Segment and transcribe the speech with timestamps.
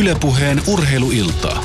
[0.00, 1.64] Ylepuheen urheiluiltaa.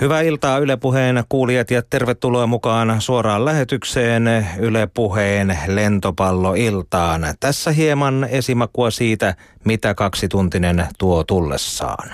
[0.00, 7.22] Hyvää iltaa Yle Puheen kuulijat ja tervetuloa mukaan suoraan lähetykseen Yle Puheen lentopalloiltaan.
[7.40, 9.34] Tässä hieman esimakua siitä,
[9.64, 12.10] mitä kaksituntinen tuo tullessaan.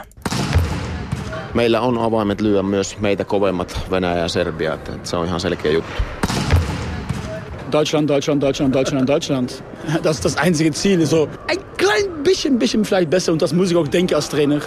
[1.58, 5.72] Meillä on avaimet lyödä myös meitä kovemmat Venäjä ja Serbia, että se on ihan selkeä
[5.72, 6.02] juttu.
[7.72, 9.50] Deutschland, Deutschland, Deutschland, Deutschland, Deutschland.
[10.04, 11.06] Das ist das einzige Ziel.
[11.06, 14.60] So ein klein bisschen, bisschen vielleicht besser und das muss ich auch denken als Trainer.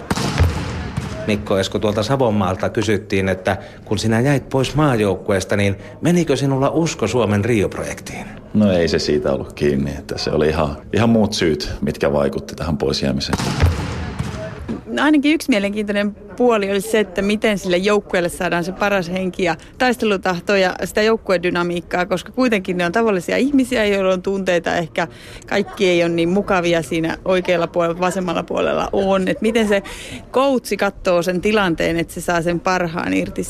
[1.27, 7.07] Mikko Esko tuolta Savonmaalta kysyttiin, että kun sinä jäit pois maajoukkueesta, niin menikö sinulla usko
[7.07, 8.25] Suomen Rio-projektiin?
[8.53, 12.55] No ei se siitä ollut kiinni, että se oli ihan, ihan muut syyt, mitkä vaikutti
[12.55, 13.37] tähän poisjäämiseen.
[14.91, 19.43] No ainakin yksi mielenkiintoinen puoli olisi se, että miten sille joukkueelle saadaan se paras henki
[19.43, 24.75] ja taistelutahto ja sitä joukkuedynamiikkaa, koska kuitenkin ne on tavallisia ihmisiä, joilla on tunteita.
[24.75, 25.07] Ehkä
[25.47, 29.27] kaikki ei ole niin mukavia siinä oikealla puolella, vasemmalla puolella on.
[29.27, 29.83] Että miten se
[30.31, 33.41] koutsi katsoo sen tilanteen, että se saa sen parhaan irti.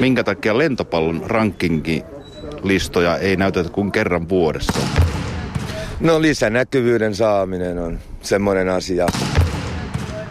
[0.00, 2.02] Minkä takia lentopallon rankingi
[2.62, 4.80] listoja ei näytetä kuin kerran vuodessa?
[6.00, 9.06] No lisänäkyvyyden saaminen on semmoinen asia.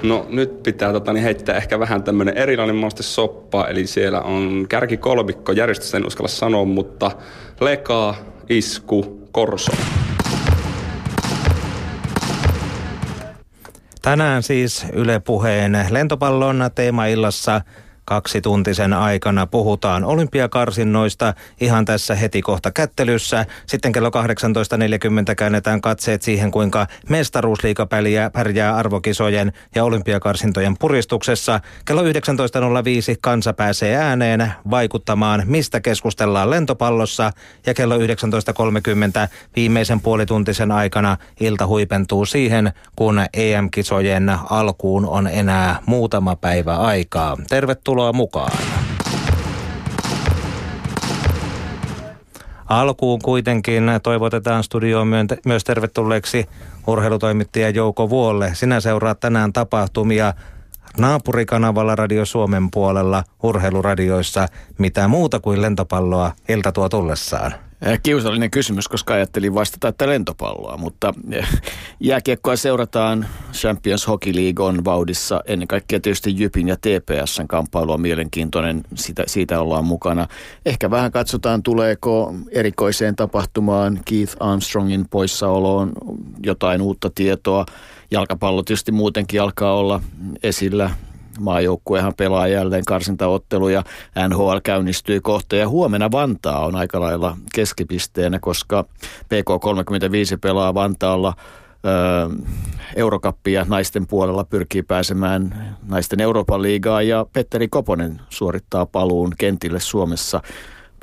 [0.03, 4.65] No nyt pitää tota, niin heittää ehkä vähän tämmöinen erilainen mauste soppa, eli siellä on
[4.69, 7.11] kärki kolmikko, järjestöstä en uskalla sanoa, mutta
[7.61, 8.15] Leka,
[8.49, 9.71] Isku, Korso.
[14.01, 17.61] Tänään siis Yle Puheen lentopallon teemaillassa
[18.05, 23.45] kaksituntisen aikana puhutaan olympiakarsinnoista ihan tässä heti kohta kättelyssä.
[23.65, 27.87] Sitten kello 18.40 käännetään katseet siihen, kuinka mestaruusliiga
[28.33, 31.59] pärjää arvokisojen ja olympiakarsintojen puristuksessa.
[31.85, 32.09] Kello 19.05
[33.21, 37.31] kansa pääsee ääneen vaikuttamaan, mistä keskustellaan lentopallossa.
[37.65, 38.03] Ja kello 19.30
[39.55, 47.37] viimeisen puolituntisen aikana ilta huipentuu siihen, kun EM-kisojen alkuun on enää muutama päivä aikaa.
[47.49, 48.51] Tervetuloa Tervetuloa mukaan.
[52.69, 55.07] Alkuun kuitenkin toivotetaan studioon
[55.45, 56.45] myös tervetulleeksi
[56.87, 58.51] urheilutoimittaja Jouko Vuolle.
[58.55, 60.33] Sinä seuraat tänään tapahtumia
[60.97, 64.47] naapurikanavalla Radio Suomen puolella urheiluradioissa.
[64.77, 67.53] Mitä muuta kuin lentopalloa ilta tuo tullessaan?
[67.85, 71.47] Eh, kiusallinen kysymys, koska ajattelin vastata, että lentopalloa, mutta eh,
[71.99, 73.27] jääkiekkoa seurataan.
[73.53, 75.41] Champions Hockey League on vauhdissa.
[75.45, 78.83] Ennen kaikkea tietysti Jypin ja TPSn kamppailu on mielenkiintoinen.
[78.95, 80.27] Siitä, siitä ollaan mukana.
[80.65, 85.91] Ehkä vähän katsotaan, tuleeko erikoiseen tapahtumaan Keith Armstrongin poissaoloon
[86.43, 87.65] jotain uutta tietoa.
[88.11, 90.01] Jalkapallo tietysti muutenkin alkaa olla
[90.43, 90.89] esillä
[91.39, 93.83] Maajoukkuehan pelaa jälleen karsintaotteluja.
[94.29, 98.85] NHL käynnistyy kohta ja huomenna Vantaa on aika lailla keskipisteenä, koska
[99.23, 101.33] PK35 pelaa Vantaalla
[102.95, 110.41] Eurokappia naisten puolella pyrkii pääsemään naisten Euroopan liigaa ja Petteri Koponen suorittaa paluun kentille Suomessa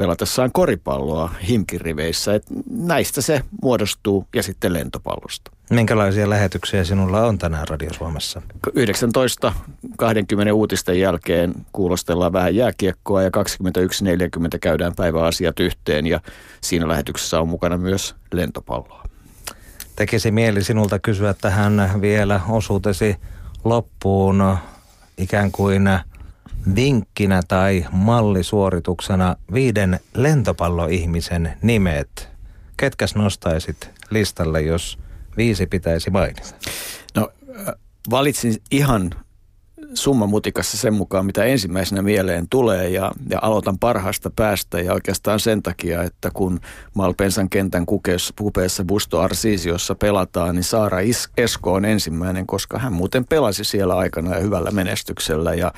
[0.01, 2.35] pelatessaan koripalloa himkiriveissä.
[2.35, 5.51] Et näistä se muodostuu ja sitten lentopallosta.
[5.71, 8.43] Minkälaisia lähetyksiä sinulla on tänään Radio Suomessa?
[8.75, 9.53] 19
[9.97, 16.21] 20 uutisten jälkeen kuulostellaan vähän jääkiekkoa ja 21.40 käydään päiväasiat yhteen ja
[16.61, 19.05] siinä lähetyksessä on mukana myös lentopalloa.
[19.97, 23.17] Tekisi mieli sinulta kysyä tähän vielä osuutesi
[23.65, 24.57] loppuun
[25.19, 25.89] ikään kuin
[26.75, 32.29] vinkkinä tai mallisuorituksena viiden lentopalloihmisen nimet.
[32.77, 34.99] Ketkäs nostaisit listalle, jos
[35.37, 36.43] viisi pitäisi mainita?
[37.15, 37.29] No
[38.11, 39.11] valitsin ihan
[39.95, 45.41] summa mutikassa sen mukaan, mitä ensimmäisenä mieleen tulee ja, ja aloitan parhaasta päästä ja oikeastaan
[45.41, 46.61] sen takia, että kun
[46.95, 50.99] Malpensan kentän kukeessa, kupeessa Busto Arsisiossa pelataan, niin Saara
[51.37, 55.73] Esko on ensimmäinen, koska hän muuten pelasi siellä aikana ja hyvällä menestyksellä ja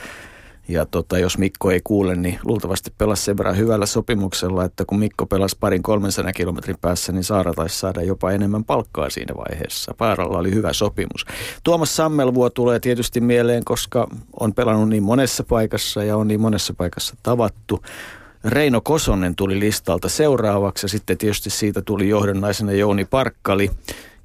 [0.69, 4.99] ja tota, jos Mikko ei kuule, niin luultavasti pelasi sen verran hyvällä sopimuksella, että kun
[4.99, 9.94] Mikko pelasi parin 300 kilometrin päässä, niin Saara taisi saada jopa enemmän palkkaa siinä vaiheessa.
[9.99, 11.25] Paaralla oli hyvä sopimus.
[11.64, 14.09] Tuomas Sammelvuo tulee tietysti mieleen, koska
[14.41, 17.82] on pelannut niin monessa paikassa ja on niin monessa paikassa tavattu.
[18.44, 23.70] Reino Kosonen tuli listalta seuraavaksi ja sitten tietysti siitä tuli johdannaisena Jouni Parkkali.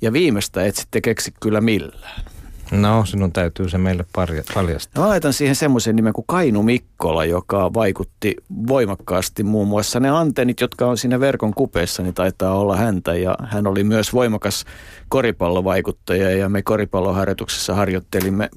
[0.01, 2.37] Ja viimeistä et sitten keksi kyllä millään.
[2.72, 4.06] No, sinun täytyy se meille
[4.54, 5.04] paljastaa.
[5.04, 8.36] Mä laitan siihen semmoisen nimen kuin Kainu Mikkola, joka vaikutti
[8.68, 13.16] voimakkaasti muun muassa ne antennit, jotka on siinä verkon kupeessa, niin taitaa olla häntä.
[13.16, 14.66] Ja hän oli myös voimakas
[15.10, 18.50] koripallovaikuttaja ja me koripalloharjoituksessa harjoittelimme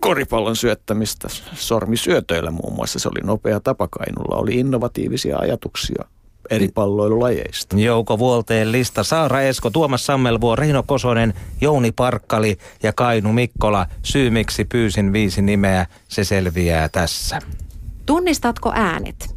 [0.00, 2.98] koripallon syöttämistä sormisyötöillä muun muassa.
[2.98, 6.04] Se oli nopea tapa Kainulla, oli innovatiivisia ajatuksia
[6.50, 7.76] eri palloilulajeista.
[7.76, 13.86] Jouko Vuolteen lista Saara Esko, Tuomas Sammelvuo, Reino Kosonen, Jouni Parkkali ja Kainu Mikkola.
[14.02, 17.38] Syy miksi pyysin viisi nimeä, se selviää tässä.
[18.06, 19.34] Tunnistatko äänet?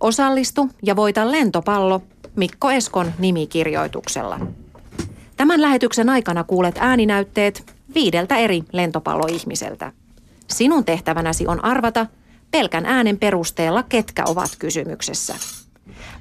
[0.00, 2.02] Osallistu ja voita lentopallo
[2.36, 4.40] Mikko Eskon nimikirjoituksella.
[5.36, 9.92] Tämän lähetyksen aikana kuulet ääninäytteet viideltä eri lentopalloihmiseltä.
[10.48, 12.06] Sinun tehtävänäsi on arvata
[12.50, 15.34] pelkän äänen perusteella, ketkä ovat kysymyksessä.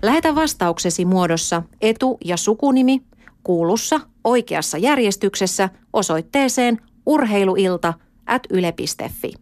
[0.02, 3.02] Lähetä vastauksesi muodossa etu- ja sukunimi
[3.44, 7.94] kuulussa oikeassa järjestyksessä osoitteeseen urheiluilta
[8.26, 9.34] at yle.fi.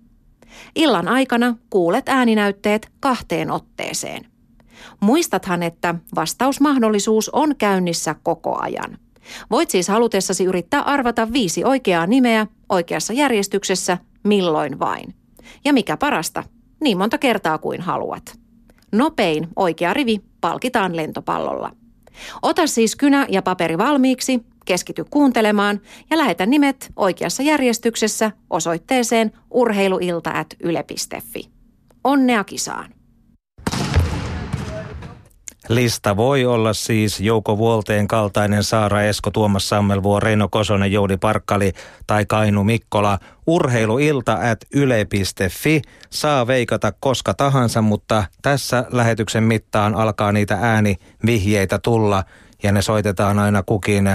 [0.76, 4.26] Illan aikana kuulet ääninäytteet kahteen otteeseen.
[5.00, 8.98] Muistathan, että vastausmahdollisuus on käynnissä koko ajan.
[9.52, 15.16] Voit siis halutessasi yrittää arvata viisi oikeaa nimeä oikeassa järjestyksessä milloin vain.
[15.66, 16.44] Ja mikä parasta,
[16.82, 18.41] niin monta kertaa kuin haluat.
[18.92, 21.72] Nopein oikea rivi palkitaan lentopallolla.
[22.42, 31.50] Ota siis kynä ja paperi valmiiksi, keskity kuuntelemaan ja lähetä nimet oikeassa järjestyksessä osoitteeseen urheiluilta.yle.fi.
[32.04, 33.01] Onnea kisaan!
[35.76, 41.74] Lista voi olla siis Jouko Vuolteen kaltainen Saara Esko, Tuomas Sammelvuo, Reino Kosonen, Joudi Parkkali
[42.08, 43.20] tai Kainu Mikkola.
[43.48, 52.24] Urheiluilta at yle.fi saa veikata koska tahansa, mutta tässä lähetyksen mittaan alkaa niitä äänivihjeitä tulla
[52.64, 54.12] ja ne soitetaan aina kukin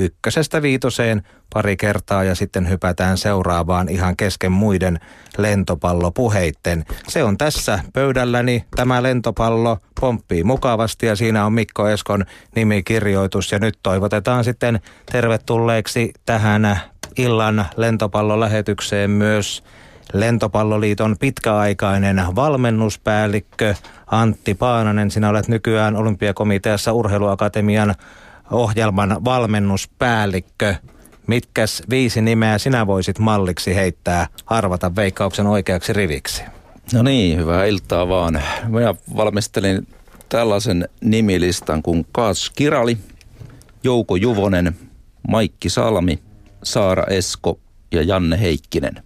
[0.00, 5.00] ykkösestä viitoseen pari kertaa ja sitten hypätään seuraavaan ihan kesken muiden
[5.38, 6.84] lentopallopuheitten.
[7.08, 8.64] Se on tässä pöydälläni.
[8.76, 12.24] Tämä lentopallo pomppii mukavasti ja siinä on Mikko Eskon
[12.56, 14.80] nimikirjoitus ja nyt toivotetaan sitten
[15.12, 16.80] tervetulleeksi tähän
[17.16, 19.62] illan lentopallolähetykseen myös
[20.12, 23.74] Lentopalloliiton pitkäaikainen valmennuspäällikkö
[24.06, 25.10] Antti Paananen.
[25.10, 27.94] Sinä olet nykyään Olympiakomiteassa Urheiluakatemian
[28.50, 30.74] ohjelman valmennuspäällikkö.
[31.26, 36.42] Mitkäs viisi nimeä sinä voisit malliksi heittää arvata veikkauksen oikeaksi riviksi?
[36.92, 38.42] No niin, hyvää iltaa vaan.
[38.68, 39.86] Minä valmistelin
[40.28, 42.98] tällaisen nimilistan kuin Kaas Kirali,
[43.84, 44.76] Jouko Juvonen,
[45.28, 46.18] Maikki Salmi,
[46.62, 47.60] Saara Esko
[47.92, 49.02] ja Janne Heikkinen.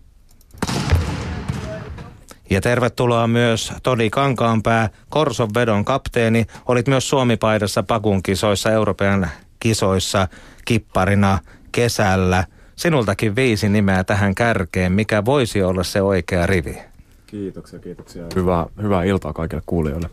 [2.50, 6.46] Ja tervetuloa myös Toni Kankaanpää, Korson vedon kapteeni.
[6.66, 9.28] Olit myös Suomipaidassa Pakun kisoissa, Euroopan
[9.60, 10.28] kisoissa
[10.64, 11.38] kipparina
[11.72, 12.44] kesällä.
[12.76, 14.92] Sinultakin viisi nimeä tähän kärkeen.
[14.92, 16.78] Mikä voisi olla se oikea rivi?
[17.26, 18.24] Kiitoksia, kiitoksia.
[18.34, 20.10] Hyvää, hyvää iltaa kaikille kuulijoille.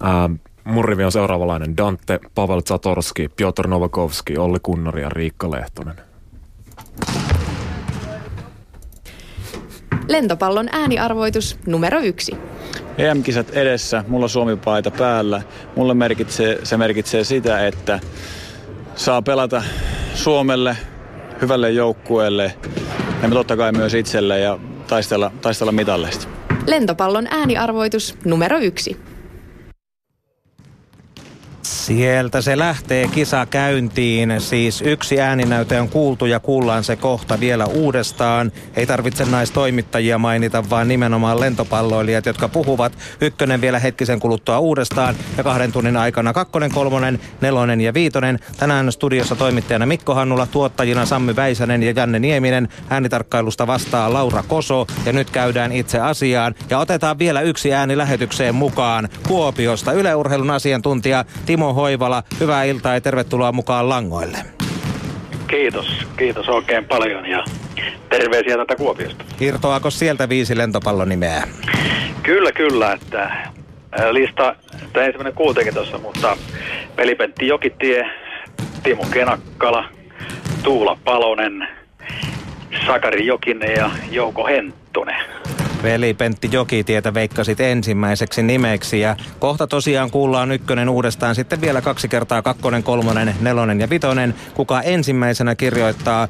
[0.00, 0.30] Ää,
[0.64, 1.76] mun rivi on seuraavanlainen.
[1.76, 6.07] Dante, Pavel Zatorski, Piotr Novakovski, Olli Kunnari ja Riikka Lehtonen.
[10.08, 12.36] Lentopallon ääniarvoitus numero yksi.
[12.98, 15.42] EM-kisat edessä, mulla Suomi-paita päällä.
[15.76, 18.00] Mulle merkitsee, se merkitsee sitä, että
[18.94, 19.62] saa pelata
[20.14, 20.76] Suomelle,
[21.42, 22.54] hyvälle joukkueelle
[23.22, 26.28] ja totta kai myös itselle ja taistella, taistella mitalleista.
[26.66, 29.07] Lentopallon ääniarvoitus numero yksi.
[31.88, 34.34] Sieltä se lähtee kisa käyntiin.
[34.38, 38.52] Siis yksi ääninäyte on kuultu ja kuullaan se kohta vielä uudestaan.
[38.76, 42.92] Ei tarvitse naistoimittajia mainita, vaan nimenomaan lentopalloilijat, jotka puhuvat.
[43.20, 48.38] Ykkönen vielä hetkisen kuluttua uudestaan ja kahden tunnin aikana kakkonen, kolmonen, nelonen ja viitonen.
[48.56, 52.68] Tänään studiossa toimittajana Mikko Hannula, tuottajina Sammy Väisänen ja Janne Nieminen.
[52.90, 56.54] Äänitarkkailusta vastaa Laura Koso ja nyt käydään itse asiaan.
[56.70, 59.92] Ja otetaan vielä yksi ääni lähetykseen mukaan Kuopiosta.
[59.92, 64.38] Yleurheilun asiantuntija Timo Hoivala, hyvää iltaa ja tervetuloa mukaan Langoille.
[65.50, 67.44] Kiitos, kiitos oikein paljon ja
[68.08, 69.24] terveisiä tätä Kuopiosta.
[69.40, 71.42] Irtoako sieltä viisi lentopallonimeä?
[72.22, 73.30] Kyllä, kyllä, että
[74.10, 74.56] lista,
[74.92, 76.36] tämä ensimmäinen kuultiinkin tuossa, mutta
[76.96, 78.10] Pelipentti Jokitie,
[78.82, 79.84] Timo Kenakkala,
[80.62, 81.68] Tuula Palonen,
[82.86, 85.16] Sakari Jokinen ja Jouko Henttunen.
[85.82, 92.08] Veli Pentti Jokitietä veikkasit ensimmäiseksi nimeksi ja kohta tosiaan kuullaan ykkönen uudestaan sitten vielä kaksi
[92.08, 94.34] kertaa kakkonen, kolmonen, nelonen ja vitonen.
[94.54, 96.28] Kuka ensimmäisenä kirjoittaa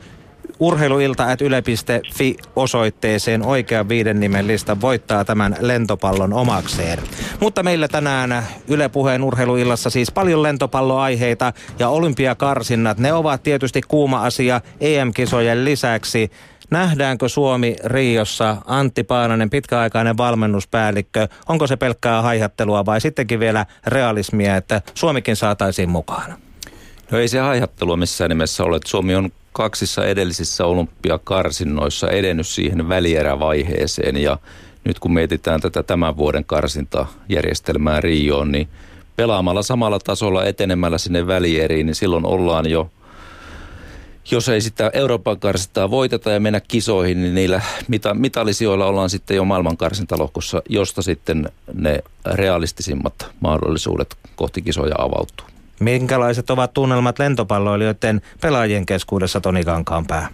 [0.61, 6.99] urheiluilta at yle.fi osoitteeseen oikean viiden nimen lista voittaa tämän lentopallon omakseen.
[7.40, 12.99] Mutta meillä tänään Yle Puheen urheiluillassa siis paljon lentopalloaiheita ja olympiakarsinnat.
[12.99, 16.31] Ne ovat tietysti kuuma asia EM-kisojen lisäksi.
[16.71, 21.29] Nähdäänkö Suomi Riossa Antti Paananen, pitkäaikainen valmennuspäällikkö?
[21.49, 26.35] Onko se pelkkää haihattelua vai sittenkin vielä realismia, että Suomikin saataisiin mukaan?
[27.11, 28.79] No ei se haihattelua missään nimessä ole.
[28.87, 34.39] Suomi on kaksissa edellisissä olympiakarsinnoissa edennyt siihen välierävaiheeseen ja
[34.85, 38.69] nyt kun mietitään tätä tämän vuoden karsintajärjestelmää Rioon, niin
[39.17, 42.91] pelaamalla samalla tasolla etenemällä sinne välieriin, niin silloin ollaan jo
[44.31, 49.37] jos ei sitä Euroopan karsintaa voiteta ja mennä kisoihin, niin niillä mita- mitallisijoilla ollaan sitten
[49.37, 51.99] jo maailman karsintalohkossa, josta sitten ne
[52.33, 55.47] realistisimmat mahdollisuudet kohti kisoja avautuu.
[55.81, 60.29] Minkälaiset ovat tunnelmat lentopalloilijoiden pelaajien keskuudessa Toni Kankaanpää?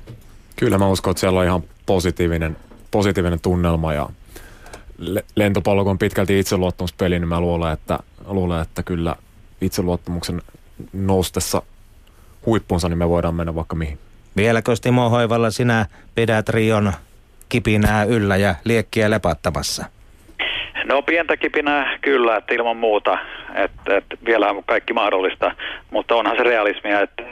[0.57, 2.57] Kyllä mä uskon, että siellä on ihan positiivinen,
[2.91, 4.09] positiivinen tunnelma ja
[5.37, 9.17] lentopallo on pitkälti itseluottamuspeli, niin mä luulen, että, luulen, että kyllä
[9.61, 10.43] itseluottamuksen
[10.93, 11.63] noustessa
[12.47, 13.99] huippunsa, niin me voidaan mennä vaikka mihin.
[14.37, 16.93] Vieläkö Timo Hoivalla sinä pidät Rion
[17.49, 19.85] kipinää yllä ja liekkiä lepattamassa?
[20.85, 23.19] No pientä kipinää kyllä, että ilman muuta,
[23.55, 25.55] että, että vielä on kaikki mahdollista,
[25.91, 27.23] mutta onhan se realismia, että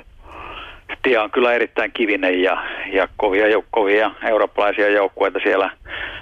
[1.02, 5.70] tie on kyllä erittäin kivinen ja, ja kovia, kovia eurooppalaisia joukkueita siellä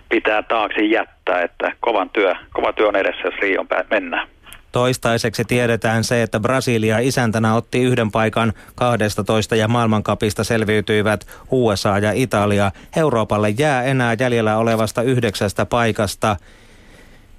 [0.08, 4.28] pitää taakse jättää, että kovan työ, kova työ on edessä, jos Rion mennään.
[4.72, 12.12] Toistaiseksi tiedetään se, että Brasilia isäntänä otti yhden paikan 12 ja maailmankapista selviytyivät USA ja
[12.12, 12.72] Italia.
[12.96, 16.36] Euroopalle jää enää jäljellä olevasta yhdeksästä paikasta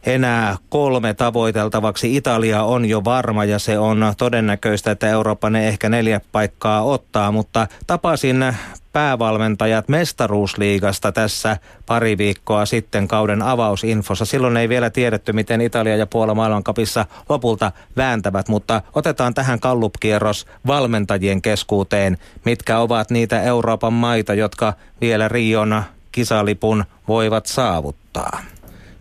[0.06, 2.16] enää kolme tavoiteltavaksi.
[2.16, 7.32] Italia on jo varma ja se on todennäköistä, että Eurooppa ne ehkä neljä paikkaa ottaa,
[7.32, 8.46] mutta tapasin
[8.94, 14.26] päävalmentajat mestaruusliigasta tässä pari viikkoa sitten kauden avausinfossa.
[14.26, 20.46] Silloin ei vielä tiedetty, miten Italia ja Puola maailmankapissa lopulta vääntävät, mutta otetaan tähän kallupkierros
[20.68, 28.42] valmentajien keskuuteen, mitkä ovat niitä Euroopan maita, jotka vielä Rion kisalipun voivat saavuttaa.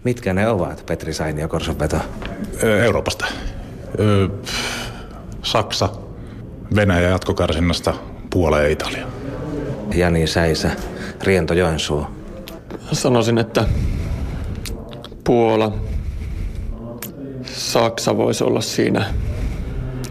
[0.04, 1.96] Mitkä ne ovat, Petri Sainio Korsonveto?
[2.84, 3.26] Euroopasta.
[5.42, 5.88] Saksa,
[6.74, 7.94] Venäjä jatkokarsinnasta,
[8.30, 9.19] Puola ja Italia.
[9.94, 10.70] Jani Säisä,
[11.22, 12.06] Riento Joensuu.
[12.92, 13.64] Sanoisin, että
[15.24, 15.72] Puola,
[17.44, 19.04] Saksa voisi olla siinä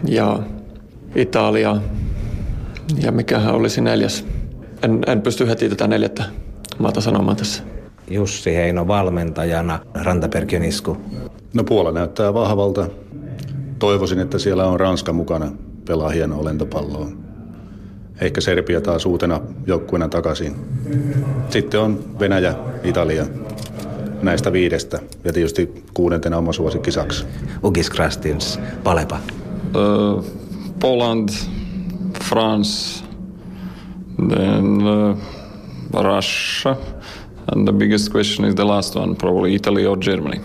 [0.04, 0.38] ja
[1.14, 1.76] Italia
[3.02, 4.26] ja mikähän olisi neljäs.
[4.82, 6.24] En, en pysty heti tätä neljättä
[6.78, 7.62] maata sanomaan tässä.
[8.10, 10.96] Jussi Heino valmentajana, Rantaperkiön isku?
[11.54, 12.88] No Puola näyttää vahvalta.
[13.78, 15.52] Toivoisin, että siellä on Ranska mukana,
[15.84, 17.06] pelaa hienoa lentopalloa.
[18.20, 20.56] Ehkä Serbia taas uutena joukkueena takaisin.
[21.50, 23.26] Sitten on Venäjä, Italia
[24.22, 27.26] näistä viidestä ja tietysti kuudentena oma suosikki Saksa.
[27.64, 29.18] Ugis Krastins, Palepa.
[29.76, 30.24] Uh,
[30.80, 31.28] Poland,
[32.24, 33.04] France,
[34.28, 35.18] then uh,
[36.02, 36.76] Russia.
[37.52, 40.40] And the biggest question is the last one, probably Italy or Germany.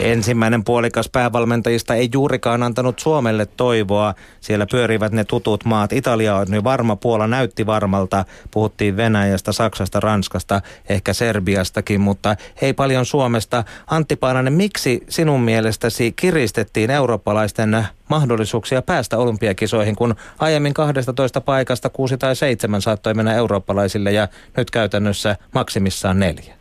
[0.00, 4.14] Ensimmäinen puolikas päävalmentajista ei juurikaan antanut Suomelle toivoa.
[4.40, 5.92] Siellä pyörivät ne tutut maat.
[5.92, 8.24] Italia on nyt varma, Puola näytti varmalta.
[8.50, 13.64] Puhuttiin Venäjästä, Saksasta, Ranskasta, ehkä Serbiastakin, mutta ei paljon Suomesta.
[13.86, 22.18] Antti Paananen, miksi sinun mielestäsi kiristettiin eurooppalaisten mahdollisuuksia päästä olympiakisoihin, kun aiemmin 12 paikasta 6
[22.18, 26.54] tai 7 saattoi mennä eurooppalaisille ja nyt käytännössä maksimissaan neljä?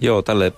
[0.00, 0.52] Joo, tälle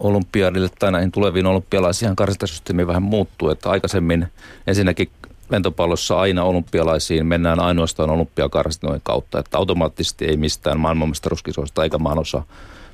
[0.00, 4.26] olympiadille tai näihin tuleviin olympialaisiin karsintasysteemi vähän muuttuu, että aikaisemmin
[4.66, 5.10] ensinnäkin
[5.50, 12.42] lentopallossa aina olympialaisiin mennään ainoastaan olympiakarsinoiden kautta, että automaattisesti ei mistään maailmanmestaruuskisoista eikä maanosa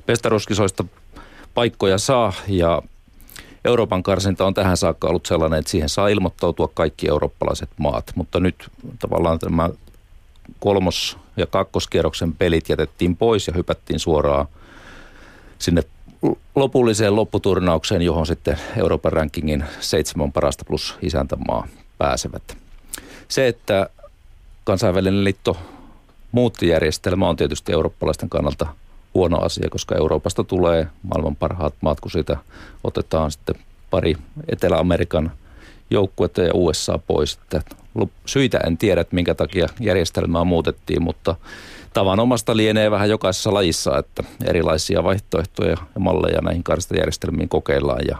[0.07, 0.85] mestaruuskisoista
[1.53, 2.33] paikkoja saa.
[2.47, 2.81] Ja
[3.65, 8.39] Euroopan karsinta on tähän saakka ollut sellainen, että siihen saa ilmoittautua kaikki eurooppalaiset maat, mutta
[8.39, 9.69] nyt tavallaan tämä
[10.59, 14.47] kolmos- ja kakkoskierroksen pelit jätettiin pois ja hypättiin suoraan
[15.59, 15.83] sinne
[16.55, 21.67] lopulliseen lopputurnaukseen, johon sitten Euroopan rankingin seitsemän parasta plus isäntämaa
[21.97, 22.57] pääsevät.
[23.27, 23.89] Se, että
[24.63, 25.57] kansainvälinen liitto
[26.31, 28.67] muutti järjestelmä on tietysti eurooppalaisten kannalta
[29.13, 32.37] huono asia, koska Euroopasta tulee maailman parhaat maat, kun siitä
[32.83, 33.55] otetaan sitten
[33.91, 34.15] pari
[34.47, 35.31] Etelä-Amerikan
[35.89, 37.39] joukkuetta ja USA pois.
[37.41, 37.61] Että
[38.25, 41.35] syitä en tiedä, että minkä takia järjestelmää muutettiin, mutta
[41.95, 48.17] tavanomasta lienee vähän jokaisessa lajissa, että erilaisia vaihtoehtoja ja malleja näihin karstajärjestelmiin kokeillaan ja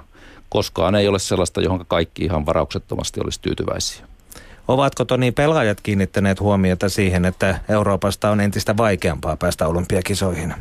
[0.50, 4.05] koskaan ei ole sellaista, johon kaikki ihan varauksettomasti olisi tyytyväisiä.
[4.67, 10.53] Ovatko Toni pelaajat kiinnittäneet huomiota siihen, että Euroopasta on entistä vaikeampaa päästä olympiakisoihin?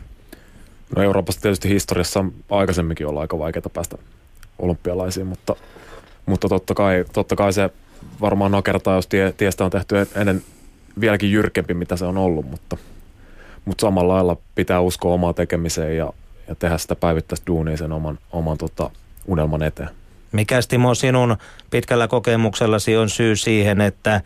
[0.96, 3.98] No Euroopasta tietysti historiassa on aikaisemminkin ollut aika vaikeaa päästä
[4.58, 5.56] olympialaisiin, mutta,
[6.26, 7.70] mutta totta, kai, totta kai se
[8.20, 10.42] varmaan nakertaa, jos tie, tiestä on tehty ennen
[11.00, 12.76] vieläkin jyrkempi, mitä se on ollut, mutta–
[13.64, 16.12] mutta samalla lailla pitää uskoa omaan tekemiseen ja,
[16.48, 18.90] ja tehdä sitä päivittäistä duunia sen oman, oman tota,
[19.26, 19.88] unelman eteen.
[20.32, 21.36] Mikäs Timo sinun
[21.70, 24.20] pitkällä kokemuksellasi on syy siihen, että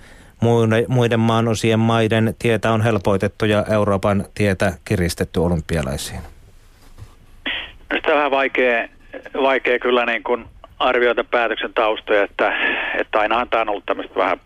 [0.88, 6.20] muiden maanosien maiden tietä on helpoitettu ja Euroopan tietä kiristetty olympialaisiin?
[7.90, 8.88] No sitä on vähän vaikea,
[9.42, 10.44] vaikea kyllä niin kuin
[10.78, 12.52] arvioida päätöksen taustoja, että,
[13.00, 14.40] että ainahan tämä on ollut tämmöistä vähän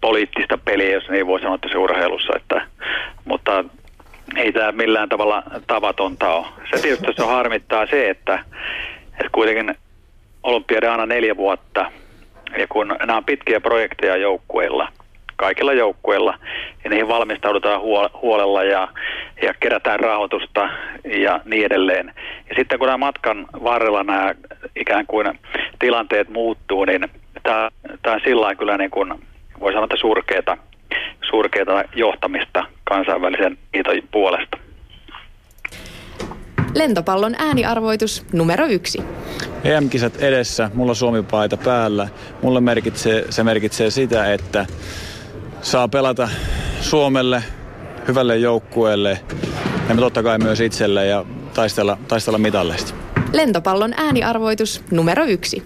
[0.00, 2.66] poliittista peliä, jos niin voi sanoa tässä urheilussa, että,
[3.24, 3.64] mutta
[4.36, 6.46] ei tämä millään tavalla tavatonta ole.
[6.74, 8.44] Se tietysti se harmittaa se, että,
[9.12, 9.74] että kuitenkin
[10.42, 11.92] olympiade aina neljä vuotta,
[12.58, 14.88] ja kun nämä on pitkiä projekteja joukkueilla,
[15.36, 16.38] kaikilla joukkueilla,
[16.84, 17.80] ja niihin valmistaudutaan
[18.22, 18.88] huolella ja,
[19.42, 20.68] ja kerätään rahoitusta
[21.04, 22.12] ja niin edelleen.
[22.48, 24.34] Ja sitten kun nämä matkan varrella nämä
[24.76, 25.38] ikään kuin
[25.78, 27.08] tilanteet muuttuu, niin
[27.42, 27.70] tämä,
[28.02, 29.14] tämä on sillä kyllä niin kuin,
[29.60, 30.56] voi sanoa, että surkeata,
[31.30, 34.58] surkeata johtamista kansainvälisen liiton puolesta.
[36.74, 39.02] Lentopallon ääniarvoitus numero yksi.
[39.64, 42.08] EM-kisat edessä, mulla Suomi-paita päällä.
[42.42, 44.66] Mulle merkitsee, se merkitsee sitä, että
[45.62, 46.28] saa pelata
[46.80, 47.42] Suomelle,
[48.08, 49.20] hyvälle joukkueelle
[49.88, 52.94] ja totta kai myös itselle ja taistella, taistella mitalleista.
[53.32, 55.62] Lentopallon ääniarvoitus numero yksi.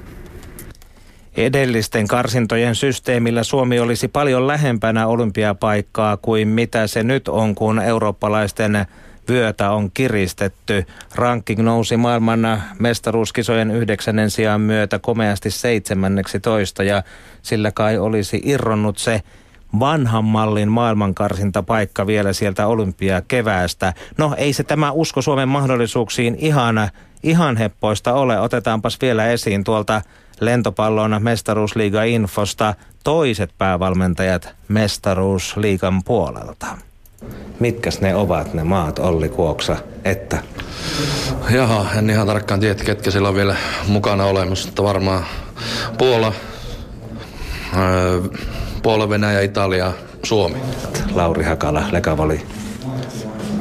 [1.37, 8.87] Edellisten karsintojen systeemillä Suomi olisi paljon lähempänä olympiapaikkaa kuin mitä se nyt on, kun eurooppalaisten
[9.29, 10.87] vyötä on kiristetty.
[11.15, 17.03] Ranking nousi maailman mestaruuskisojen yhdeksännen sijaan myötä komeasti seitsemänneksi toista ja
[17.43, 19.23] sillä kai olisi irronnut se
[19.81, 23.93] vanhan mallin maailmankarsintapaikka vielä sieltä olympia keväästä.
[24.19, 26.89] No ei se tämä usko Suomen mahdollisuuksiin ihan,
[27.23, 28.41] ihan heppoista ole.
[28.41, 30.03] Otetaanpas vielä esiin tuolta
[30.41, 36.67] lentopallon mestaruusliiga-infosta toiset päävalmentajat mestaruusliigan puolelta.
[37.61, 40.39] Mitkäs ne ovat ne maat, Olli Kuoksa, että?
[41.51, 43.57] Jaha, en ihan tarkkaan tiedä, ketkä siellä on vielä
[43.89, 45.25] mukana olemassa, mutta varmaan
[45.99, 46.33] Puola,
[47.77, 48.21] öö,
[48.85, 50.57] Puola, Venäjä, Italia, Suomi.
[51.15, 52.41] Lauri Hakala, Lekavoli.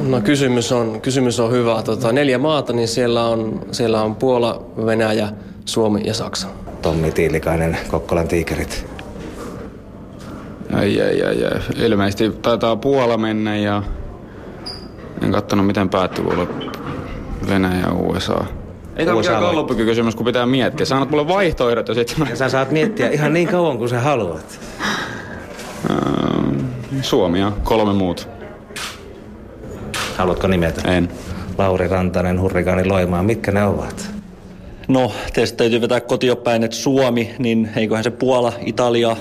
[0.08, 1.82] No kysymys on, kysymys on hyvä.
[1.84, 5.30] Tota, neljä maata, niin siellä on, siellä on Puola, Venäjä,
[5.66, 6.48] Suomi ja Saksa.
[6.82, 8.86] Tommi Tiilikainen, Kokkolan tiikerit.
[10.74, 11.86] Ai, ai, ai, ai.
[11.86, 13.84] Ilmeisesti taitaa Puola mennä ja
[15.22, 16.26] en katsonut miten päättyi
[17.50, 18.46] Venäjä ja USA.
[18.96, 20.86] Ei tämä mikään gallupykykysymys, kun pitää miettiä.
[20.86, 22.28] Sä annat mulle vaihtoehdot ja sitten...
[22.30, 24.60] Ja sä saat miettiä ihan niin kauan kuin sä haluat.
[27.02, 28.30] Suomi ja kolme muut.
[30.18, 30.92] Haluatko nimetä?
[30.92, 31.10] En.
[31.58, 34.10] Lauri Rantanen, Hurrikaani Loimaa, mitkä ne ovat?
[34.88, 39.18] No, teistä täytyy vetää kotiopäin, että Suomi, niin eiköhän se Puola, Italia,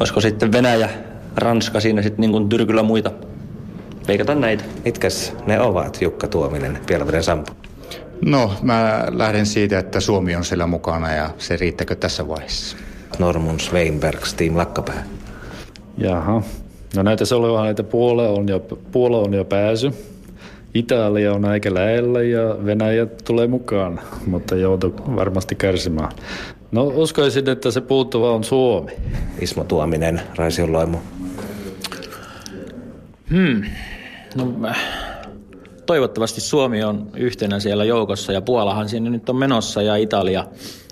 [0.00, 0.88] olisiko sitten Venäjä,
[1.36, 3.10] Ranska siinä sitten niin kuin tyrkyllä muita.
[4.08, 4.64] Veikata näitä.
[4.84, 7.52] Mitkäs ne ovat, Jukka Tuominen, Pielveden Sampo?
[8.24, 12.76] No, mä lähden siitä, että Suomi on siellä mukana ja se riittäkö tässä vaiheessa.
[13.18, 15.04] Normun Sveinbergs, Team Lakkapää.
[15.98, 16.42] Jaha.
[16.96, 18.60] No näitä olevan, että Puola on jo,
[18.92, 19.92] Puola on jo pääsy.
[20.74, 26.12] Italia on aika lähellä ja Venäjä tulee mukaan, mutta joutuu varmasti kärsimään.
[26.72, 28.92] No uskoisin, että se puuttuva on Suomi.
[29.40, 30.98] Ismo Tuominen, Raision Loimu.
[33.30, 33.62] Hmm.
[34.34, 34.54] No,
[35.88, 40.44] toivottavasti Suomi on yhtenä siellä joukossa ja Puolahan sinne nyt on menossa ja Italia,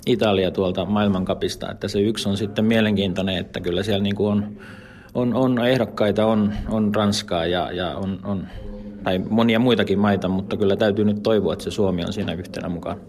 [0.06, 1.70] Italia tuolta maailmankapista.
[1.70, 4.56] Että se yksi on sitten mielenkiintoinen, että kyllä siellä niin kuin on,
[5.14, 8.46] on, on ehdokkaita, on, on Ranskaa ja, ja on, on
[9.04, 12.68] tai monia muitakin maita, mutta kyllä täytyy nyt toivoa, että se Suomi on siinä yhtenä
[12.68, 13.00] mukaan.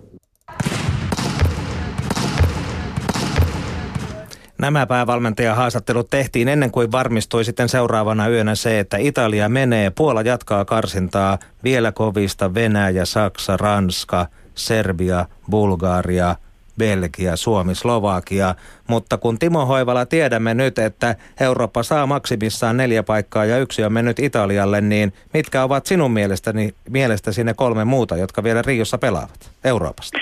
[4.58, 10.66] Nämä päävalmentajahaastattelut tehtiin ennen kuin varmistui sitten seuraavana yönä se, että Italia menee, Puola jatkaa
[10.66, 16.36] karsintaa, vielä kovista Venäjä, Saksa, Ranska, Serbia, Bulgaria,
[16.78, 18.56] Belgia, Suomi, Slovakia.
[18.88, 23.94] Mutta kun Timo Hoivala tiedämme nyt, että Eurooppa saa maksimissaan neljä paikkaa ja yksi on
[23.94, 29.52] mennyt Italialle, niin mitkä ovat sinun mielestäni, mielestäsi ne kolme muuta, jotka vielä Riossa pelaavat
[29.64, 30.18] Euroopasta?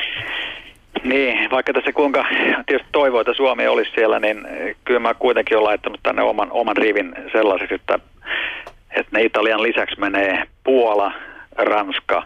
[1.04, 2.26] Niin, vaikka tässä kuinka
[2.66, 4.48] tietysti toivoo, että Suomi olisi siellä, niin
[4.86, 8.00] kyllä mä kuitenkin olen laittanut tänne oman, oman rivin sellaiseksi, että,
[8.90, 11.14] että ne Italian lisäksi menee Puola,
[11.58, 12.24] Ranska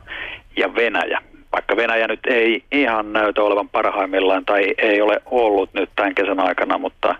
[0.57, 1.21] ja Venäjä.
[1.51, 6.39] Vaikka Venäjä nyt ei ihan näytä olevan parhaimmillaan tai ei ole ollut nyt tämän kesän
[6.39, 7.15] aikana, mutta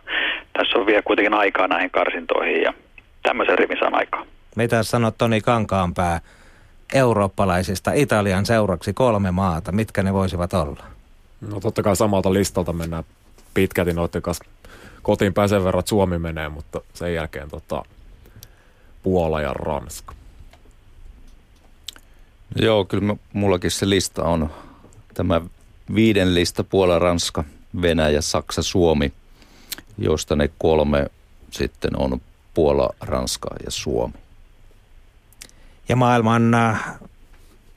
[0.53, 2.73] tässä on vielä kuitenkin aikaa näihin karsintoihin ja
[3.23, 4.25] tämmöisen rivin saan aikaa.
[4.55, 6.19] Mitä sanot Toni Kankaanpää
[6.95, 9.71] eurooppalaisista Italian seuraksi kolme maata?
[9.71, 10.98] Mitkä ne voisivat olla?
[11.41, 13.04] No totta kai samalta listalta mennään
[13.54, 14.45] pitkälti noiden kanssa
[15.02, 17.86] kotiin pääsen verran, että Suomi menee, mutta sen jälkeen tota,
[19.04, 20.15] Puola ja Ranska.
[22.56, 24.49] Joo, kyllä mä, mullakin se lista on
[25.13, 25.41] tämä
[25.95, 27.43] viiden lista Puola, Ranska,
[27.82, 29.13] Venäjä, Saksa, Suomi,
[29.97, 31.08] josta ne kolme
[31.52, 32.21] sitten on
[32.54, 34.13] Puola, Ranska ja Suomi.
[35.89, 36.52] Ja maailman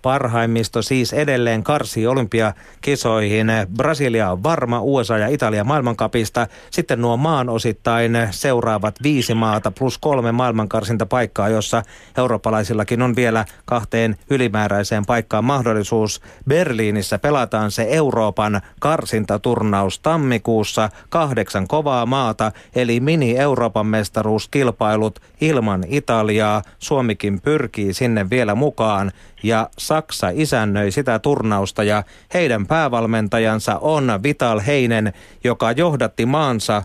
[0.02, 3.46] Parhaimmisto siis edelleen karsii olympiakisoihin.
[3.76, 6.46] Brasilia on varma, USA ja Italia maailmankapista.
[6.70, 11.82] Sitten nuo maan osittain seuraavat viisi maata plus kolme maailmankarsintapaikkaa, jossa
[12.18, 16.20] eurooppalaisillakin on vielä kahteen ylimääräiseen paikkaan mahdollisuus.
[16.48, 20.88] Berliinissä pelataan se Euroopan karsintaturnaus tammikuussa.
[21.08, 26.62] Kahdeksan kovaa maata, eli mini-Euroopan mestaruuskilpailut ilman Italiaa.
[26.78, 29.12] Suomikin pyrkii sinne vielä mukaan
[29.42, 35.12] ja Saksa isännöi sitä turnausta ja heidän päävalmentajansa on Vital Heinen,
[35.44, 36.82] joka johdatti maansa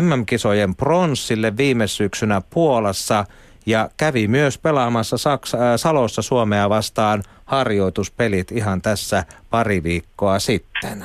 [0.00, 3.24] MM-kisojen pronssille viime syksynä Puolassa
[3.66, 11.04] ja kävi myös pelaamassa Saksa, äh, Salossa Suomea vastaan harjoituspelit ihan tässä pari viikkoa sitten.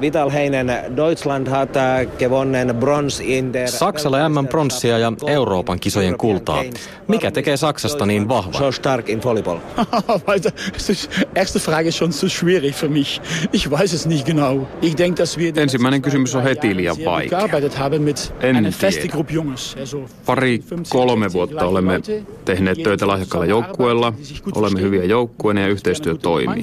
[0.00, 3.68] Vital Heinen, Deutschland hat äh, gewonnen Brons in der...
[3.68, 6.64] Saksalle MM pronssia ja Euroopan kisojen kultaa.
[7.08, 8.58] Mikä tekee Saksasta niin vahva?
[8.58, 9.58] So stark in Volleyball.
[11.34, 13.20] erste Frage ist schon so schwierig für mich.
[13.52, 14.66] Ich weiß es nicht genau.
[14.82, 17.40] Ich denke, dass wir Ensimmäinen kysymys on heti liian vaikea.
[18.40, 19.14] En tiedä.
[20.26, 22.00] Pari kolme vuotta olemme
[22.44, 24.12] tehneet töitä lahjakkaalla joukkueella.
[24.54, 26.62] Olemme hyviä joukkueena ja yhteistyö toimii.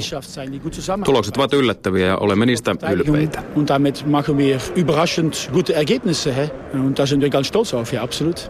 [1.05, 3.26] Tulokset ovat yllättäviä ja olemme niistä ylpeitä.
[3.27, 3.43] Weiter.
[3.55, 6.33] Und damit machen wir überraschend gute Ergebnisse.
[6.33, 6.49] He?
[6.73, 8.49] Und da sind wir ganz stolz auf, ja, absolut.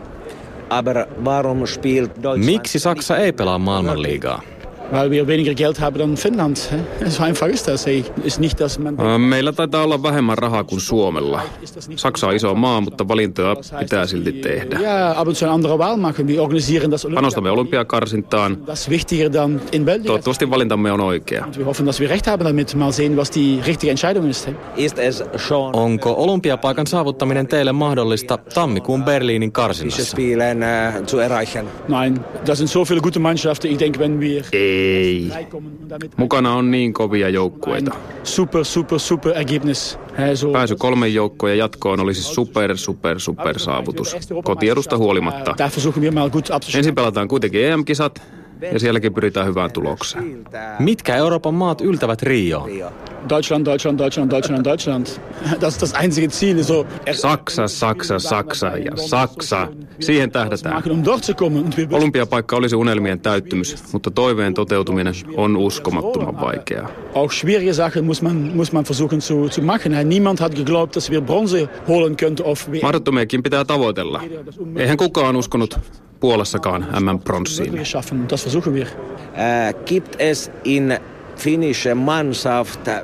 [0.69, 2.45] Aber warum spielt Deutschland...
[2.45, 4.41] Miksi Saksa ei pelaa maailmanliigaa?
[4.91, 6.69] Weil wir weniger Geld haben dan Finnland.
[7.07, 7.85] So einfach ist das.
[8.23, 8.97] Ist nicht, dass man...
[9.21, 11.41] Meillä taitaa olla vähemmän rahaa kuin Suomella.
[11.95, 14.79] Saksa on iso maa, mutta valintoja pitää silti tehdä.
[14.79, 16.27] Ja, aber zu anderer Wahl machen.
[16.27, 18.57] Wir organisieren das Panostamme olympiakarsintaan.
[20.03, 21.45] Toivottavasti valintamme on oikea.
[21.57, 22.75] Wir hoffen, dass wir recht haben damit.
[22.75, 24.49] Mal sehen, was die richtige Entscheidung ist.
[25.73, 30.17] Onko olympiapaikan saavuttaminen teille mahdollista tammikuun Berliinin karsinassa?
[31.87, 33.71] Nein, das sind so viele gute Mannschaften.
[33.71, 34.43] Ich denke, wenn wir...
[34.53, 34.76] Ei.
[34.77, 35.29] Ei.
[36.17, 37.95] Mukana on niin kovia joukkueita.
[38.23, 39.99] Super, super, super ergebnis.
[40.53, 44.15] Pääsy kolmen joukkojen jatkoon olisi super, super, super saavutus.
[44.43, 45.55] Kotiedusta huolimatta.
[46.75, 48.21] Ensin pelataan kuitenkin EM-kisat
[48.61, 50.45] ja sielläkin pyritään hyvään tulokseen.
[50.79, 52.67] Mitkä Euroopan maat yltävät Rio?
[53.29, 55.07] Deutschland, Deutschland, Deutschland, Deutschland, Deutschland.
[55.61, 56.63] Das ist das einzige Ziel.
[56.63, 56.85] So.
[57.11, 59.67] Saksa, Saksa, Saksa ja Saksa.
[59.99, 60.83] Siihen tähdätään.
[61.91, 66.89] Olympiapaikka olisi unelmien täyttymys, mutta toiveen toteutuminen on uskomattoman vaikeaa.
[67.13, 70.09] Auch schwierige Sachen muss man, muss man versuchen zu, zu machen.
[70.09, 72.45] Niemand hat geglaubt, dass wir Bronze holen könnten.
[72.81, 74.21] Mahdottomiakin pitää tavoitella.
[74.75, 75.79] Eihän kukaan uskonut
[76.19, 76.87] Puolassakaan.
[78.29, 78.87] Das wir.
[78.87, 80.99] Äh, gibt es in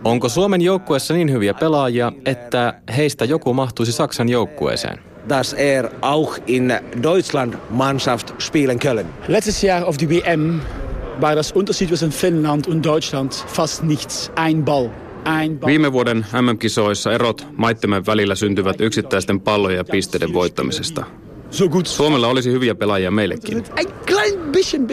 [0.04, 5.00] Onko Suomen joukkueessa niin hyviä pelaajia, että heistä joku mahtuisi Saksan joukkueeseen?
[5.30, 6.74] dass er auch in
[7.04, 9.06] Deutschland Mannschaft spielen können.
[9.28, 10.62] Letztes Jahr auf die WM
[11.22, 14.32] war das Unterschied zwischen Finnland und Deutschland fast nichts.
[14.36, 14.90] Ein Ball.
[15.66, 21.06] Viime vuoden MM-kisoissa erot maittemme välillä syntyvät yksittäisten pallojen ja pisteiden voittamisesta.
[21.84, 23.64] Suomella olisi hyviä pelaajia meillekin.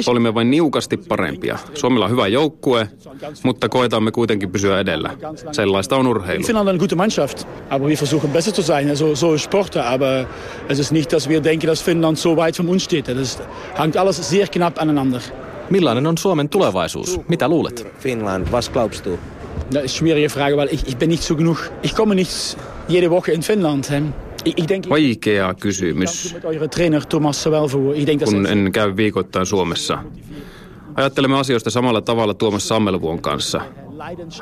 [0.07, 1.59] Olimme vain niukasti parempia.
[1.75, 2.89] Suomella on hyvä joukkue,
[3.43, 5.17] mutta koetamme kuitenkin pysyä edellä.
[5.53, 6.45] Sellaista on urheilu.
[6.45, 8.91] Finland on gute Mannschaft, aber wir versuchen besser zu sein.
[8.91, 10.27] Also, so Sport, aber
[10.69, 13.09] es ist nicht, dass wir denken, dass Finland so weit von uns steht.
[13.09, 13.43] Das
[13.79, 15.21] hängt alles sehr knapp aneinander.
[15.71, 17.21] Millainen on Suomen tulevaisuus?
[17.29, 17.87] Mitä luulet?
[17.99, 19.19] Finland, was glaubst du?
[19.75, 21.71] Das ist schwierige Frage, weil ich, ich bin nicht so genug.
[21.83, 22.57] Ich komme nicht
[22.89, 23.89] jede Woche in Finland.
[24.91, 26.37] Vaikea kysymys,
[28.25, 29.99] kun en käy viikoittain Suomessa.
[30.95, 33.61] Ajattelemme asioista samalla tavalla Tuomas Sammelvuon kanssa.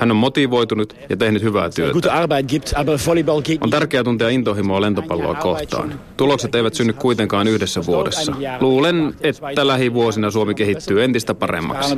[0.00, 2.10] Hän on motivoitunut ja tehnyt hyvää työtä.
[3.60, 6.00] On tärkeää tuntea intohimoa lentopalloa kohtaan.
[6.16, 8.32] Tulokset eivät synny kuitenkaan yhdessä vuodessa.
[8.60, 11.94] Luulen, että lähivuosina Suomi kehittyy entistä paremmaksi.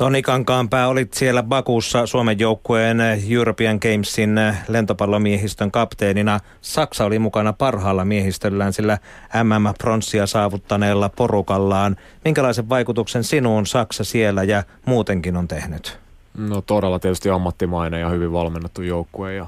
[0.00, 2.98] Toni Kankaanpää olit siellä Bakussa Suomen joukkueen
[3.30, 6.40] European Gamesin lentopallomiehistön kapteenina.
[6.60, 8.98] Saksa oli mukana parhaalla miehistöllään sillä
[9.44, 11.96] MM-pronssia saavuttaneella porukallaan.
[12.24, 15.98] Minkälaisen vaikutuksen sinuun Saksa siellä ja muutenkin on tehnyt?
[16.38, 19.46] No todella tietysti ammattimainen ja hyvin valmennettu joukkue ja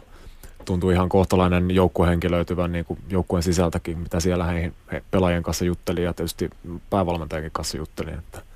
[0.65, 5.65] tuntuu ihan kohtalainen joukkuehenki löytyvän niin kuin joukkueen sisältäkin, mitä siellä he, he pelaajien kanssa
[5.65, 6.51] jutteli ja tietysti
[6.91, 8.11] päävalmentajankin kanssa jutteli.
[8.11, 8.52] Että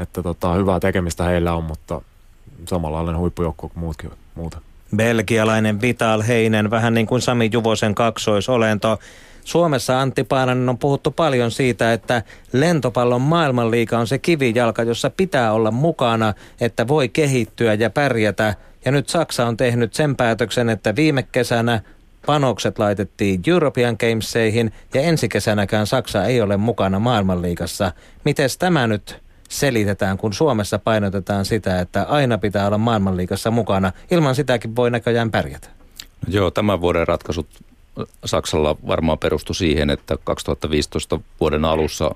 [0.00, 2.00] että tota, hyvää tekemistä heillä on, mutta
[2.68, 4.60] samanlainen huippujoukkue kuin muutkin muuta.
[4.96, 8.98] Belgialainen Vital Heinen, vähän niin kuin Sami Juvosen kaksoisolento.
[9.44, 15.52] Suomessa Antti Paananen on puhuttu paljon siitä, että lentopallon maailmanliiga on se kivijalka, jossa pitää
[15.52, 18.54] olla mukana, että voi kehittyä ja pärjätä.
[18.84, 21.80] Ja nyt Saksa on tehnyt sen päätöksen, että viime kesänä
[22.26, 27.92] panokset laitettiin European Gameseihin ja ensi kesänäkään Saksa ei ole mukana maailmanliigassa.
[28.24, 33.92] Miten tämä nyt selitetään, kun Suomessa painotetaan sitä, että aina pitää olla maailmanliigassa mukana.
[34.10, 35.68] Ilman sitäkin voi näköjään pärjätä.
[36.28, 37.46] Joo, tämän vuoden ratkaisut
[38.24, 42.10] Saksalla varmaan perustu siihen, että 2015 vuoden alussa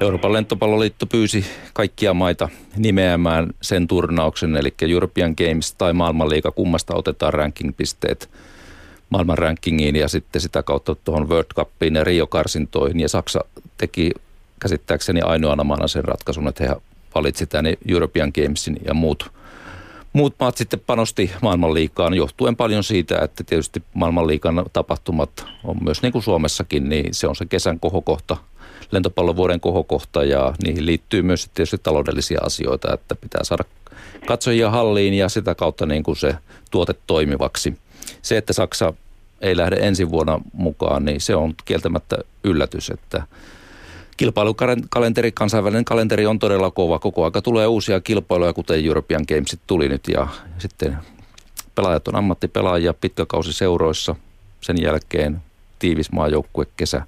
[0.00, 7.34] Euroopan lentopalloliitto pyysi kaikkia maita nimeämään sen turnauksen, eli European Games tai maailmanliiga, kummasta otetaan
[7.34, 8.30] ranking-pisteet
[9.10, 13.00] maailman rankingiin ja sitten sitä kautta tuohon World Cupiin ja Rio-karsintoihin.
[13.00, 13.40] Ja Saksa
[13.76, 14.10] teki
[14.60, 16.76] käsittääkseni ainoana maana sen ratkaisun, että he
[17.14, 19.32] valitsi tänne European Gamesin ja muut,
[20.12, 26.12] muut maat sitten panosti maailmanliikaan johtuen paljon siitä, että tietysti maailmanliikan tapahtumat on myös niin
[26.12, 28.36] kuin Suomessakin, niin se on se kesän kohokohta,
[28.90, 33.64] lentopallovuoden kohokohta ja niihin liittyy myös tietysti taloudellisia asioita, että pitää saada
[34.26, 36.34] katsojia halliin ja sitä kautta niin kuin se
[36.70, 37.78] tuote toimivaksi.
[38.22, 38.92] Se, että Saksa
[39.40, 43.22] ei lähde ensi vuonna mukaan, niin se on kieltämättä yllätys, että
[44.18, 46.98] kilpailukalenteri, kansainvälinen kalenteri on todella kova.
[46.98, 50.28] Koko aika tulee uusia kilpailuja, kuten European Gamesit tuli nyt ja
[50.58, 50.96] sitten
[51.74, 54.14] pelaajat on ammattipelaajia pitkäkausiseuroissa.
[54.60, 55.42] Sen jälkeen
[55.78, 57.02] tiivis maajoukkue kesä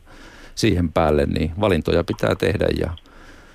[0.55, 2.90] siihen päälle, niin valintoja pitää tehdä ja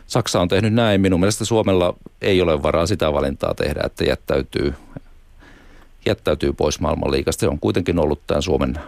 [0.08, 1.02] Saksa on tehnyt näin.
[1.02, 4.74] Minun mielestä Suomella ei ole varaa sitä valintaa tehdä, että jättäytyy,
[6.06, 7.39] jättäytyy pois maailmanliikasta.
[7.39, 8.80] Se on kuitenkin ollut tämän Suomen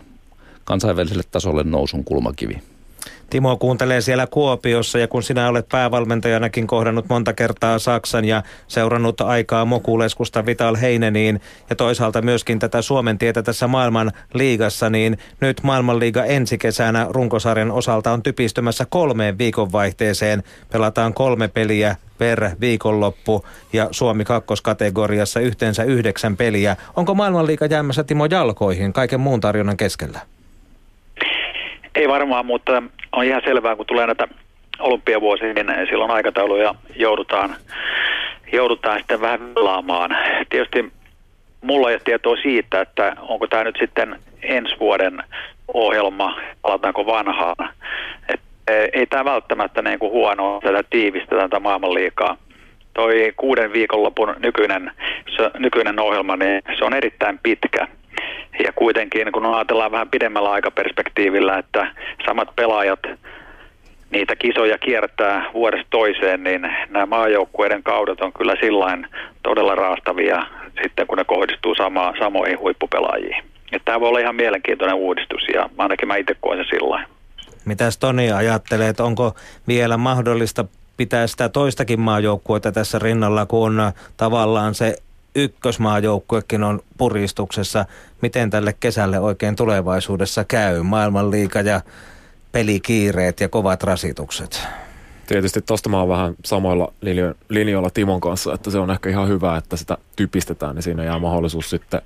[0.64, 2.62] kansainväliselle tasolle nousun kulmakivi.
[3.30, 9.22] Timo kuuntelee siellä Kuopiossa ja kun sinä olet päävalmentajanakin kohdannut monta kertaa Saksan ja seurannut
[9.22, 15.64] aikaa Mokuleskusta Vital Heineniin ja toisaalta myöskin tätä Suomen tietä tässä maailman liigassa, niin nyt
[15.64, 20.44] maailmanliiga ensi kesänä runkosarjan osalta on typistymässä kolmeen viikonvaihteeseen.
[20.72, 26.76] Pelataan kolme peliä per viikonloppu ja Suomi kakkoskategoriassa yhteensä yhdeksän peliä.
[26.96, 30.20] Onko maailmanliiga jäämässä Timo jalkoihin kaiken muun tarjonnan keskellä?
[31.96, 32.84] Ei varmaan, mutta
[33.18, 34.28] on ihan selvää, kun tulee näitä
[34.80, 37.56] olympiavuosia, niin silloin aikatauluja joudutaan,
[38.52, 40.18] joudutaan sitten vähän velaamaan.
[40.50, 40.92] Tietysti
[41.62, 45.24] mulla ei ole tietoa siitä, että onko tämä nyt sitten ensi vuoden
[45.74, 47.70] ohjelma, palataanko vanhaan.
[48.34, 48.42] Et
[48.94, 52.38] ei tämä välttämättä niin kuin huono tätä tiivistä tätä maailmanliikaa.
[52.94, 54.92] Toi kuuden viikonlopun nykyinen,
[55.36, 57.88] se, nykyinen ohjelma, niin se on erittäin pitkä.
[58.64, 61.94] Ja kuitenkin, kun ajatellaan vähän pidemmällä aikaperspektiivillä, että
[62.26, 63.00] samat pelaajat
[64.12, 69.08] niitä kisoja kiertää vuodesta toiseen, niin nämä maajoukkueiden kaudet on kyllä sillain
[69.44, 70.46] todella raastavia
[70.84, 73.44] sitten, kun ne kohdistuu sama, samoihin huippupelaajiin.
[73.72, 77.06] Että tämä voi olla ihan mielenkiintoinen uudistus ja ainakin mä itse koen sen sillä
[77.66, 79.36] Mitäs Toni ajattelee, että onko
[79.68, 80.66] vielä mahdollista
[80.98, 83.82] pitää sitä toistakin maajoukkuetta tässä rinnalla, kun
[84.18, 84.96] tavallaan se
[85.38, 87.86] ykkösmaajoukkuekin on puristuksessa.
[88.22, 90.84] Miten tälle kesälle oikein tulevaisuudessa käy?
[90.84, 91.82] Maailmanliika ja
[92.52, 94.62] pelikiireet ja kovat rasitukset.
[95.28, 96.94] Tietysti tuosta mä oon vähän samoilla
[97.50, 101.20] linjoilla Timon kanssa, että se on ehkä ihan hyvä, että sitä typistetään, niin siinä jää
[101.20, 102.02] mahdollisuus sitten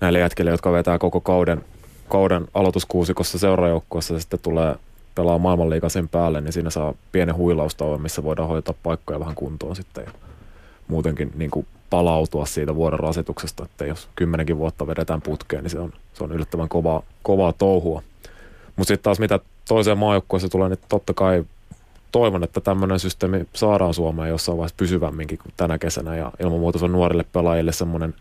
[0.00, 1.64] näille jätkille, jotka vetää koko kauden,
[2.08, 4.76] kauden aloituskuusikossa seurajoukkueessa ja sitten tulee
[5.14, 9.76] pelaa maailmanliiga sen päälle, niin siinä saa pienen huilaustauon, missä voidaan hoitaa paikkoja vähän kuntoon
[9.76, 10.10] sitten ja
[10.88, 15.78] muutenkin niin kuin palautua siitä vuoden rasituksesta, että jos kymmenenkin vuotta vedetään putkeen, niin se
[15.78, 18.02] on, se on yllättävän kovaa, kovaa touhua.
[18.76, 21.44] Mutta sitten taas mitä toiseen maajoukkueeseen tulee, niin totta kai
[22.12, 26.78] toivon, että tämmöinen systeemi saadaan Suomeen jossain vaiheessa pysyvämminkin kuin tänä kesänä ja ilman muuta
[26.78, 28.14] se on nuorille pelaajille semmoinen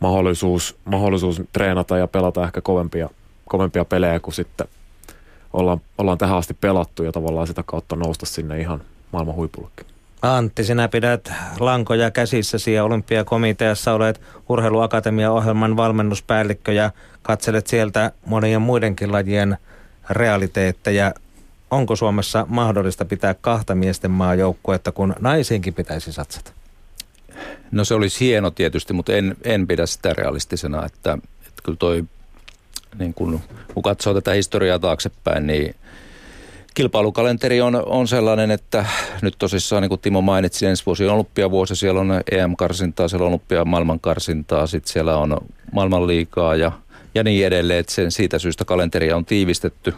[0.00, 3.10] mahdollisuus, mahdollisuus treenata ja pelata ehkä kovempia,
[3.48, 4.68] kovempia pelejä kuin sitten
[5.52, 9.93] ollaan, ollaan tähän asti pelattu ja tavallaan sitä kautta nousta sinne ihan maailman huipullekin.
[10.24, 16.90] Antti, sinä pidät lankoja käsissäsi ja olympiakomiteassa olet urheiluakatemia-ohjelman valmennuspäällikkö ja
[17.22, 19.56] katselet sieltä monien muidenkin lajien
[20.10, 21.14] realiteetteja.
[21.70, 26.52] Onko Suomessa mahdollista pitää kahta miesten maajoukkuetta, kun naisiinkin pitäisi satsata?
[27.70, 32.04] No se olisi hieno tietysti, mutta en, en pidä sitä realistisena, että, että kyllä toi,
[32.98, 33.40] niin kun,
[33.74, 35.74] kun katsoo tätä historiaa taaksepäin, niin
[36.74, 38.86] kilpailukalenteri on, on sellainen, että
[39.22, 43.28] nyt tosissaan, niin kuin Timo mainitsi, ensi vuosi on olympiavuosi, siellä on EM-karsintaa, siellä on
[43.28, 45.36] olympia maailmankarsintaa, sitten siellä on
[45.72, 46.72] maailmanliikaa ja,
[47.14, 49.94] ja niin edelleen, että sen, siitä syystä kalenteria on tiivistetty.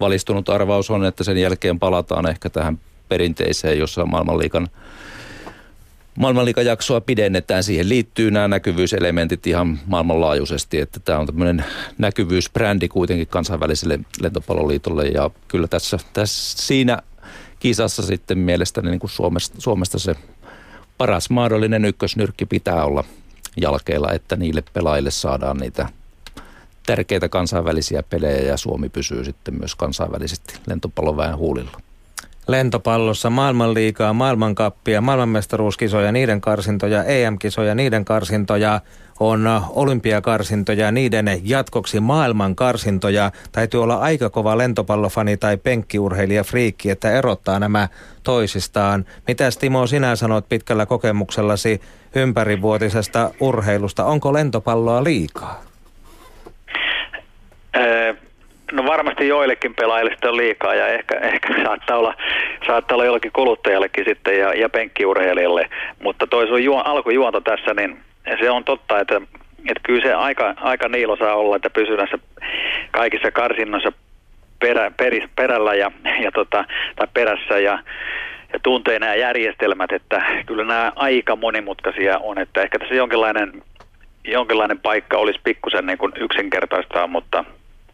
[0.00, 4.68] Valistunut arvaus on, että sen jälkeen palataan ehkä tähän perinteiseen, jossa maailmanliikan
[6.18, 7.62] maailmanliikajaksoa pidennetään.
[7.62, 11.64] Siihen liittyy nämä näkyvyyselementit ihan maailmanlaajuisesti, että tämä on tämmöinen
[11.98, 16.98] näkyvyysbrändi kuitenkin kansainväliselle lentopalloliitolle ja kyllä tässä, tässä siinä
[17.58, 20.14] kisassa sitten mielestäni niin kuin Suomesta, Suomesta se
[20.98, 23.04] paras mahdollinen ykkösnyrkki pitää olla
[23.56, 25.88] jalkeilla, että niille pelaajille saadaan niitä
[26.86, 31.80] tärkeitä kansainvälisiä pelejä ja Suomi pysyy sitten myös kansainvälisesti lentopalloväen huulilla
[32.48, 38.80] lentopallossa maailmanliigaa, maailmankappia, maailmanmestaruuskisoja, niiden karsintoja, EM-kisoja, niiden karsintoja,
[39.20, 43.32] on olympiakarsintoja, niiden jatkoksi maailmankarsintoja.
[43.52, 47.88] Täytyy olla aika kova lentopallofani tai penkkiurheilija friikki, että erottaa nämä
[48.22, 49.04] toisistaan.
[49.28, 51.80] Mitä Timo sinä sanot pitkällä kokemuksellasi
[52.14, 54.04] ympärivuotisesta urheilusta?
[54.04, 55.62] Onko lentopalloa liikaa?
[58.72, 62.14] No varmasti joillekin pelaajille sitä on liikaa ja ehkä, ehkä saattaa, olla,
[62.66, 65.68] saattaa olla jollekin kuluttajallekin sitten ja, ja penkkiurheilijalle.
[66.02, 68.00] Mutta toi sun juo, alkujuonto tässä, niin
[68.40, 69.16] se on totta, että,
[69.58, 72.18] että kyllä se aika, aika niilo saa olla, että pysyy näissä
[72.90, 73.92] kaikissa karsinnoissa
[74.60, 75.90] perä, peris, perällä ja,
[76.24, 76.64] ja tota,
[76.96, 77.78] tai perässä ja,
[78.52, 83.62] ja tuntee nämä järjestelmät, että kyllä nämä aika monimutkaisia on, että ehkä tässä jonkinlainen,
[84.24, 87.44] jonkinlainen paikka olisi pikkusen niin yksinkertaistaa, mutta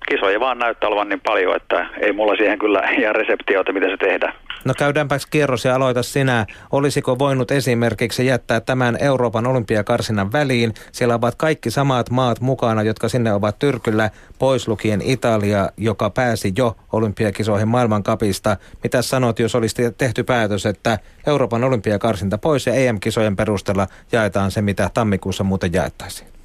[0.08, 3.96] kisoja vaan näyttää olevan niin paljon, että ei mulla siihen kyllä ihan reseptioita, miten se
[3.96, 4.34] tehdään.
[4.64, 6.46] No käydäänpäs kierros ja aloita sinä.
[6.72, 10.74] Olisiko voinut esimerkiksi jättää tämän Euroopan olympiakarsinan väliin?
[10.92, 16.52] Siellä ovat kaikki samat maat mukana, jotka sinne ovat tyrkyllä, pois lukien Italia, joka pääsi
[16.56, 18.56] jo olympiakisoihin maailmankapista.
[18.82, 24.62] Mitä sanot, jos olisi tehty päätös, että Euroopan olympiakarsinta pois ja EM-kisojen perusteella jaetaan se,
[24.62, 26.37] mitä tammikuussa muuten jaettaisiin?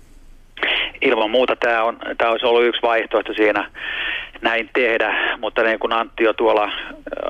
[1.01, 3.71] Ilman muuta tämä, on, tämä olisi ollut yksi vaihtoehto siinä
[4.41, 6.71] näin tehdä, mutta niin kuin Antti jo tuolla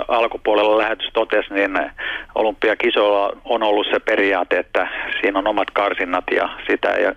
[0.08, 1.91] alkupuolella lähetys totesi, niin
[2.36, 4.88] olympiakisoilla on ollut se periaate, että
[5.22, 7.15] siinä on omat karsinnat ja sitä ja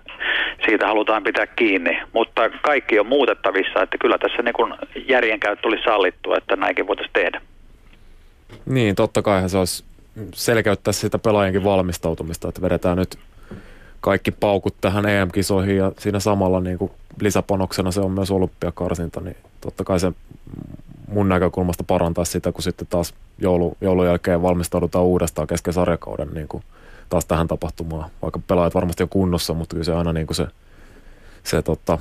[0.65, 1.99] siitä halutaan pitää kiinni.
[2.13, 4.73] Mutta kaikki on muutettavissa, että kyllä tässä niin kuin
[5.07, 7.41] järjenkäyttö oli sallittu, että näinkin voitaisiin tehdä.
[8.65, 9.83] Niin, totta kai se olisi
[10.33, 13.09] selkeyttää sitä pelaajienkin valmistautumista, että vedetään nyt
[14.01, 19.37] kaikki paukut tähän EM-kisoihin ja siinä samalla niin kuin lisäpanoksena se on myös olympiakarsinta, niin
[19.61, 20.11] totta kai se
[21.07, 26.47] mun näkökulmasta parantaa sitä, kun sitten taas joulu, joulun jälkeen valmistaudutaan uudestaan kesken sarjakauden niin
[26.47, 26.63] kuin
[27.09, 28.09] taas tähän tapahtumaan.
[28.21, 30.47] Vaikka pelaajat varmasti on kunnossa, mutta kyllä se aina niin kuin se,
[31.43, 31.99] se tota,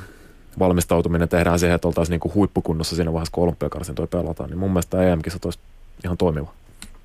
[0.59, 4.51] valmistautuminen tehdään siihen, että oltaisiin niin kuin huippukunnossa siinä vaiheessa, kun olympiakarsintoja pelataan.
[4.51, 5.59] Niin mun mielestä EM-kisat olisi
[6.05, 6.53] ihan toimiva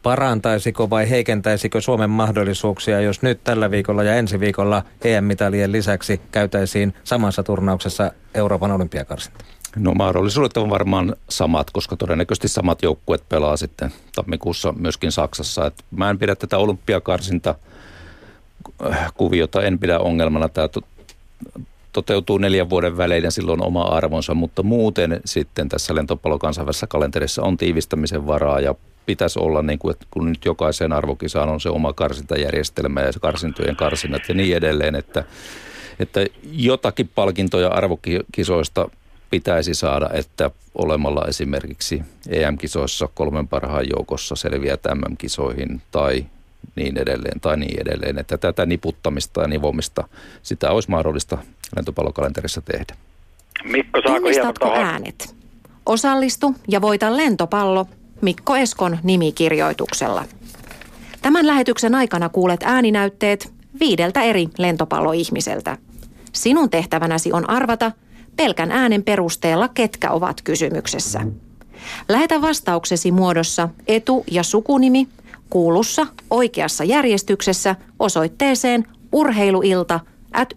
[0.04, 6.94] parantaisiko vai heikentäisikö Suomen mahdollisuuksia, jos nyt tällä viikolla ja ensi viikolla EM-mitalien lisäksi käytäisiin
[7.04, 9.46] samassa turnauksessa Euroopan olympiakarsinta?
[9.76, 15.66] No mahdollisuudet on varmaan samat, koska todennäköisesti samat joukkueet pelaa sitten tammikuussa myöskin Saksassa.
[15.66, 17.56] Et mä en pidä tätä olympiakarsinta
[18.86, 20.50] äh, kuviota, en pidä ongelmana.
[20.50, 20.68] Tämä
[21.94, 27.44] toteutuu neljän vuoden välein ja silloin oma arvonsa, mutta muuten sitten tässä lentopallon kansainvälisessä kalenterissa
[27.44, 31.70] on tiivistämisen varaa ja pitäisi olla, niin kuin, että kun nyt jokaiseen arvokisaan on se
[31.70, 35.24] oma karsintajärjestelmä ja karsintojen karsinnat ja niin edelleen, että,
[36.00, 38.90] että jotakin palkintoja arvokisoista
[39.30, 46.26] pitäisi saada, että olemalla esimerkiksi EM-kisoissa kolmen parhaan joukossa selviää MM-kisoihin tai
[46.76, 50.08] niin edelleen tai niin edelleen, että tätä niputtamista ja nivomista,
[50.44, 51.38] sitä olisi mahdollista
[51.76, 52.96] lentopallokalenterissa tehdä.
[53.64, 55.36] Mikko, saako Tunnistatko äänet?
[55.86, 57.88] Osallistu ja voita lentopallo
[58.22, 60.26] Mikko Eskon nimikirjoituksella.
[61.22, 65.78] Tämän lähetyksen aikana kuulet ääninäytteet viideltä eri lentopalloihmiseltä.
[66.34, 67.92] Sinun tehtävänäsi on arvata
[68.36, 71.22] pelkän äänen perusteella, ketkä ovat kysymyksessä.
[72.10, 75.08] Lähetä vastauksesi muodossa etu- ja sukunimi
[75.50, 80.00] kuulussa oikeassa järjestyksessä osoitteeseen urheiluilta
[80.34, 80.50] at.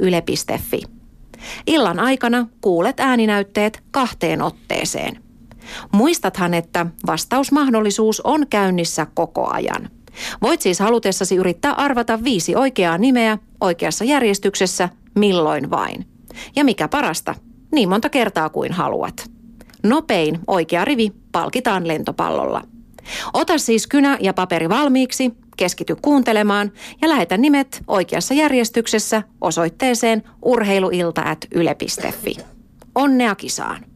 [1.67, 5.24] Illan aikana kuulet ääninäytteet kahteen otteeseen.
[5.93, 9.91] Muistathan, että vastausmahdollisuus on käynnissä koko ajan.
[10.43, 16.07] Voit siis halutessasi yrittää arvata viisi oikeaa nimeä oikeassa järjestyksessä milloin vain.
[16.57, 17.35] Ja mikä parasta,
[17.73, 19.31] niin monta kertaa kuin haluat.
[19.83, 22.63] Nopein oikea rivi palkitaan lentopallolla.
[23.33, 32.37] Ota siis kynä ja paperi valmiiksi, keskity kuuntelemaan ja lähetä nimet oikeassa järjestyksessä osoitteeseen urheiluilta.yle.fi.
[32.95, 33.94] Onnea kisaan!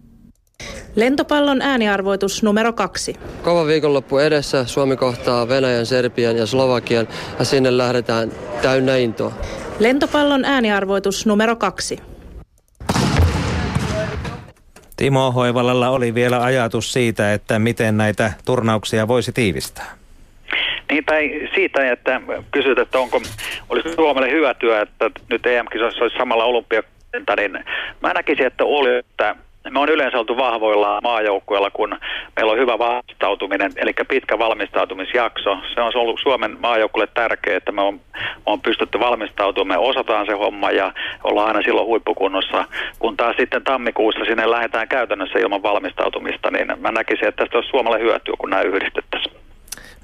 [0.98, 3.14] Lentopallon ääniarvoitus numero kaksi.
[3.42, 4.64] Kova viikonloppu edessä.
[4.64, 8.30] Suomi kohtaa Venäjän, Serbian ja Slovakian ja sinne lähdetään
[8.62, 9.32] täynnä intoa.
[9.78, 11.98] Lentopallon ääniarvoitus numero kaksi.
[14.96, 19.86] Timo Hoivalalla oli vielä ajatus siitä, että miten näitä turnauksia voisi tiivistää.
[20.90, 23.20] Niin, tai siitä, että kysyt, että onko,
[23.68, 27.64] olisi Suomelle hyötyä, että nyt EM-kisoissa olisi samalla olympiakenttä, niin
[28.02, 29.36] mä näkisin, että oli, että
[29.70, 31.96] me on yleensä oltu vahvoilla maajoukkueilla, kun
[32.36, 35.59] meillä on hyvä valmistautuminen, eli pitkä valmistautumisjakso.
[35.74, 40.26] Se on ollut Suomen maajoukkueelle tärkeää, että me on, me on pystytty valmistautumaan, me osataan
[40.26, 40.92] se homma ja
[41.24, 42.64] ollaan aina silloin huippukunnossa.
[42.98, 47.70] Kun taas sitten tammikuussa sinne lähdetään käytännössä ilman valmistautumista, niin mä näkisin, että tästä olisi
[47.70, 49.47] Suomelle hyötyä, kun nämä yhdistettäisiin.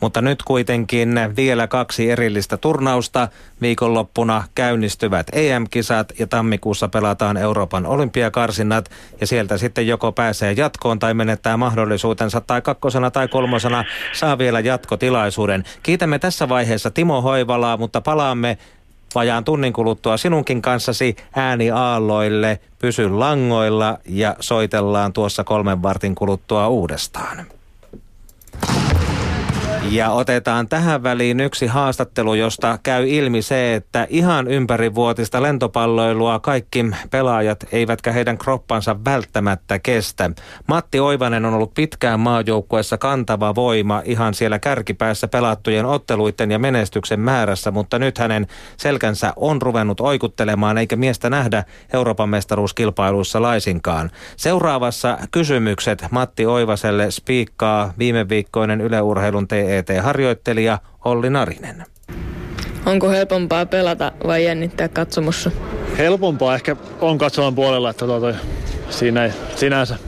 [0.05, 3.29] Mutta nyt kuitenkin vielä kaksi erillistä turnausta.
[3.61, 8.91] Viikonloppuna käynnistyvät EM-kisat ja tammikuussa pelataan Euroopan olympiakarsinnat.
[9.21, 14.61] Ja sieltä sitten joko pääsee jatkoon tai menettää mahdollisuutensa tai kakkosena tai kolmosena saa vielä
[14.61, 15.65] jatkotilaisuuden.
[15.83, 18.59] Kiitämme tässä vaiheessa Timo Hoivalaa, mutta palaamme
[19.15, 22.61] vajaan tunnin kuluttua sinunkin kanssasi ääni aalloille.
[22.79, 27.47] Pysy langoilla ja soitellaan tuossa kolmen vartin kuluttua uudestaan.
[29.91, 36.87] Ja otetaan tähän väliin yksi haastattelu, josta käy ilmi se, että ihan ympärivuotista lentopalloilua kaikki
[37.11, 40.31] pelaajat eivätkä heidän kroppansa välttämättä kestä.
[40.69, 47.21] Matti Oivanen on ollut pitkään maajoukkueessa kantava voima ihan siellä kärkipäässä pelattujen otteluiden ja menestyksen
[47.21, 54.11] määrässä, mutta nyt hänen selkänsä on ruvennut oikuttelemaan eikä miestä nähdä Euroopan mestaruuskilpailuissa laisinkaan.
[54.37, 61.85] Seuraavassa kysymykset Matti Oivaselle spiikkaa viime viikkoinen yleurheilun TE TET-harjoittelija Olli Narinen.
[62.87, 65.51] Onko helpompaa pelata vai jännittää katsomossa?
[65.99, 68.35] Helpompaa ehkä on katsoman puolella, että tuota,
[68.91, 69.99] siinä ei sinänsä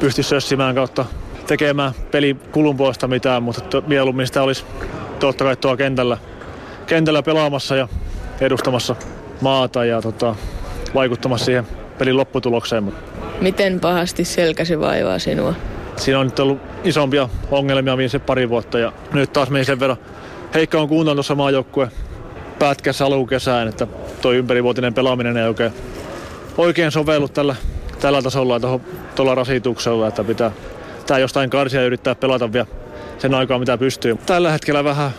[0.00, 1.04] pysty sössimään kautta
[1.46, 4.64] tekemään peli kulun puolesta mitään, mutta to, mieluummin sitä olisi
[5.20, 6.18] totta kai tuolla kentällä,
[6.86, 7.88] kentällä pelaamassa ja
[8.40, 8.96] edustamassa
[9.40, 10.34] maata ja tota,
[10.94, 11.66] vaikuttamassa siihen
[11.98, 12.92] pelin lopputulokseen.
[13.40, 15.54] Miten pahasti selkäsi vaivaa sinua?
[15.96, 19.98] Siinä on nyt ollut isompia ongelmia viimeisen pari vuotta ja nyt taas meni sen verran
[20.54, 21.88] heikka on kuuntaan tuossa maajoukkue
[22.58, 23.86] pätkässä alukesään, että
[24.22, 25.72] toi ympärivuotinen pelaaminen ei oikein,
[26.58, 27.56] oikein sovellu tällä,
[28.00, 28.80] tällä tasolla ja
[29.14, 30.50] tuolla rasituksella, että pitää
[31.06, 32.66] tää jostain karsia yrittää pelata vielä
[33.18, 34.18] sen aikaa mitä pystyy.
[34.26, 35.10] Tällä hetkellä vähän,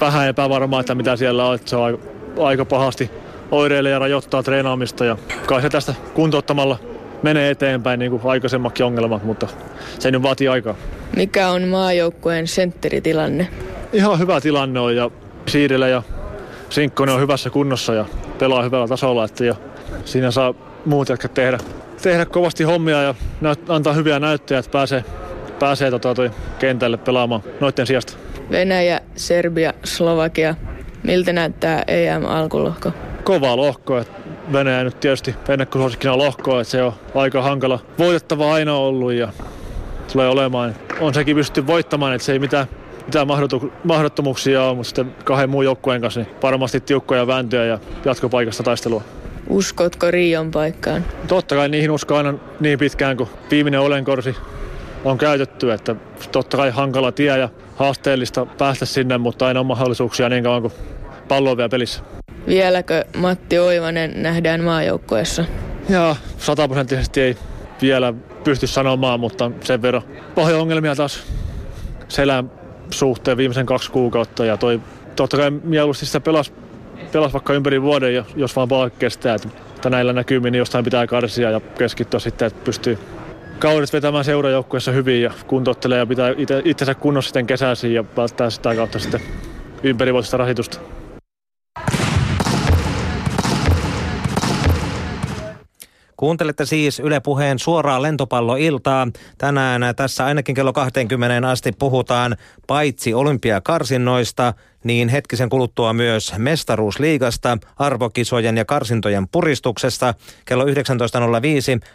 [0.00, 1.98] vähän epävarmaa, että mitä siellä on, että se on aika,
[2.40, 3.10] aika pahasti
[3.50, 6.78] oireilee ja rajoittaa treenaamista ja kai se tästä kuntouttamalla
[7.22, 9.48] menee eteenpäin niin kuin aikaisemmakin ongelmat, mutta
[9.98, 10.74] se nyt vaatii aikaa.
[11.16, 13.48] Mikä on maajoukkueen sentteritilanne?
[13.92, 15.10] Ihan hyvä tilanne on ja
[15.46, 16.02] Siidele ja
[16.70, 18.04] Sinkkonen on hyvässä kunnossa ja
[18.38, 19.54] pelaa hyvällä tasolla, että ja
[20.04, 20.54] siinä saa
[20.84, 21.58] muut jotka tehdä,
[22.02, 25.04] tehdä kovasti hommia ja näyt, antaa hyviä näyttöjä, että pääsee,
[25.58, 28.12] pääsee tota toi kentälle pelaamaan noiden sijasta.
[28.50, 30.54] Venäjä, Serbia, Slovakia.
[31.02, 32.92] Miltä näyttää EM-alkulohko?
[33.24, 33.98] Kova lohko.
[33.98, 34.12] Että
[34.52, 39.28] Venäjä nyt tietysti ennakkosuosikkina lohkoa, että se on aika hankala voitettava aina ollut ja
[40.12, 40.74] tulee olemaan.
[41.00, 42.66] On sekin pystytty voittamaan, että se ei mitään,
[43.06, 43.26] mitään
[43.84, 49.02] mahdottomuuksia ole, mutta sitten kahden muun joukkueen kanssa niin varmasti tiukkoja vääntöjä ja jatkopaikasta taistelua.
[49.48, 51.04] Uskotko Rion paikkaan?
[51.28, 54.36] Totta kai niihin usko aina niin pitkään kuin viimeinen olenkorsi
[55.04, 55.96] on käytetty, että
[56.32, 60.72] totta kai hankala tie ja haasteellista päästä sinne, mutta aina on mahdollisuuksia niin kauan kuin
[61.28, 62.02] pallo on vielä pelissä.
[62.46, 65.44] Vieläkö Matti Oivanen nähdään maajoukkoessa?
[65.88, 67.36] Joo, sataprosenttisesti ei
[67.82, 68.14] vielä
[68.44, 70.02] pysty sanomaan, mutta sen verran
[70.34, 71.24] pahoja ongelmia taas
[72.08, 72.50] selän
[72.90, 74.80] suhteen viimeisen kaksi kuukautta ja toi
[75.16, 76.52] totta kai mieluusti sitä pelas,
[77.12, 79.36] pelas vaikka ympäri vuoden, jos vaan palkka kestää.
[79.74, 82.98] Että näillä näkymin niin jostain pitää karsia ja keskittyä sitten, että pystyy
[83.58, 86.32] kaudet vetämään seurajoukkueessa hyvin ja kuntouttelee ja pitää
[86.64, 89.20] itsensä kunnossa sitten kesäisiin ja välttää sitä kautta sitten
[89.82, 90.80] ympärivuotista rasitusta.
[96.22, 99.08] Kuuntelette siis Yle Puheen suoraa lentopalloiltaa.
[99.38, 104.54] Tänään tässä ainakin kello 20 asti puhutaan paitsi olympiakarsinnoista–
[104.84, 110.14] niin hetkisen kuluttua myös mestaruusliigasta, arvokisojen ja karsintojen puristuksesta.
[110.44, 110.70] Kello 19.05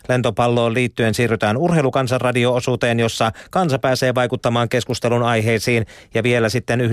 [0.10, 5.86] lentopalloon liittyen siirrytään urheilukansanradio-osuuteen, jossa kansa pääsee vaikuttamaan keskustelun aiheisiin.
[6.14, 6.86] Ja vielä sitten 19.30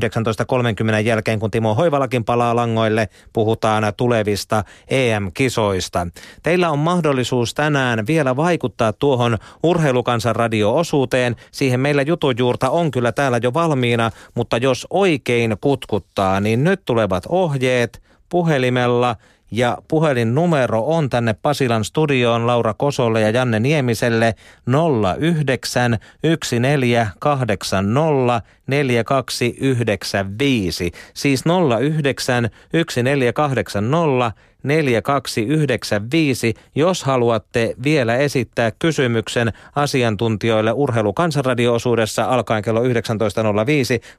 [1.04, 6.06] jälkeen, kun Timo Hoivalakin palaa langoille, puhutaan tulevista EM-kisoista.
[6.42, 11.36] Teillä on mahdollisuus tänään vielä vaikuttaa tuohon urheilukansanradio-osuuteen.
[11.50, 16.82] Siihen meillä jutujuurta on kyllä täällä jo valmiina, mutta jos oikein kut kutkuttaa, niin nyt
[16.84, 19.16] tulevat ohjeet puhelimella
[19.50, 24.34] ja puhelinnumero on tänne Pasilan studioon Laura Kosolle ja Janne Niemiselle
[25.42, 30.92] 09 1480 4295.
[31.14, 34.32] Siis 09 1480
[34.64, 42.88] 4295, jos haluatte vielä esittää kysymyksen asiantuntijoille urheilukansanradio-osuudessa alkaen kello 19.05.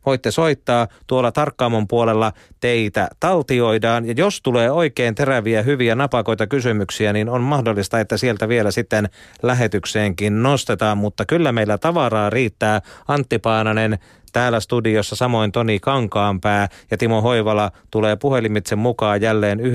[0.05, 7.13] Voitte soittaa tuolla Tarkkaamon puolella teitä taltioidaan ja jos tulee oikein teräviä hyviä napakoita kysymyksiä,
[7.13, 9.09] niin on mahdollista, että sieltä vielä sitten
[9.43, 12.81] lähetykseenkin nostetaan, mutta kyllä meillä tavaraa riittää.
[13.07, 13.99] Antti Paananen
[14.35, 16.67] täällä studiossa, samoin Toni Kankaanpää.
[16.91, 19.65] Ja Timo Hoivala tulee puhelimitse mukaan jälleen 19.30.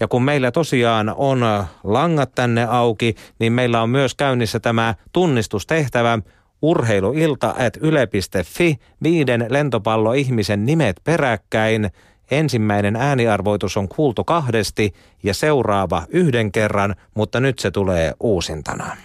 [0.00, 1.44] Ja kun meillä tosiaan on
[1.84, 6.18] langat tänne auki, niin meillä on myös käynnissä tämä tunnistustehtävä.
[6.62, 11.90] Urheiluilta at yle.fi, viiden lentopalloihmisen nimet peräkkäin–
[12.32, 18.96] Ensimmäinen ääniarvoitus on kuultu kahdesti ja seuraava yhden kerran, mutta nyt se tulee uusintana.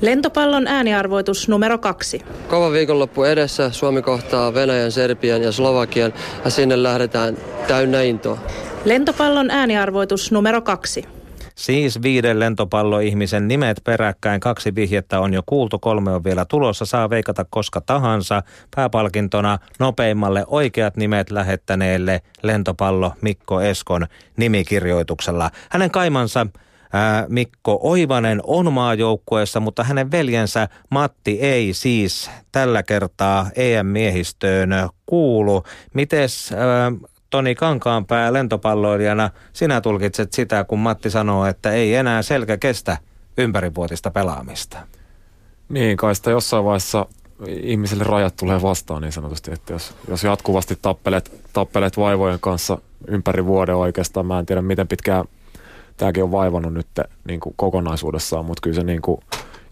[0.00, 2.22] Lentopallon ääniarvoitus numero kaksi.
[2.48, 3.70] Kova viikonloppu edessä.
[3.70, 6.12] Suomi kohtaa Venäjän, Serbian ja Slovakian
[6.44, 7.36] ja sinne lähdetään
[7.68, 8.38] täynnä intoa.
[8.84, 11.15] Lentopallon ääniarvoitus numero kaksi.
[11.56, 17.10] Siis viiden lentopalloihmisen nimet peräkkäin, kaksi vihjettä on jo kuultu, kolme on vielä tulossa, saa
[17.10, 18.42] veikata koska tahansa.
[18.76, 25.50] Pääpalkintona nopeimmalle oikeat nimet lähettäneelle lentopallo Mikko Eskon nimikirjoituksella.
[25.70, 26.46] Hänen kaimansa
[27.28, 34.70] Mikko Oivanen on maajoukkueessa, mutta hänen veljensä Matti ei siis tällä kertaa EM-miehistöön
[35.06, 35.62] kuulu.
[35.94, 36.92] Mites ää,
[37.30, 42.96] Toni Kankaanpää lentopalloilijana sinä tulkitset sitä, kun Matti sanoo, että ei enää selkä kestä
[43.38, 44.78] ympärivuotista pelaamista?
[45.68, 47.06] Niin, kai sitä jossain vaiheessa
[47.46, 53.46] ihmisille rajat tulee vastaan niin sanotusti, että jos, jos jatkuvasti tappelet, tappelet vaivojen kanssa ympäri
[53.46, 55.24] vuoden oikeastaan, mä en tiedä miten pitkään
[55.96, 56.86] tämäkin on vaivannut nyt
[57.28, 59.20] niin kuin kokonaisuudessaan, mutta kyllä se niin kuin,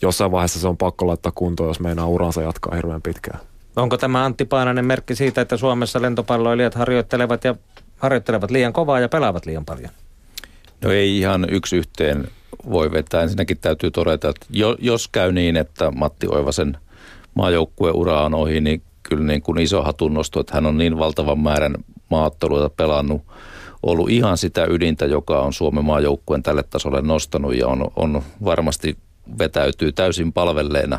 [0.02, 3.40] jossain vaiheessa se on pakko laittaa kuntoon, jos meinaa uransa jatkaa hirveän pitkään.
[3.76, 7.54] Onko tämä Antti Paananen merkki siitä, että Suomessa lentopalloilijat harjoittelevat ja
[7.96, 9.90] harjoittelevat liian kovaa ja pelaavat liian paljon?
[10.82, 12.28] No ei ihan yksi yhteen
[12.70, 13.22] voi vetää.
[13.22, 16.76] Ensinnäkin täytyy todeta, että jo, jos käy niin, että Matti Oivasen
[17.34, 21.74] maajoukkueura on ohi, niin kyllä niin kuin iso hatunnosto, että hän on niin valtavan määrän
[22.10, 23.22] maatteluita pelannut,
[23.82, 28.96] ollut ihan sitä ydintä, joka on Suomen maajoukkueen tälle tasolle nostanut ja on, on varmasti
[29.38, 30.98] vetäytyy täysin palvelleena.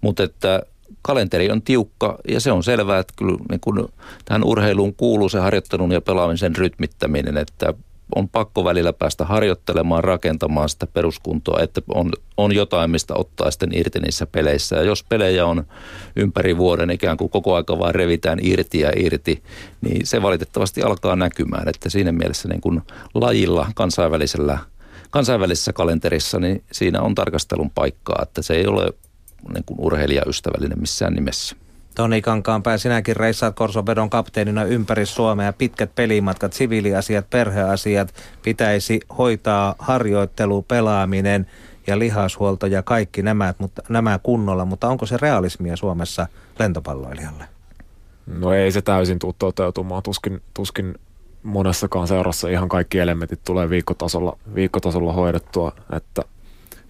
[0.00, 0.62] Mutta että
[1.06, 3.88] kalenteri on tiukka ja se on selvää, että kyllä niin kun
[4.24, 7.74] tähän urheiluun kuuluu se harjoittelun ja pelaamisen rytmittäminen, että
[8.14, 13.78] on pakko välillä päästä harjoittelemaan, rakentamaan sitä peruskuntoa, että on, on jotain, mistä ottaa sitten
[13.78, 14.76] irti niissä peleissä.
[14.76, 15.64] Ja jos pelejä on
[16.16, 19.42] ympäri vuoden ikään kuin koko aika vaan revitään irti ja irti,
[19.80, 21.68] niin se valitettavasti alkaa näkymään.
[21.68, 22.82] Että siinä mielessä niin kuin
[23.14, 24.58] lajilla kansainvälisellä
[25.10, 28.92] kansainvälisessä kalenterissa, niin siinä on tarkastelun paikkaa, että se ei ole
[29.52, 31.56] niin kuin urheilijaystävällinen missään nimessä.
[31.94, 35.52] Toni Kankaanpää, sinäkin reissaat Korsovedon kapteenina ympäri Suomea.
[35.52, 41.46] Pitkät pelimatkat, siviiliasiat, perheasiat pitäisi hoitaa harjoittelu, pelaaminen
[41.86, 44.64] ja lihashuolto ja kaikki nämä, mutta, nämä kunnolla.
[44.64, 46.26] Mutta onko se realismia Suomessa
[46.58, 47.44] lentopalloilijalle?
[48.26, 50.02] No ei se täysin tule toteutumaan.
[50.02, 50.94] Tuskin, tuskin
[51.42, 55.72] monessakaan seurassa ihan kaikki elementit tulee viikkotasolla, viikkotasolla hoidettua.
[55.92, 56.22] Että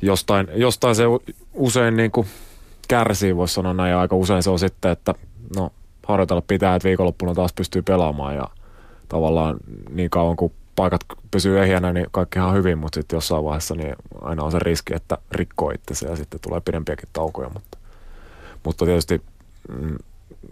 [0.05, 1.05] jostain, jostain se
[1.53, 2.27] usein niin kuin
[2.89, 3.91] kärsii, voisi sanoa näin.
[3.91, 5.15] Ja aika usein se on sitten, että
[5.57, 5.71] no,
[6.07, 8.49] harjoitella pitää, että viikonloppuna taas pystyy pelaamaan ja
[9.09, 9.57] tavallaan
[9.91, 11.01] niin kauan kuin paikat
[11.31, 14.95] pysyy ehjänä, niin kaikki ihan hyvin, mutta sitten jossain vaiheessa niin aina on se riski,
[14.95, 17.79] että rikkoo itsensä ja sitten tulee pidempiäkin taukoja, mutta,
[18.65, 19.23] mutta tietysti
[19.69, 19.97] mm,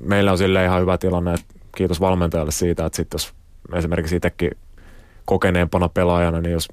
[0.05, 3.35] meillä on sille ihan hyvä tilanne, että kiitos valmentajalle siitä, että sitten jos
[3.75, 4.51] esimerkiksi itsekin
[5.25, 6.69] kokeneempana pelaajana, niin jos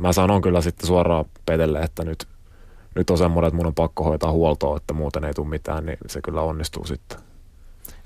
[0.00, 2.26] mä sanon kyllä sitten suoraan Petelle, että nyt,
[2.94, 5.98] nyt on semmoinen, että mun on pakko hoitaa huoltoa, että muuten ei tule mitään, niin
[6.06, 7.18] se kyllä onnistuu sitten.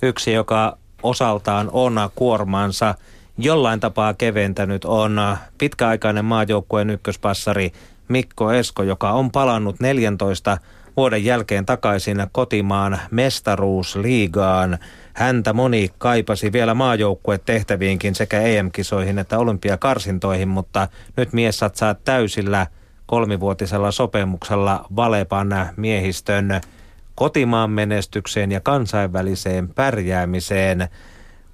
[0.03, 2.95] Yksi, joka osaltaan on kuormansa
[3.39, 5.21] jollain tapaa keventänyt, on
[5.59, 7.73] pitkäaikainen maajoukkueen ykköspassari
[8.09, 10.59] Mikko Esko, joka on palannut 14
[10.97, 14.79] vuoden jälkeen takaisin kotimaan mestaruusliigaan.
[15.15, 16.75] Häntä moni kaipasi vielä
[17.39, 22.67] tehtäviinkin sekä EM-kisoihin että olympiakarsintoihin, mutta nyt mies satsaa täysillä
[23.07, 26.61] kolmivuotisella sopimuksella Valepan miehistön
[27.15, 30.89] kotimaan menestykseen ja kansainväliseen pärjäämiseen.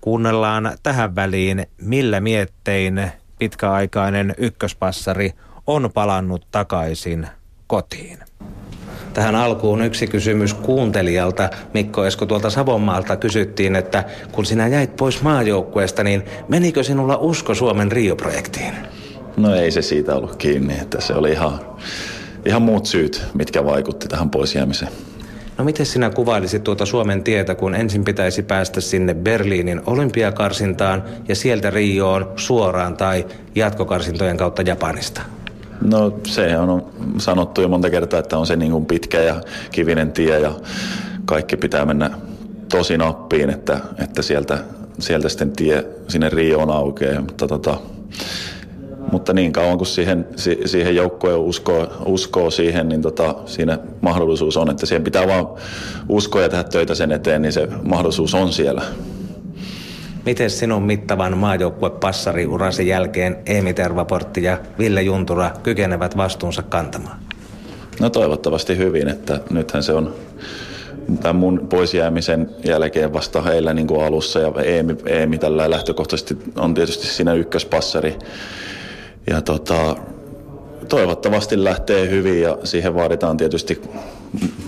[0.01, 5.33] Kuunnellaan tähän väliin, millä miettein pitkäaikainen ykköspassari
[5.67, 7.27] on palannut takaisin
[7.67, 8.30] kotiin.
[9.15, 11.51] Tähän alkuun yksi kysymys kuuntelijalta.
[11.75, 17.55] Mikko Esko tuolta Savonmaalta kysyttiin, että kun sinä jäit pois maajoukkueesta, niin menikö sinulla usko
[17.55, 18.75] Suomen Rio-projektiin?
[19.37, 21.61] No ei se siitä ollut kiinni, että se oli ihan,
[22.47, 24.93] ihan muut syyt, mitkä vaikutti tähän pois jäämiseen.
[25.59, 31.35] No miten sinä kuvailisit tuota Suomen tietä, kun ensin pitäisi päästä sinne Berliinin olympiakarsintaan ja
[31.35, 35.21] sieltä Rioon suoraan tai jatkokarsintojen kautta Japanista?
[35.81, 36.87] No se on
[37.19, 40.53] sanottu jo monta kertaa, että on se niin kuin pitkä ja kivinen tie ja
[41.25, 42.11] kaikki pitää mennä
[42.69, 44.59] tosi nappiin, että, että sieltä,
[44.99, 47.21] sieltä sitten tie sinne Rioon aukeaa.
[47.21, 47.77] Mutta, tota,
[49.13, 50.27] mutta niin kauan kuin siihen,
[50.65, 55.47] siihen joukkoon uskoo, uskoo siihen, niin tota, siinä mahdollisuus on, että siihen pitää vaan
[56.09, 58.83] uskoa ja tehdä töitä sen eteen, niin se mahdollisuus on siellä.
[60.27, 67.17] Miten sinun mittavan maajoukkuepassariurasi jälkeen Eemi Tervaportti ja Ville Juntura kykenevät vastuunsa kantamaan?
[68.01, 70.15] No toivottavasti hyvin, että nythän se on
[71.23, 76.75] tämän mun poisjäämisen jälkeen vasta heillä niin kuin alussa ja Eemi, Eemi tällä lähtökohtaisesti on
[76.75, 78.19] tietysti siinä ykköspassari.
[79.27, 79.97] Ja tota,
[80.89, 83.83] toivottavasti lähtee hyvin ja siihen vaaditaan tietysti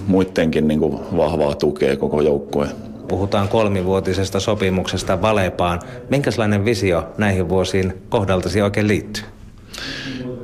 [0.07, 2.92] muidenkin niin kuin vahvaa tukea koko joukkueen.
[3.13, 5.81] Puhutaan kolmivuotisesta sopimuksesta Valepaan.
[6.11, 9.25] Minkälainen visio näihin vuosiin kohdaltasi oikein liittyy?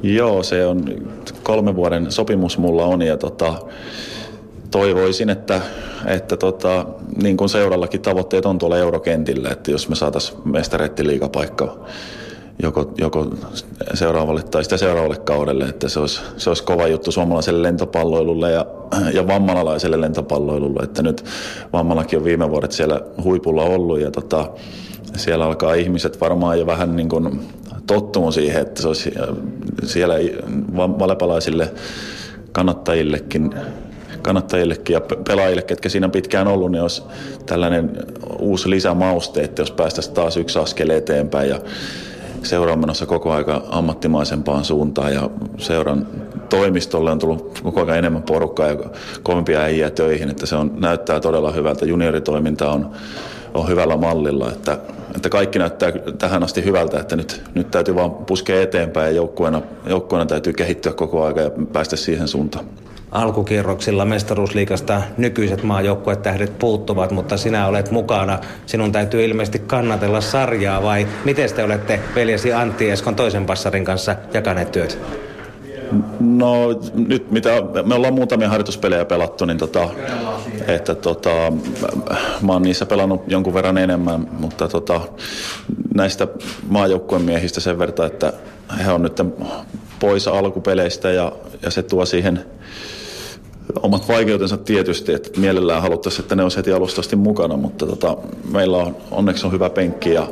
[0.02, 0.84] Joo, se on
[1.42, 3.54] kolmen vuoden sopimus mulla on ja tota,
[4.70, 5.60] toivoisin, että,
[6.06, 6.86] että tota,
[7.22, 11.78] niin kuin seurallakin tavoitteet on tuolla eurokentillä, että jos me saataisiin mestarettiliikapaikka
[12.62, 13.26] joko, joko
[13.94, 18.66] seuraavalle tai sitä seuraavalle kaudelle, että se olisi, se olisi kova juttu suomalaiselle lentopalloilulle ja,
[19.14, 21.24] ja vammanalaiselle lentopalloilulle, että nyt
[21.72, 24.50] vammanakin on viime vuodet siellä huipulla ollut ja tota,
[25.16, 27.40] siellä alkaa ihmiset varmaan jo vähän niin kuin
[27.86, 29.12] tottumaan siihen, että se olisi
[29.84, 30.14] siellä
[30.76, 31.72] valepalaisille
[32.52, 33.54] kannattajillekin
[34.22, 37.02] kannattajillekin ja pelaajille, ketkä siinä pitkään ollut, niin olisi
[37.46, 37.90] tällainen
[38.38, 41.60] uusi lisämauste, että jos päästäisiin taas yksi askel eteenpäin ja
[42.42, 46.06] seura on menossa koko aika ammattimaisempaan suuntaan ja seuran
[46.48, 48.76] toimistolle on tullut koko ajan enemmän porukkaa ja
[49.22, 51.86] kovempia äijä töihin, että se on, näyttää todella hyvältä.
[51.86, 52.90] Junioritoiminta on,
[53.54, 54.78] on hyvällä mallilla, että,
[55.16, 59.62] että kaikki näyttää tähän asti hyvältä, että nyt, nyt täytyy vaan puskea eteenpäin ja joukkueena,
[59.86, 62.64] joukkueena täytyy kehittyä koko ajan ja päästä siihen suuntaan
[63.10, 65.62] alkukierroksilla mestaruusliikasta nykyiset
[66.22, 68.38] tähdet puuttuvat, mutta sinä olet mukana.
[68.66, 74.16] Sinun täytyy ilmeisesti kannatella sarjaa vai miten te olette veljesi Antti Eskon toisen passarin kanssa
[74.34, 74.98] jakaneet työt?
[76.20, 77.50] No nyt mitä,
[77.86, 79.88] me ollaan muutamia harjoituspelejä pelattu, niin tota,
[80.66, 81.30] että tota,
[82.42, 85.00] mä oon niissä pelannut jonkun verran enemmän, mutta tota,
[85.94, 86.28] näistä
[86.68, 88.32] maajoukkueen miehistä sen verran, että
[88.84, 89.20] he on nyt
[90.00, 91.32] pois alkupeleistä ja,
[91.62, 92.44] ja se tuo siihen
[93.82, 98.16] omat vaikeutensa tietysti, että mielellään haluttaisiin, että ne olisi heti alusta asti mukana, mutta tota,
[98.52, 100.26] meillä on onneksi on hyvä penkki ja,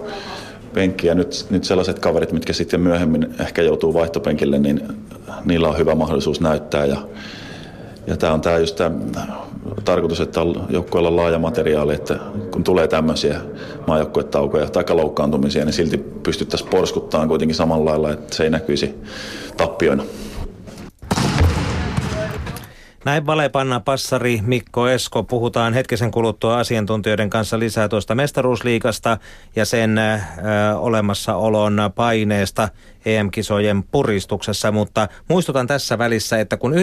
[0.74, 4.82] penkki ja nyt, nyt sellaiset kaverit, mitkä sitten myöhemmin ehkä joutuu vaihtopenkille, niin
[5.45, 6.97] niillä on hyvä mahdollisuus näyttää ja,
[8.07, 9.26] ja tämä on tämä just tämä
[9.84, 12.18] tarkoitus, että on joukkueella laaja materiaali, että
[12.51, 13.41] kun tulee tämmöisiä
[13.87, 18.95] maajoukkuetaukoja tai loukkaantumisia, niin silti pystyttäisiin porskuttamaan kuitenkin samalla lailla, että se ei näkyisi
[19.57, 20.05] tappioina.
[23.07, 25.22] Näin valepanna passari Mikko Esko.
[25.22, 29.18] Puhutaan hetkisen kuluttua asiantuntijoiden kanssa lisää tuosta mestaruusliikasta
[29.57, 30.18] ja sen ö,
[30.76, 32.68] olemassaolon paineesta
[33.04, 36.78] EM-kisojen puristuksessa, mutta muistutan tässä välissä, että kun 19.05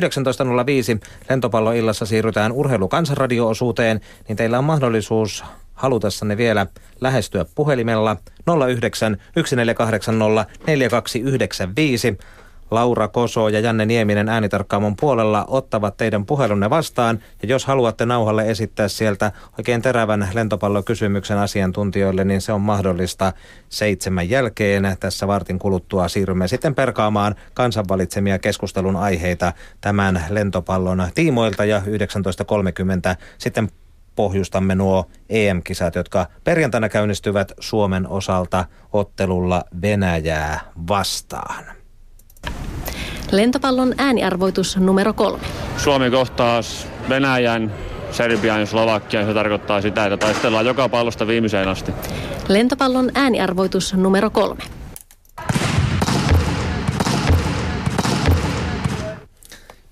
[1.29, 5.43] lentopalloillassa siirrytään urheilukansanradio-osuuteen, niin teillä on mahdollisuus
[5.73, 6.67] halutessanne vielä
[7.01, 8.17] lähestyä puhelimella
[8.67, 12.17] 09 1480 4295
[12.71, 17.19] Laura Koso ja Janne Nieminen äänitarkkaamon puolella ottavat teidän puhelunne vastaan.
[17.41, 23.33] Ja jos haluatte nauhalle esittää sieltä oikein terävän lentopallokysymyksen asiantuntijoille, niin se on mahdollista
[23.69, 24.97] seitsemän jälkeen.
[24.99, 31.83] Tässä vartin kuluttua siirrymme sitten perkaamaan kansanvalitsemia keskustelun aiheita tämän lentopallon tiimoilta ja 19.30
[33.37, 33.69] sitten
[34.15, 41.82] pohjustamme nuo EM-kisat, jotka perjantaina käynnistyvät Suomen osalta ottelulla Venäjää vastaan.
[43.33, 45.43] Lentopallon ääniarvoitus numero kolme.
[45.77, 46.61] Suomi kohtaa
[47.09, 47.73] Venäjän,
[48.11, 49.25] Serbian ja Slovakian.
[49.25, 51.91] Se tarkoittaa sitä, että taistellaan joka pallosta viimeiseen asti.
[52.47, 54.63] Lentopallon ääniarvoitus numero kolme.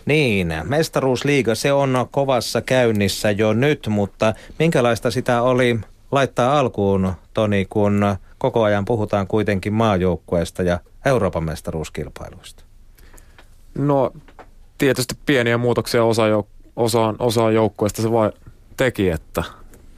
[0.06, 5.80] Niin, mestaruusliiga, se on kovassa käynnissä jo nyt, mutta minkälaista sitä oli
[6.12, 12.71] laittaa alkuun, Toni, kun koko ajan puhutaan kuitenkin maajoukkueesta ja Euroopan mestaruuskilpailuista?
[13.76, 14.12] No
[14.78, 18.32] tietysti pieniä muutoksia osa jouk- osaan, osaan joukkueesta se vai
[18.78, 19.44] teki, että,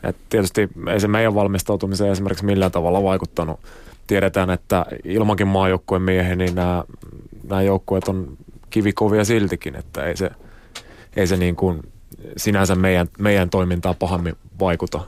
[0.04, 3.60] että tietysti ei se meidän valmistautumiseen esimerkiksi millään tavalla vaikuttanut.
[4.08, 6.84] Tiedetään, että ilmankin maajoukkueen miehen, niin nämä,
[7.50, 8.38] nämä joukkueet on
[8.70, 10.32] kivikovia siltikin, että ei se,
[11.16, 11.82] ei se niin kuin
[12.38, 15.00] sinänsä meidän, meidän toimintaa pahemmin vaikuta,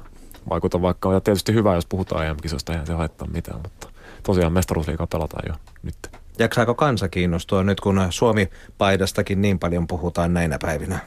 [0.49, 3.87] vaikuta vaikka on tietysti hyvä, jos puhutaan EM-kisosta, eihän se haittaa mitään, mutta
[4.23, 5.53] tosiaan mestaruusliikaa pelataan jo
[5.83, 6.24] nyt.
[6.39, 10.99] Jaksaako kansa kiinnostua nyt, kun Suomi-paidastakin niin paljon puhutaan näinä päivinä?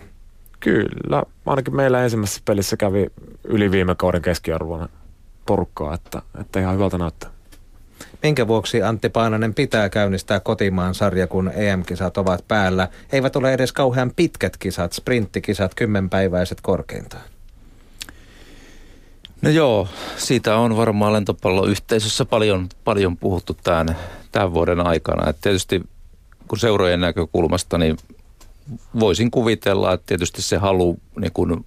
[0.60, 3.06] Kyllä, ainakin meillä ensimmäisessä pelissä kävi
[3.44, 4.88] yli viime kauden keskiarvona
[5.46, 7.30] porukkaa, että, että ihan hyvältä näyttää.
[8.22, 12.88] Minkä vuoksi Antti Paananen pitää käynnistää kotimaan sarja, kun EM-kisat ovat päällä?
[13.12, 17.22] Eivät ole edes kauhean pitkät kisat, sprinttikisat, kymmenpäiväiset korkeintaan.
[19.42, 23.96] No joo, siitä on varmaan lentopalloyhteisössä paljon, paljon puhuttu tämän,
[24.32, 25.30] tämän vuoden aikana.
[25.30, 25.82] Et tietysti
[26.48, 27.96] kun seurojen näkökulmasta, niin
[29.00, 31.64] voisin kuvitella, että tietysti se halu niin kun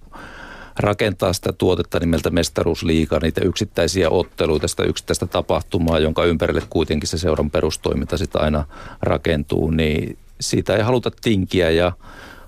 [0.78, 7.18] rakentaa sitä tuotetta nimeltä mestaruusliiga, niitä yksittäisiä otteluita, sitä yksittäistä tapahtumaa, jonka ympärille kuitenkin se
[7.18, 8.64] seuran perustoiminta sitä aina
[9.02, 11.92] rakentuu, niin siitä ei haluta tinkiä ja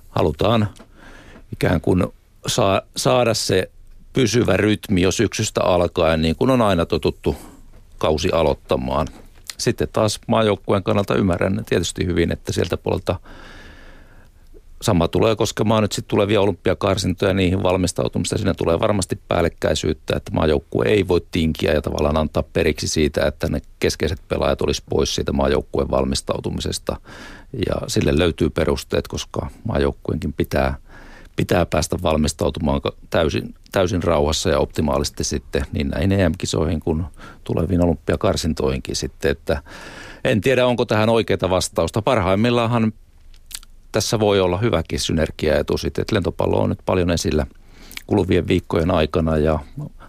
[0.09, 0.69] halutaan
[1.53, 2.07] ikään kuin
[2.47, 3.71] saa, saada se
[4.12, 7.37] pysyvä rytmi jo syksystä alkaen, niin kuin on aina totuttu
[7.99, 9.09] kausi aloittamaan.
[9.59, 13.20] Sitten taas maajoukkueen kannalta ymmärrän tietysti hyvin, että sieltä puolelta–
[14.84, 18.36] Sama tulee koskemaan nyt sitten tulevia olympiakarsintoja niihin valmistautumista.
[18.36, 23.48] Siinä tulee varmasti päällekkäisyyttä, että maajoukkue ei voi tinkiä ja tavallaan antaa periksi siitä, että
[23.48, 26.96] ne keskeiset pelaajat olisi pois siitä maajoukkueen valmistautumisesta.
[27.66, 30.76] Ja sille löytyy perusteet, koska maajoukkueenkin pitää,
[31.37, 32.80] pitää päästä valmistautumaan
[33.11, 37.05] täysin, täysin rauhassa ja optimaalisesti sitten niin näihin EM-kisoihin kuin
[37.45, 39.62] tuleviin olympiakarsintoihinkin sitten, että
[40.24, 42.03] en tiedä, onko tähän oikeita vastausta.
[42.03, 42.93] Parhaimmillaanhan
[43.93, 47.47] tässä voi olla hyväkin synergiaetu sitten, että lentopallo on nyt paljon esillä
[48.07, 49.59] kuluvien viikkojen aikana ja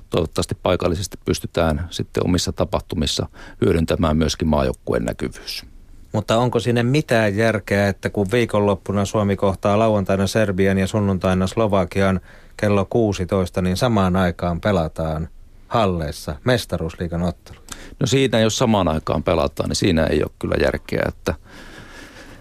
[0.10, 3.30] toivottavasti paikallisesti pystytään sitten omissa tapahtumissa
[3.66, 5.75] hyödyntämään myöskin maajoukkueen näkyvyys.
[6.16, 12.22] Mutta onko sinne mitään järkeä, että kun viikonloppuna Suomi kohtaa lauantaina Serbian ja sunnuntaina Slovakian
[12.58, 15.28] kello 16, niin samaan aikaan pelataan
[15.68, 17.58] halleissa mestaruusliigan ottelu?
[18.00, 21.34] No siinä, jos samaan aikaan pelataan, niin siinä ei ole kyllä järkeä, että–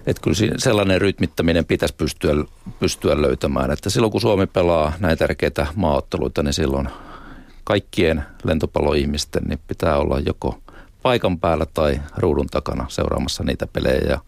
[0.07, 2.33] että kyllä sellainen rytmittäminen pitäisi pystyä,
[2.81, 3.71] pystyä löytämään.
[3.71, 6.89] Että silloin kun Suomi pelaa näitä tärkeitä maaotteluita, niin silloin
[7.65, 10.59] kaikkien lentopalloihmisten niin pitää olla joko
[11.05, 14.19] paikan päällä tai ruudun takana seuraamassa niitä pelejä ja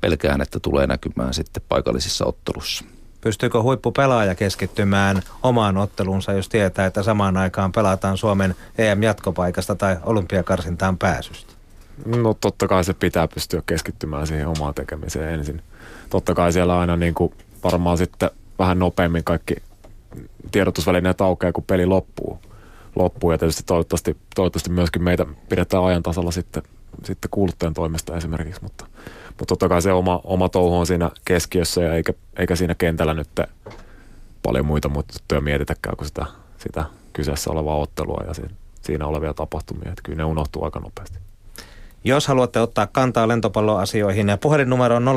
[0.00, 2.84] pelkään, että tulee näkymään sitten paikallisissa ottelussa.
[3.20, 10.98] Pystyykö huippupelaaja keskittymään omaan otteluunsa, jos tietää, että samaan aikaan pelataan Suomen EM-jatkopaikasta tai olympiakarsintaan
[10.98, 11.52] pääsystä?
[12.06, 15.62] No totta kai se pitää pystyä keskittymään siihen omaan tekemiseen ensin.
[16.10, 17.34] Totta kai siellä aina niin kuin
[17.64, 19.54] varmaan sitten vähän nopeammin kaikki
[20.52, 22.40] tiedotusvälineet aukeaa, kun peli loppuu.
[22.94, 23.32] Loppuu.
[23.32, 26.62] Ja tietysti toivottavasti, toivottavasti myöskin meitä pidetään ajan tasalla sitten,
[27.04, 28.62] sitten kuuluttajan toimesta esimerkiksi.
[28.62, 28.86] Mutta,
[29.26, 33.14] mutta totta kai se oma, oma touhu on siinä keskiössä ja eikä, eikä siinä kentällä
[33.14, 33.28] nyt
[34.42, 36.26] paljon muita juttuja mietitäkään kuin sitä,
[36.58, 38.34] sitä kyseessä olevaa ottelua ja
[38.82, 39.88] siinä olevia tapahtumia.
[39.88, 41.21] Että kyllä ne unohtuu aika nopeasti.
[42.04, 45.10] Jos haluatte ottaa kantaa lentopalloasioihin, puhelinnumero on 0914804295.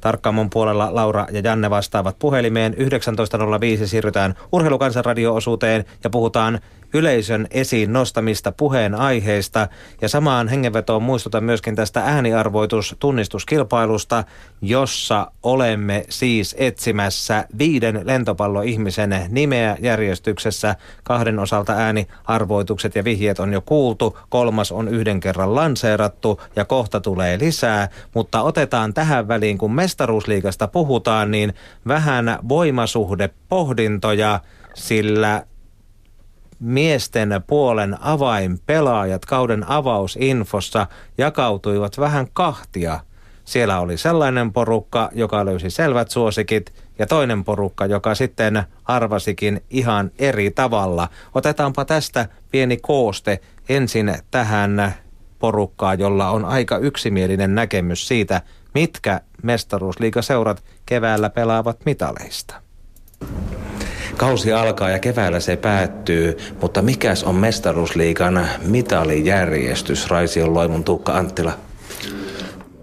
[0.00, 2.74] Tarkkaamon puolella Laura ja Janne vastaavat puhelimeen.
[2.74, 6.60] 19.05 siirrytään urheilukansanradio-osuuteen ja puhutaan
[6.94, 9.68] yleisön esiin nostamista puheen aiheista.
[10.00, 14.24] Ja samaan hengenvetoon muistutan myöskin tästä ääniarvoitustunnistuskilpailusta,
[14.60, 20.76] jossa olemme siis etsimässä viiden lentopalloihmisen nimeä järjestyksessä.
[21.04, 27.00] Kahden osalta ääniarvoitukset ja vihjeet on jo kuultu, kolmas on yhden kerran lanseerattu ja kohta
[27.00, 27.88] tulee lisää.
[28.14, 31.54] Mutta otetaan tähän väliin, kun mestaruusliigasta puhutaan, niin
[31.88, 34.40] vähän voimasuhdepohdintoja,
[34.74, 35.46] sillä
[36.64, 40.86] miesten puolen avainpelaajat kauden avausinfossa
[41.18, 43.00] jakautuivat vähän kahtia.
[43.44, 50.10] Siellä oli sellainen porukka, joka löysi selvät suosikit, ja toinen porukka, joka sitten arvasikin ihan
[50.18, 51.08] eri tavalla.
[51.34, 54.94] Otetaanpa tästä pieni kooste ensin tähän
[55.38, 58.42] porukkaan, jolla on aika yksimielinen näkemys siitä,
[58.74, 62.54] mitkä mestaruusliigaseurat keväällä pelaavat mitaleista.
[64.24, 71.52] Kausi alkaa ja keväällä se päättyy, mutta mikäs on mestaruusliigan mitalijärjestys, Raision Loimun Tuukka Anttila?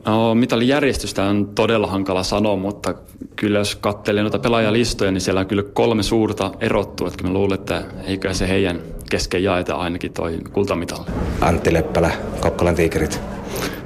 [0.05, 2.93] No, mitalijärjestystä on todella hankala sanoa, mutta
[3.35, 7.07] kyllä jos katselee noita pelaajalistoja, niin siellä on kyllä kolme suurta erottua.
[7.07, 11.11] Että mä luulen, että eikö se heidän kesken jaeta ainakin toi kultamitalle.
[11.41, 13.19] Antti Leppälä, Kokkolan tiikerit.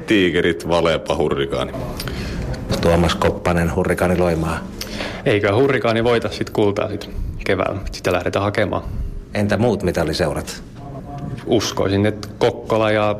[0.08, 1.72] Tiikerit, Valepa, Hurrikaani.
[2.82, 4.60] Tuomas Koppanen, Hurrikaani Loimaa.
[5.26, 7.82] Eikö Hurrikaani voita sitten kultaa sitten keväällä.
[7.92, 8.84] Sitä lähdetään hakemaan.
[9.34, 10.64] Entä muut mitalliseurat?
[11.46, 13.16] Uskoisin, että Kokkola ja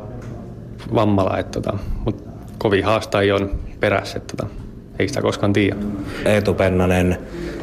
[0.94, 3.50] Vammala, että tota, mutta kovin haastajia on
[3.80, 4.16] perässä.
[4.16, 4.52] Että tota.
[4.98, 5.76] ei sitä koskaan tiedä.
[6.24, 7.18] Eetu Pennanen,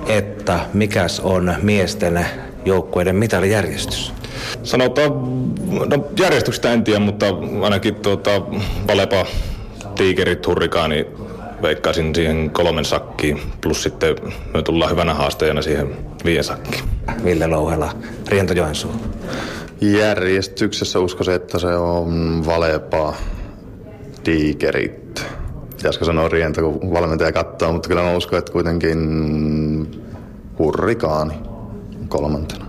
[0.08, 2.26] että mikäs on miesten
[2.66, 4.14] joukkueiden mitalijärjestys?
[4.64, 5.12] Sanotaan,
[5.86, 7.26] no järjestyksestä en tiedä, mutta
[7.62, 8.42] ainakin tuota,
[8.88, 9.26] Valepa,
[9.96, 11.08] Tiikerit, Hurrikaani,
[11.64, 14.16] veikkaisin siihen kolmen sakkiin, plus sitten
[14.54, 15.96] me tullaan hyvänä haastajana siihen
[16.26, 16.84] viien sakkiin.
[17.24, 17.92] Ville Louhela,
[18.28, 18.92] Riento Joensuu.
[19.82, 23.14] Järjestyksessä uskoisin, että se on Valepa,
[24.24, 25.26] Tiikerit.
[25.78, 29.00] Pitäisikö sanoa Riento, kun valmentaja katsoo, mutta kyllä mä uskon, että kuitenkin
[30.60, 31.34] Hurrikaani
[32.08, 32.66] kolmantena.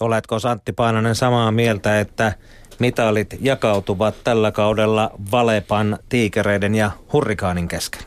[0.00, 2.32] Oletko Santti Paananen samaa mieltä, että
[2.78, 8.02] mitalit jakautuvat tällä kaudella Valepan, Tiikereiden ja Hurrikaanin kesken?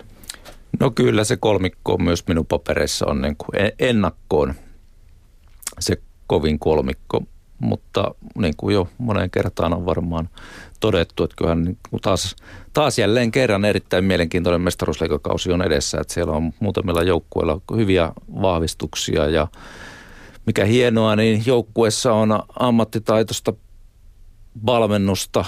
[0.79, 4.53] No kyllä se kolmikko myös minun papereissa on niin kuin ennakkoon
[5.79, 5.97] se
[6.27, 7.23] kovin kolmikko,
[7.59, 10.29] mutta niin kuin jo moneen kertaan on varmaan
[10.79, 12.35] todettu, että kyllähän niin taas,
[12.73, 18.11] taas jälleen kerran erittäin mielenkiintoinen mestaruusleikokausi on edessä, että siellä on muutamilla joukkueilla hyviä
[18.41, 19.47] vahvistuksia ja
[20.45, 23.53] mikä hienoa, niin joukkueessa on ammattitaitoista
[24.65, 25.45] valmennusta.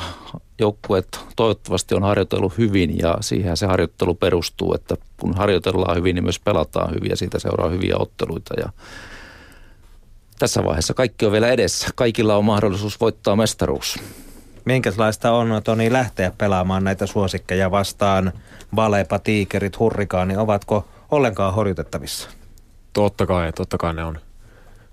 [0.59, 6.23] Joukkueet toivottavasti on harjoitellut hyvin ja siihen se harjoittelu perustuu, että kun harjoitellaan hyvin, niin
[6.23, 8.53] myös pelataan hyvin ja siitä seuraa hyviä otteluita.
[8.59, 8.69] Ja
[10.39, 11.87] tässä vaiheessa kaikki on vielä edessä.
[11.95, 13.99] Kaikilla on mahdollisuus voittaa mestaruus.
[14.65, 18.31] Minkälaista on, Toni, lähteä pelaamaan näitä suosikkeja vastaan?
[18.75, 22.29] Valepa, Tiikerit, Hurrikaani, ovatko ollenkaan horjutettavissa?
[22.93, 24.19] Totta kai, totta kai ne on.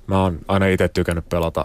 [0.06, 1.64] Mä oon aina itse tykännyt pelata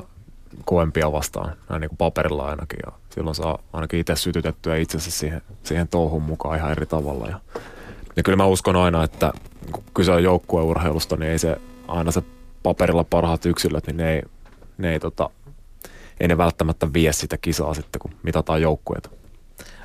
[0.66, 2.80] koempia vastaan, näin niin kuin paperilla ainakin.
[2.86, 7.28] Ja silloin saa ainakin itse sytytettyä itsensä siihen, siihen touhun mukaan ihan eri tavalla.
[7.28, 7.40] Ja,
[8.16, 9.34] ja kyllä mä uskon aina, että
[9.72, 11.58] kun kyse on joukkueurheilusta, niin ei se
[11.88, 12.24] aina se
[12.64, 14.22] paperilla parhaat yksilöt, niin ne ei,
[14.78, 15.30] ne ei, tota,
[16.20, 19.10] ei ne välttämättä vie sitä kisaa sitten, kun mitataan joukkueita.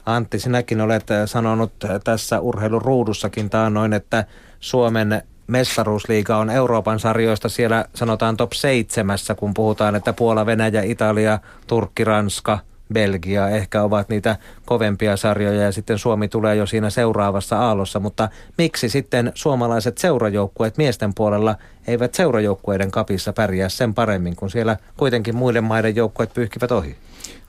[0.07, 1.73] Antti, sinäkin olet sanonut
[2.05, 4.25] tässä urheiluruudussakin taannoin, että
[4.61, 11.39] Suomen mestaruusliiga on Euroopan sarjoista siellä sanotaan top seitsemässä, kun puhutaan, että Puola, Venäjä, Italia,
[11.67, 12.59] Turkki, Ranska,
[12.93, 18.29] Belgia ehkä ovat niitä kovempia sarjoja ja sitten Suomi tulee jo siinä seuraavassa aallossa, mutta
[18.59, 25.37] miksi sitten suomalaiset seurajoukkueet miesten puolella eivät seurajoukkueiden kapissa pärjää sen paremmin, kun siellä kuitenkin
[25.37, 26.97] muiden maiden joukkueet pyyhkivät ohi?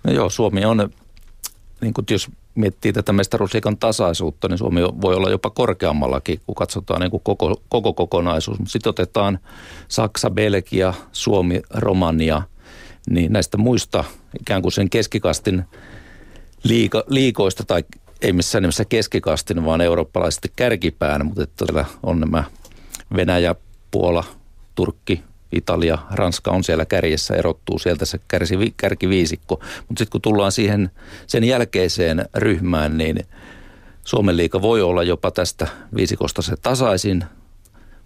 [0.04, 0.90] No joo, Suomi on,
[1.82, 7.02] niin kuin jos miettii tätä mestaruusliikan tasaisuutta, niin Suomi voi olla jopa korkeammallakin, kun katsotaan
[7.02, 8.58] niin kuin koko, koko kokonaisuus.
[8.68, 9.40] Sitten otetaan
[9.88, 12.42] Saksa, Belgia, Suomi, Romania,
[13.10, 14.04] niin näistä muista
[14.40, 15.64] ikään kuin sen keskikastin
[16.64, 17.84] liiko, liikoista tai
[18.22, 22.44] ei missään nimessä keskikastin, vaan eurooppalaisesti kärkipään, mutta että on nämä
[23.16, 23.56] Venäjä,
[23.92, 24.24] Puola,
[24.76, 29.60] Turkki, Italia, Ranska on siellä kärjessä, erottuu sieltä se kärsi, kärkiviisikko.
[29.88, 30.92] Mutta sitten kun tullaan siihen
[31.28, 33.20] sen jälkeiseen ryhmään, niin
[34.04, 37.26] Suomen liika voi olla jopa tästä viisikosta se tasaisin,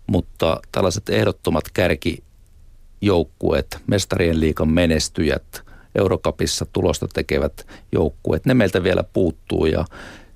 [0.07, 5.61] mutta tällaiset ehdottomat kärkijoukkueet, mestarien liikan menestyjät,
[5.95, 9.85] Eurokapissa tulosta tekevät joukkueet, ne meiltä vielä puuttuu ja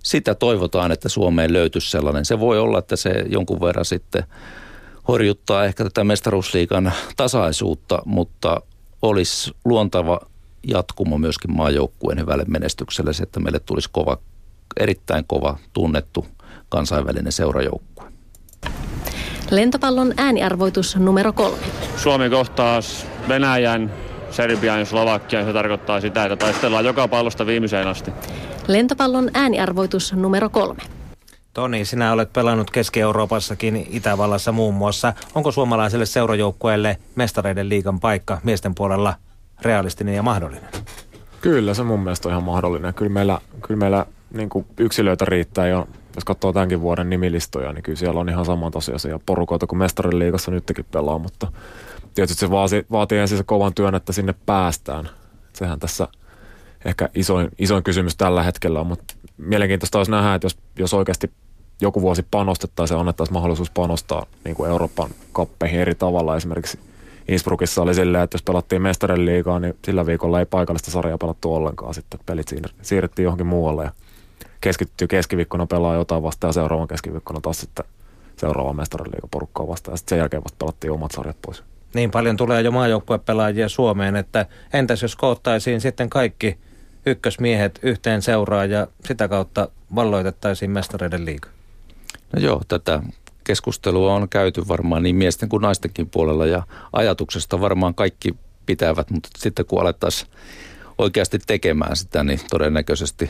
[0.04, 2.26] sitä toivotaan, että Suomeen löytyisi sellainen.
[2.26, 4.24] Se voi olla, että se jonkun verran sitten–
[5.08, 8.62] horjuttaa ehkä tätä mestaruusliikan tasaisuutta, mutta
[9.02, 10.20] olisi luontava
[10.68, 14.18] jatkumo myöskin maajoukkueen hyvälle menestykselle, se, että meille tulisi kova,
[14.80, 16.26] erittäin kova tunnettu
[16.70, 18.06] kansainvälinen seurajoukkue.
[19.52, 21.66] Lentopallon ääniarvoitus numero kolme.
[21.98, 22.80] Suomi kohtaa
[23.28, 23.94] Venäjän,
[24.32, 25.46] Serbian ja Slovakian.
[25.46, 28.12] Se tarkoittaa sitä, että taistellaan joka pallosta viimeiseen asti.
[28.68, 30.95] Lentopallon ääniarvoitus numero kolme.
[31.56, 35.14] Toni, sinä olet pelannut Keski-Euroopassakin, Itävallassa muun muassa.
[35.36, 39.14] Onko suomalaiselle seurajoukkueelle mestareiden liigan paikka miesten puolella
[39.62, 40.70] realistinen ja mahdollinen?
[41.42, 42.94] Kyllä, se mun mielestä on ihan mahdollinen.
[42.94, 45.88] Kyllä meillä, kyllä meillä niin kuin yksilöitä riittää jo.
[46.16, 50.52] Jos katsoo tämänkin vuoden nimilistoja, niin kyllä siellä on ihan samantasoisia porukoita kuin mestarin liigassa
[50.52, 51.52] nytkin pelaa, mutta
[52.14, 55.10] tietysti se vaatii, vaatii ensin se kovan työn, että sinne päästään.
[55.54, 56.08] Sehän tässä
[56.86, 61.32] ehkä isoin, isoin kysymys tällä hetkellä on, mutta mielenkiintoista olisi nähdä, että jos, jos oikeasti
[61.82, 66.36] joku vuosi panostettaisiin ja annettaisiin mahdollisuus panostaa niin kuin Euroopan kappeihin eri tavalla.
[66.36, 66.80] Esimerkiksi
[67.28, 71.54] Innsbruckissa oli silleen, että jos pelattiin mestarien liigaa, niin sillä viikolla ei paikallista sarjaa pelattu
[71.54, 71.94] ollenkaan.
[71.94, 72.48] Sitten pelit
[72.82, 73.92] siirrettiin johonkin muualle ja
[74.62, 77.86] keskittyy keskiviikkona pelaa jotain vastaan ja seuraavan keskiviikkona taas sitten
[78.38, 79.94] seuraava mestarien porukkaa vastaan.
[79.94, 81.64] Ja sitten sen jälkeen vasta pelattiin omat sarjat pois.
[81.94, 86.58] Niin paljon tulee jo maajoukkuepelaajia Suomeen, että entäs jos koottaisiin sitten kaikki
[87.06, 91.50] ykkösmiehet yhteen seuraa ja sitä kautta valloitettaisiin mestareiden liiga?
[92.34, 93.02] No joo, tätä
[93.44, 98.36] keskustelua on käyty varmaan niin miesten kuin naistenkin puolella ja ajatuksesta varmaan kaikki
[98.66, 100.32] pitävät, mutta sitten kun alettaisiin
[100.98, 103.30] oikeasti tekemään sitä, niin todennäköisesti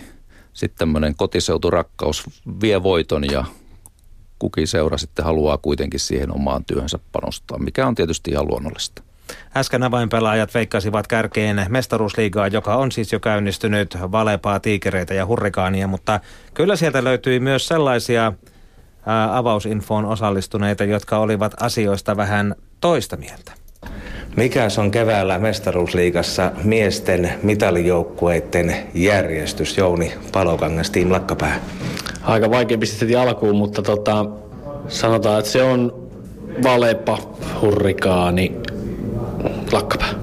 [0.53, 2.23] sitten tämmöinen kotiseuturakkaus
[2.61, 3.45] vie voiton ja
[4.39, 9.03] kukin seura sitten haluaa kuitenkin siihen omaan työhönsä panostaa, mikä on tietysti ihan luonnollista.
[9.57, 16.19] Äsken avainpelaajat veikkasivat kärkeen mestaruusliigaa, joka on siis jo käynnistynyt valepaa, tiikereitä ja hurrikaania, mutta
[16.53, 18.33] kyllä sieltä löytyi myös sellaisia
[19.05, 23.51] ää, avausinfoon osallistuneita, jotka olivat asioista vähän toista mieltä.
[24.35, 29.77] Mikäs on keväällä mestaruusliigassa miesten mitalijoukkueiden järjestys?
[29.77, 31.59] Jouni Palokangas, Team Lakkapää.
[32.23, 34.25] Aika vaikea pistettiin alkuun, mutta tota,
[34.87, 36.09] sanotaan, että se on
[36.63, 37.17] Valepa,
[37.61, 38.55] Hurrikaani,
[39.75, 40.13] Lakkapää.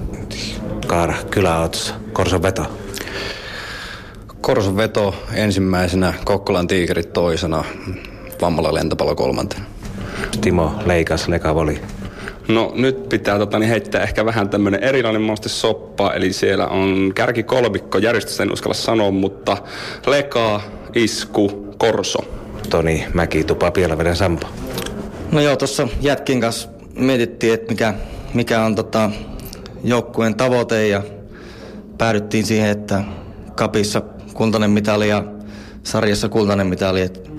[0.87, 2.65] Kaara, kyläots, Korson veto.
[4.41, 7.63] Korson veto ensimmäisenä, Kokkolan tiikerit toisena,
[8.41, 9.65] Vammala lentopallo kolmantena.
[10.41, 11.81] Timo Leikas, Lekavoli.
[12.47, 17.11] No nyt pitää tota, niin heittää ehkä vähän tämmöinen erilainen mauste soppa, eli siellä on
[17.15, 19.57] kärki kolmikko, järjestöstä en uskalla sanoa, mutta
[20.05, 20.61] Leka,
[20.95, 22.19] Isku, Korso.
[22.69, 24.47] Toni Mäki, Tupa, Pielaveden Sampo.
[25.31, 27.93] No joo, tuossa jätkin kanssa mietittiin, että mikä,
[28.33, 29.09] mikä on tota,
[29.83, 31.03] joukkueen tavoite ja
[31.97, 33.03] päädyttiin siihen, että
[33.55, 34.01] kapissa
[34.33, 35.23] kultainen mitali ja
[35.83, 37.01] sarjassa kultainen mitali.
[37.01, 37.31] Et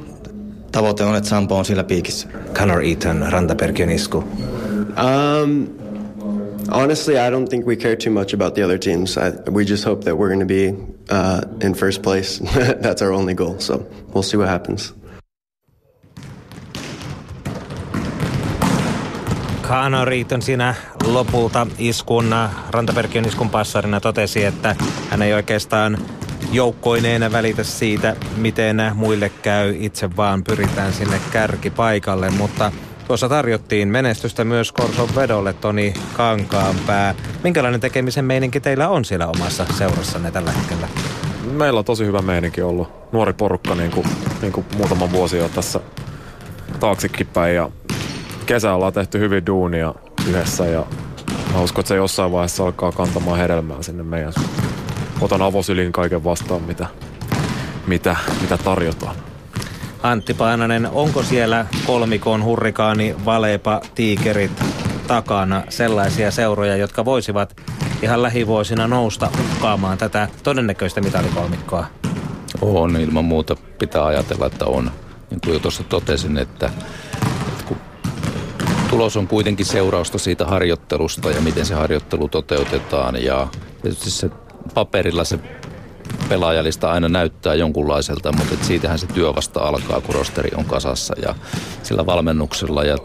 [0.72, 2.28] tavoite on, että Sampo on siellä piikissä.
[2.52, 4.18] Connor Eaton, Rantaperkiön isku.
[4.18, 5.66] Um,
[6.70, 9.16] honestly, I don't think we care too much about the other teams.
[9.16, 10.68] I, we just hope that we're going to be
[11.10, 12.40] uh, in first place.
[12.82, 13.58] That's our only goal.
[13.58, 14.92] So we'll see what happens.
[19.68, 22.34] Connor Eaton siinä lopulta iskun,
[22.70, 24.76] Rantaperkiön iskun passarina totesi, että
[25.10, 25.98] hän ei oikeastaan
[26.52, 29.74] joukkoineen välitä siitä, miten muille käy.
[29.78, 32.72] Itse vaan pyritään sinne kärkipaikalle, mutta
[33.06, 37.14] Tuossa tarjottiin menestystä myös Korson vedolle Toni Kankaanpää.
[37.42, 40.88] Minkälainen tekemisen meininki teillä on siellä omassa seurassanne tällä hetkellä?
[41.52, 43.12] Meillä on tosi hyvä meininki ollut.
[43.12, 44.06] Nuori porukka niin kuin,
[44.42, 45.80] niin kuin muutama vuosi jo tässä
[46.80, 47.54] taaksekin päin.
[47.54, 47.70] Ja
[48.46, 49.94] kesä ollaan tehty hyvin duunia
[50.28, 50.86] yhdessä ja
[51.52, 54.32] mä uskon, että se jossain vaiheessa alkaa kantamaan hedelmää sinne meidän
[55.20, 56.86] Otan avosylin kaiken vastaan, mitä,
[57.86, 59.16] mitä, mitä tarjotaan.
[60.02, 64.64] Antti Paananen, onko siellä kolmikon hurrikaani, valepa, tiikerit
[65.06, 67.56] takana sellaisia seuroja, jotka voisivat
[68.02, 71.86] ihan lähivuosina nousta uhkaamaan tätä todennäköistä mitalikolmikkoa?
[72.60, 74.90] On, ilman muuta pitää ajatella, että on.
[75.30, 76.70] Niin kuin jo tuossa totesin, että,
[78.94, 83.48] tulos on kuitenkin seurausta siitä harjoittelusta ja miten se harjoittelu toteutetaan ja
[83.82, 84.30] tietysti se
[84.74, 85.38] paperilla se
[86.28, 91.34] pelaajalista aina näyttää jonkunlaiselta, mutta siitähän se työ vasta alkaa, kun rosteri on kasassa ja
[91.82, 92.96] sillä valmennuksella ja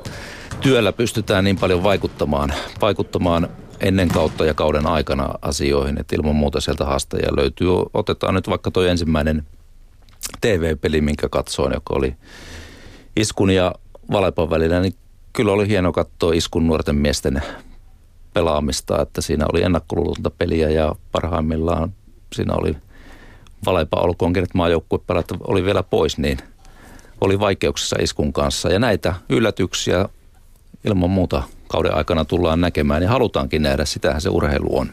[0.62, 6.62] työllä pystytään niin paljon vaikuttamaan, vaikuttamaan ennen kautta ja kauden aikana asioihin, että ilman muuta
[6.62, 7.68] sieltä haastajia löytyy.
[7.94, 9.46] Otetaan nyt vaikka tuo ensimmäinen
[10.42, 12.16] TV-peli, minkä katsoin, joka oli
[13.16, 13.76] Iskun ja
[14.12, 14.96] Valepan välillä, niin
[15.34, 17.42] kyllä oli hieno katsoa Iskun nuorten miesten
[18.34, 21.94] pelaamista, että siinä oli ennakkoluutonta peliä ja parhaimmillaan
[22.36, 22.78] siinä oli
[23.66, 26.38] Valepa olkoon, kenet maajoukkuepelat oli vielä pois, niin
[27.22, 28.70] oli vaikeuksissa iskun kanssa.
[28.70, 30.10] Ja näitä yllätyksiä
[30.86, 34.90] ilman muuta kauden aikana tullaan näkemään ja halutaankin nähdä, sitähän se urheilu on.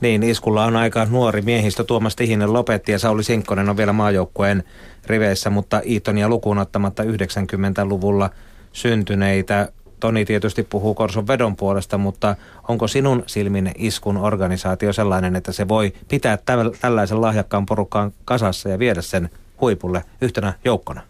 [0.00, 1.84] Niin, iskulla on aika nuori miehistö.
[1.84, 4.64] Tuomas Tihinen lopetti ja Sauli Sinkkonen on vielä maajoukkueen
[5.06, 8.30] riveissä, mutta Iitonia lukuun ottamatta 90-luvulla
[8.72, 9.72] syntyneitä.
[10.00, 12.36] Toni tietysti puhuu Korson vedon puolesta, mutta
[12.68, 16.38] onko sinun silmin iskun organisaatio sellainen, että se voi pitää
[16.80, 21.00] tällaisen lahjakkaan porukkaan kasassa ja viedä sen huipulle yhtenä joukkona?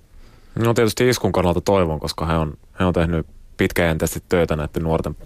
[0.59, 5.17] No tietysti iskun kannalta toivon, koska he on, he on tehnyt pitkäjänteisesti töitä näiden nuorten,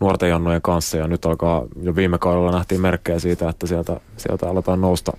[0.00, 4.48] nuorten jonnojen kanssa ja nyt alkaa jo viime kaudella nähtiin merkkejä siitä, että sieltä, sieltä
[4.48, 5.12] aletaan nousta,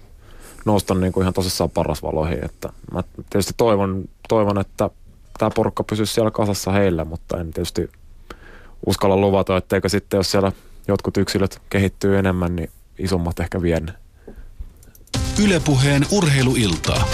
[0.65, 2.45] nousta niin kuin ihan tosissaan parasvaloihin.
[2.45, 4.89] Että mä tietysti toivon, toivon että
[5.37, 7.89] tämä porukka pysyisi siellä kasassa heillä, mutta en tietysti
[8.85, 10.51] uskalla luvata, etteikö sitten, jos siellä
[10.87, 12.69] jotkut yksilöt kehittyy enemmän, niin
[12.99, 13.93] isommat ehkä vien.
[15.43, 17.07] Ylepuheen urheiluiltaa.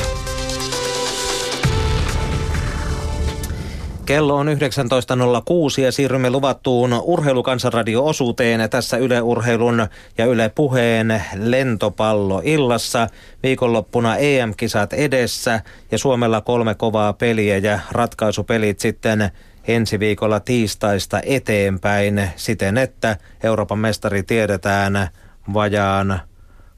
[4.12, 9.88] Kello on 19.06 ja siirrymme luvattuun urheilukansanradio-osuuteen tässä Yle Urheilun
[10.18, 13.08] ja Yle Puheen lentopallo illassa.
[13.44, 19.30] Viikonloppuna EM-kisat edessä ja Suomella kolme kovaa peliä ja ratkaisupelit sitten
[19.68, 25.08] ensi viikolla tiistaista eteenpäin siten, että Euroopan mestari tiedetään
[25.54, 26.22] vajaan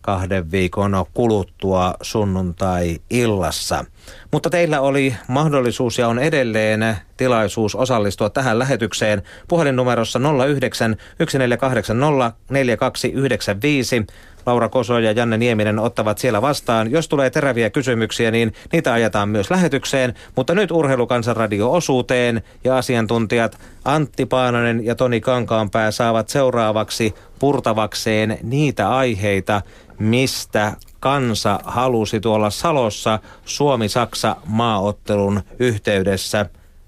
[0.03, 3.85] kahden viikon kuluttua sunnuntai-illassa.
[4.31, 14.05] Mutta teillä oli mahdollisuus ja on edelleen tilaisuus osallistua tähän lähetykseen puhelinnumerossa 09 1480 4295
[14.45, 16.91] Laura Koso ja Janne Nieminen ottavat siellä vastaan.
[16.91, 20.13] Jos tulee teräviä kysymyksiä, niin niitä ajetaan myös lähetykseen.
[20.35, 29.61] Mutta nyt Urheilukansanradio-osuuteen ja asiantuntijat Antti Paananen ja Toni Kankaanpää saavat seuraavaksi purtavakseen niitä aiheita,
[29.99, 36.45] mistä kansa halusi tuolla Salossa Suomi-Saksa maaottelun yhteydessä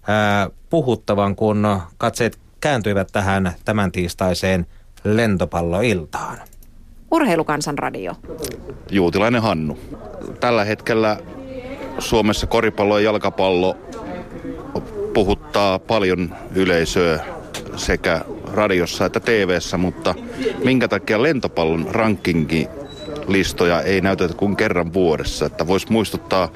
[0.07, 4.65] ää, puhuttavan, kun katseet kääntyivät tähän tämän tiistaiseen
[5.03, 6.37] lentopalloiltaan.
[7.11, 8.15] Urheilukansan radio.
[8.91, 9.79] Juutilainen Hannu.
[10.39, 11.17] Tällä hetkellä
[11.99, 13.77] Suomessa koripallo ja jalkapallo
[15.13, 17.19] puhuttaa paljon yleisöä
[17.75, 18.21] sekä
[18.53, 20.15] radiossa että TV:ssä, mutta
[20.63, 22.67] minkä takia lentopallon rankingi
[23.27, 26.49] listoja ei näytetä kuin kerran vuodessa, että voisi muistuttaa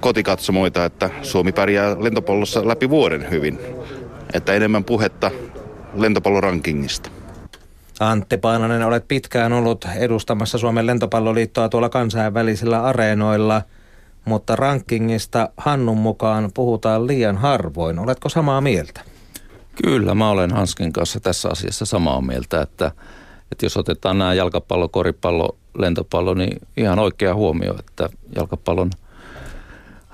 [0.00, 3.58] kotikatsomoita, että Suomi pärjää lentopallossa läpi vuoden hyvin,
[4.32, 5.30] että enemmän puhetta
[5.94, 7.15] lentopallorankingista.
[8.00, 13.62] Antti Paananen, olet pitkään ollut edustamassa Suomen lentopalloliittoa tuolla kansainvälisillä areenoilla,
[14.24, 17.98] mutta rankingista Hannun mukaan puhutaan liian harvoin.
[17.98, 19.00] Oletko samaa mieltä?
[19.82, 22.92] Kyllä, mä olen Hanskin kanssa tässä asiassa samaa mieltä, että,
[23.52, 28.90] että jos otetaan nämä jalkapallo, koripallo, lentopallo, niin ihan oikea huomio, että jalkapallon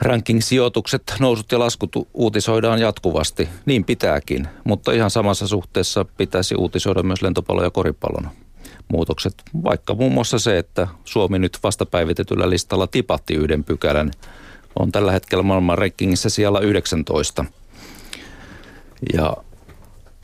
[0.03, 3.48] ranking-sijoitukset, nousut ja laskut uutisoidaan jatkuvasti.
[3.66, 8.28] Niin pitääkin, mutta ihan samassa suhteessa pitäisi uutisoida myös lentopallon ja koripallon
[8.88, 9.34] muutokset.
[9.64, 14.11] Vaikka muun muassa se, että Suomi nyt vastapäivitetyllä listalla tipatti yhden pykälän,
[14.78, 17.44] on tällä hetkellä maailman rankingissa siellä 19.
[19.12, 19.36] Ja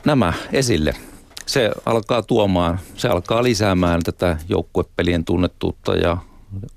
[0.05, 0.95] nämä esille.
[1.47, 6.17] Se alkaa tuomaan, se alkaa lisäämään tätä joukkuepelien tunnettuutta ja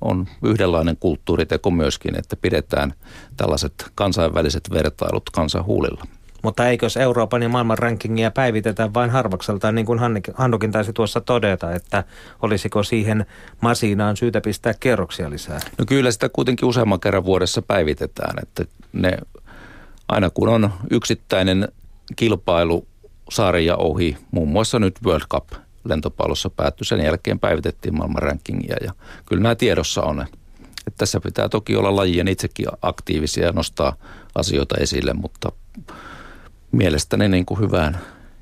[0.01, 2.93] on yhdenlainen kulttuuriteko myöskin, että pidetään
[3.37, 6.03] tällaiset kansainväliset vertailut kansan huulilla.
[6.43, 9.99] Mutta eikös Euroopan ja maailman rankingia päivitetä vain harvakseltaan, niin kuin
[10.33, 12.03] Hannukin taisi tuossa todeta, että
[12.41, 13.25] olisiko siihen
[13.61, 15.59] masiinaan syytä pistää kerroksia lisää?
[15.77, 19.17] No kyllä sitä kuitenkin useamman kerran vuodessa päivitetään, että ne
[20.07, 21.67] aina kun on yksittäinen
[22.15, 22.87] kilpailu
[23.31, 25.47] sarja ohi, muun muassa nyt World Cup
[25.83, 26.85] lentopallossa päättyi.
[26.85, 28.93] Sen jälkeen päivitettiin maailman rankingia ja
[29.25, 30.21] kyllä nämä tiedossa on.
[30.87, 33.95] Että tässä pitää toki olla lajien itsekin aktiivisia ja nostaa
[34.35, 35.51] asioita esille, mutta
[36.71, 37.99] mielestäni niin kuin hyvään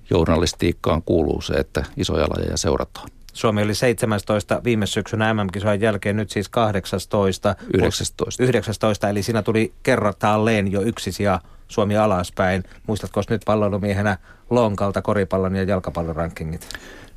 [0.09, 3.09] journalistiikkaan kuuluu se, että isoja lajeja seurataan.
[3.33, 7.55] Suomi oli 17 viime syksynä MM-kisojen jälkeen, nyt siis 18.
[7.73, 8.43] 19.
[8.43, 12.63] 19, eli siinä tuli kerrataalleen jo yksi sija Suomi alaspäin.
[12.87, 14.17] Muistatko nyt pallolumiehenä
[14.49, 16.67] lonkalta koripallon ja jalkapallon rankingit?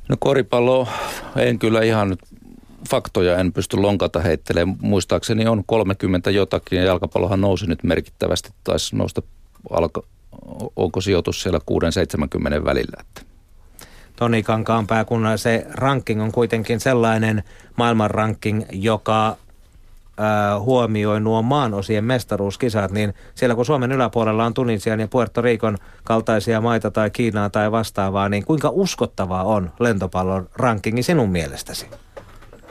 [0.09, 0.87] No koripallo
[1.35, 2.19] en kyllä ihan nyt
[2.89, 4.77] faktoja en pysty lonkata heittelemään.
[4.81, 8.49] Muistaakseni on 30 jotakin ja jalkapallohan nousi nyt merkittävästi.
[8.63, 9.21] Taisi nousta,
[9.69, 10.05] alko,
[10.75, 11.59] onko sijoitus siellä
[12.61, 12.97] 6-70 välillä.
[12.99, 13.21] Että.
[14.15, 17.43] Toni Kankaanpää, kun se ranking on kuitenkin sellainen
[17.75, 18.63] maailman ranking,
[20.17, 25.77] joka huomioi nuo maanosien mestaruuskisat, niin siellä kun Suomen yläpuolella on Tunisian ja Puerto Ricon
[26.03, 31.87] kaltaisia maita tai Kiinaa tai vastaavaa, niin kuinka uskottavaa on lentopallon rankingi sinun mielestäsi?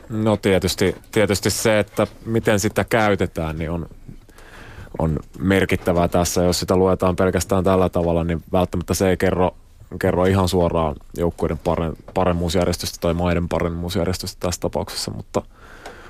[0.09, 3.87] No tietysti, tietysti se, että miten sitä käytetään, niin on,
[4.99, 6.43] on merkittävää tässä.
[6.43, 9.57] Jos sitä luetaan pelkästään tällä tavalla, niin välttämättä se ei kerro,
[10.01, 11.59] kerro ihan suoraan joukkueiden
[12.15, 15.43] paremmuusjärjestystä tai maiden paremmuusjärjestystä tässä tapauksessa, mutta,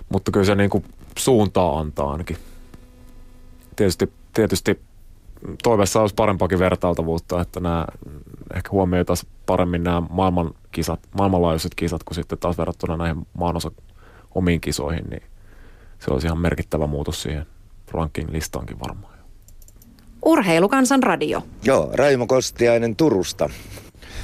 [0.09, 0.85] mutta kyllä se niin kuin
[1.19, 2.37] suuntaa antaa ainakin.
[3.77, 4.81] Tietysti, tietysti
[5.63, 7.87] toiveessa olisi parempakin vertailtavuutta, että nämä
[8.55, 13.71] ehkä huomioitaisiin paremmin nämä maailman kisat, maailmanlaajuiset kisat, kun sitten taas verrattuna näihin maanosa
[14.35, 15.23] omiin kisoihin, niin
[15.99, 17.47] se olisi ihan merkittävä muutos siihen
[17.91, 19.13] ranking-listaankin varmaan.
[20.25, 21.43] Urheilukansan radio.
[21.65, 23.51] Joo, Raimo Kostiainen Turusta.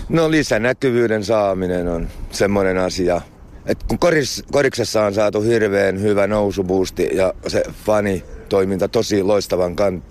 [0.08, 3.20] No lisänäkyvyyden saaminen on semmoinen asia,
[3.68, 9.76] et kun koris, koriksessa on saatu hirveän hyvä nousubuusti ja se fani toiminta tosi loistavan
[9.76, 10.02] kan,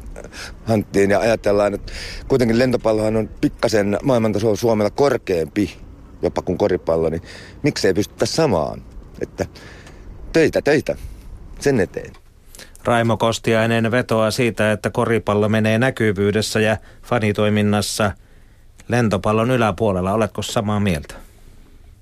[0.65, 1.93] hanttiin ja ajatellaan, että
[2.27, 5.77] kuitenkin lentopallohan on pikkasen maailmantaso Suomella korkeampi
[6.21, 7.21] jopa kuin koripallo, niin
[7.63, 8.81] miksei pystytä samaan?
[9.21, 9.45] Että
[10.34, 10.95] töitä, töitä
[11.59, 12.13] sen eteen.
[12.84, 18.11] Raimo Kostiainen vetoaa siitä, että koripallo menee näkyvyydessä ja fanitoiminnassa
[18.88, 20.13] lentopallon yläpuolella.
[20.13, 21.26] Oletko samaa mieltä?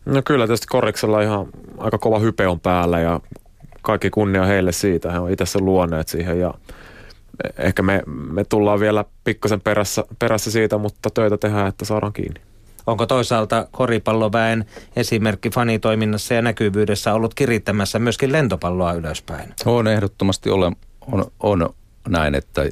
[0.05, 1.45] No kyllä tietysti Korriksella ihan
[1.77, 3.19] aika kova hype on päällä ja
[3.81, 5.11] kaikki kunnia heille siitä.
[5.11, 6.53] He on itse sen luoneet siihen ja
[7.57, 12.41] ehkä me, me tullaan vielä pikkasen perässä, perässä siitä, mutta töitä tehdään, että saadaan kiinni.
[12.87, 14.65] Onko toisaalta koripalloväen
[14.95, 19.53] esimerkki fanitoiminnassa ja näkyvyydessä ollut kirittämässä myöskin lentopalloa ylöspäin?
[19.65, 20.71] On ehdottomasti ole,
[21.11, 21.69] on, on
[22.09, 22.69] näin, että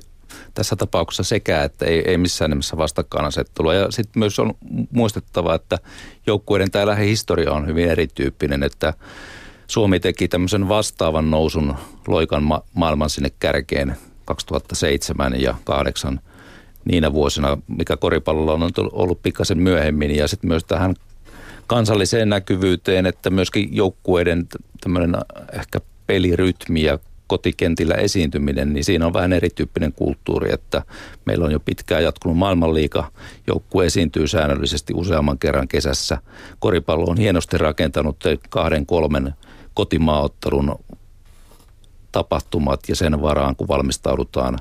[0.53, 3.73] tässä tapauksessa sekä, että ei, ei missään nimessä vastakkainasettelua.
[3.73, 4.53] Ja sitten myös on
[4.91, 5.79] muistettava, että
[6.27, 8.93] joukkueiden tämä lähihistoria on hyvin erityyppinen, että
[9.67, 11.75] Suomi teki tämmöisen vastaavan nousun
[12.07, 16.19] loikan ma- maailman sinne kärkeen 2007 ja 2008
[16.85, 20.15] niinä vuosina, mikä koripallolla on ollut pikkasen myöhemmin.
[20.15, 20.95] Ja sitten myös tähän
[21.67, 24.47] kansalliseen näkyvyyteen, että myöskin joukkueiden
[24.81, 25.15] tämmöinen
[25.53, 30.83] ehkä pelirytmi ja kotikentillä esiintyminen, niin siinä on vähän erityyppinen kulttuuri, että
[31.25, 33.11] meillä on jo pitkään jatkunut maailmanliiga.
[33.47, 36.17] Joukkue esiintyy säännöllisesti useamman kerran kesässä.
[36.59, 39.33] Koripallo on hienosti rakentanut kahden, kolmen
[39.73, 40.79] kotimaaottelun
[42.11, 44.59] tapahtumat ja sen varaan, kun valmistaudutaan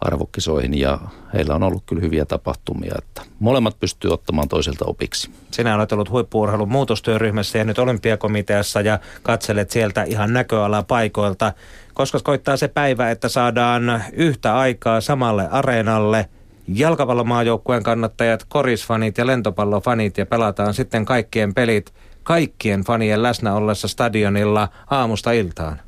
[0.00, 0.98] arvokkisoihin ja
[1.34, 5.30] heillä on ollut kyllä hyviä tapahtumia, että molemmat pystyy ottamaan toiselta opiksi.
[5.50, 11.52] Sinä olet ollut huippuurheilun muutostyöryhmässä ja nyt olympiakomiteassa ja katselet sieltä ihan näköalaa paikoilta.
[11.94, 16.28] Koska koittaa se päivä, että saadaan yhtä aikaa samalle areenalle
[16.68, 21.94] jalkapallomaajoukkueen kannattajat, korisfanit ja lentopallofanit ja pelataan sitten kaikkien pelit
[22.26, 25.80] kaikkien fanien läsnä ollessa stadionilla aamusta iltaan?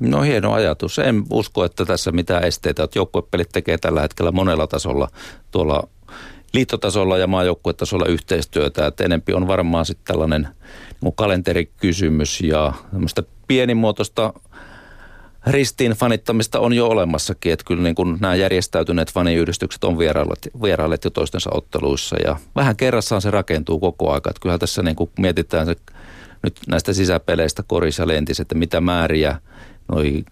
[0.00, 0.98] No hieno ajatus.
[0.98, 2.82] En usko, että tässä mitään esteitä.
[2.82, 5.08] Että joukkuepelit tekee tällä hetkellä monella tasolla
[5.50, 5.88] tuolla
[6.52, 8.86] liittotasolla ja maajoukkuetasolla yhteistyötä.
[8.86, 10.48] Että enempi on varmaan sitten tällainen
[11.02, 14.32] niin kalenterikysymys ja tämmöistä pienimuotoista
[15.46, 21.04] ristiin fanittamista on jo olemassakin, että kyllä niin kuin nämä järjestäytyneet faniyhdistykset on vierailleet, vierailleet
[21.04, 24.30] jo toistensa otteluissa ja vähän kerrassaan se rakentuu koko aika.
[24.30, 25.76] Että kyllähän tässä niin kuin mietitään se
[26.42, 29.36] nyt näistä sisäpeleistä koris ja lentis, että mitä määriä
[29.92, 30.24] noi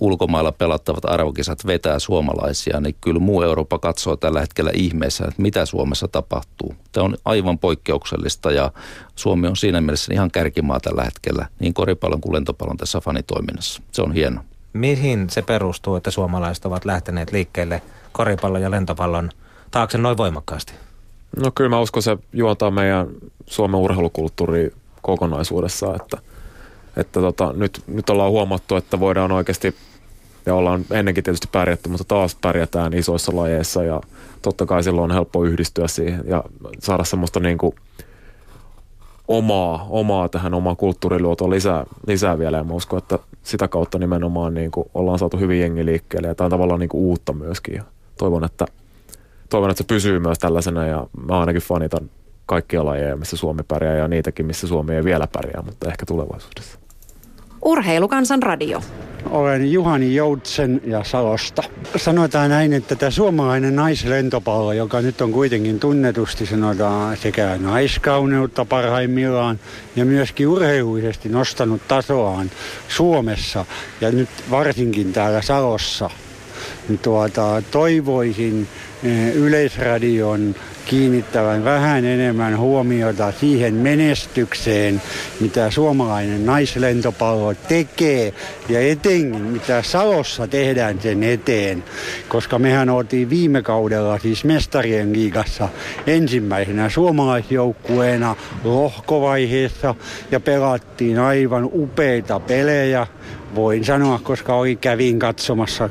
[0.00, 5.66] ulkomailla pelattavat arvokisat vetää suomalaisia, niin kyllä muu Eurooppa katsoo tällä hetkellä ihmeessä, että mitä
[5.66, 6.74] Suomessa tapahtuu.
[6.92, 8.72] Tämä on aivan poikkeuksellista ja
[9.16, 13.82] Suomi on siinä mielessä ihan kärkimaa tällä hetkellä, niin koripallon kuin lentopallon tässä fanitoiminnassa.
[13.92, 14.40] Se on hieno
[14.74, 17.82] mihin se perustuu, että suomalaiset ovat lähteneet liikkeelle
[18.12, 19.30] koripallon ja lentopallon
[19.70, 20.72] taakse noin voimakkaasti?
[21.42, 23.06] No kyllä mä uskon, se juontaa meidän
[23.46, 24.72] Suomen urheilukulttuuri
[25.02, 26.18] kokonaisuudessaan, että,
[26.96, 29.74] että tota, nyt, nyt ollaan huomattu, että voidaan oikeasti,
[30.46, 34.00] ja ollaan ennenkin tietysti pärjätty, mutta taas pärjätään isoissa lajeissa ja
[34.42, 36.44] totta kai silloin on helppo yhdistyä siihen ja
[36.78, 37.74] saada semmoista niin kuin
[39.28, 42.56] omaa, omaa tähän omaan kulttuuriluotoon lisää, lisää vielä.
[42.56, 46.34] Ja mä uskon, että sitä kautta nimenomaan niin kuin ollaan saatu hyvin jengi liikkeelle ja
[46.34, 47.74] tämä on tavallaan niin kuin uutta myöskin.
[47.74, 47.84] Ja
[48.18, 48.66] toivon, että,
[49.50, 52.10] toivon, että se pysyy myös tällaisena ja mä ainakin fanitan
[52.46, 56.83] kaikkia lajeja, missä Suomi pärjää ja niitäkin, missä Suomi ei vielä pärjää, mutta ehkä tulevaisuudessa.
[57.64, 58.82] Urheilukansan radio.
[59.30, 61.62] Olen Juhani Joutsen ja Salosta.
[61.96, 69.60] Sanotaan näin, että tämä suomalainen naislentopallo, joka nyt on kuitenkin tunnetusti sanotaan sekä naiskauneutta parhaimmillaan
[69.96, 72.50] ja myöskin urheiluisesti nostanut tasoaan
[72.88, 73.66] Suomessa
[74.00, 76.10] ja nyt varsinkin täällä Salossa,
[76.88, 78.68] niin tuota, toivoisin
[79.34, 80.54] Yleisradion
[80.84, 85.02] kiinnittävän vähän enemmän huomiota siihen menestykseen,
[85.40, 88.34] mitä suomalainen naislentopallo tekee
[88.68, 91.84] ja etenkin mitä Salossa tehdään sen eteen,
[92.28, 95.68] koska mehän oltiin viime kaudella siis mestarien liigassa
[96.06, 99.94] ensimmäisenä suomalaisjoukkueena lohkovaiheessa
[100.30, 103.06] ja pelattiin aivan upeita pelejä.
[103.54, 105.90] Voin sanoa, koska oli kävin katsomassa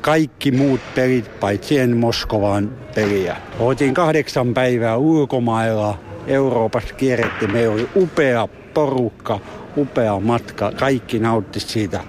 [0.00, 3.36] kaikki muut pelit paitsi en Moskovan peliä.
[3.58, 5.98] Oltiin kahdeksan päivää ulkomailla.
[6.26, 7.52] Euroopassa kierrettiin.
[7.52, 9.40] Meillä oli upea porukka,
[9.76, 10.72] upea matka.
[10.72, 12.00] Kaikki nautti siitä.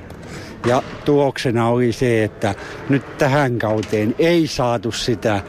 [0.65, 2.55] Ja tuloksena oli se, että
[2.89, 5.43] nyt tähän kauteen ei saatu sitä äh,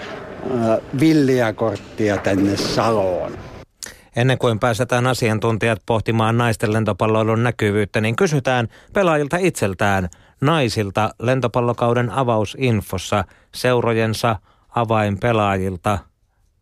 [1.01, 3.32] villiä korttia tänne Saloon.
[4.16, 10.09] Ennen kuin pääsetään asiantuntijat pohtimaan naisten lentopalloilun näkyvyyttä, niin kysytään pelaajilta itseltään–
[10.40, 13.24] naisilta lentopallokauden avausinfossa
[13.55, 14.36] seurojensa
[14.74, 15.98] avainpelaajilta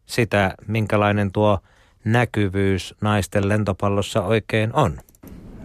[0.07, 1.59] sitä, minkälainen tuo
[2.05, 5.01] näkyvyys naisten lentopallossa oikein on.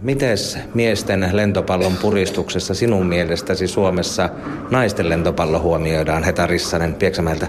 [0.01, 4.29] Mites miesten lentopallon puristuksessa sinun mielestäsi Suomessa
[4.71, 7.47] naisten lentopallo huomioidaan, Heta Rissanen Pieksämäeltä?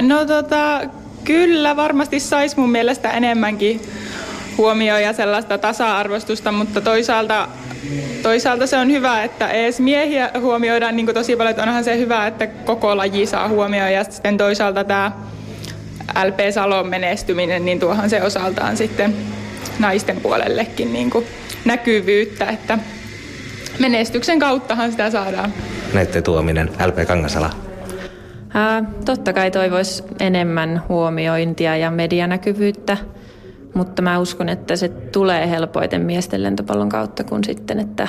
[0.00, 0.80] No tota,
[1.24, 3.80] kyllä varmasti saisi mun mielestä enemmänkin
[4.58, 7.48] huomioon ja sellaista tasa-arvostusta, mutta toisaalta
[8.22, 12.26] toisaalta se on hyvä, että edes miehiä huomioidaan niin tosi paljon, että onhan se hyvä,
[12.26, 15.12] että koko laji saa huomioon ja sitten toisaalta tämä
[16.24, 19.16] LP Salon menestyminen, niin tuohan se osaltaan sitten
[19.78, 21.26] naisten puolellekin niin kuin
[21.64, 22.78] näkyvyyttä, että
[23.78, 25.52] menestyksen kauttahan sitä saadaan.
[25.92, 27.50] Nette Tuominen, LP Kangasala.
[28.54, 32.96] Ää, totta kai toivoisi enemmän huomiointia ja medianäkyvyyttä
[33.74, 38.08] mutta mä uskon, että se tulee helpoiten miesten lentopallon kautta kuin sitten, että,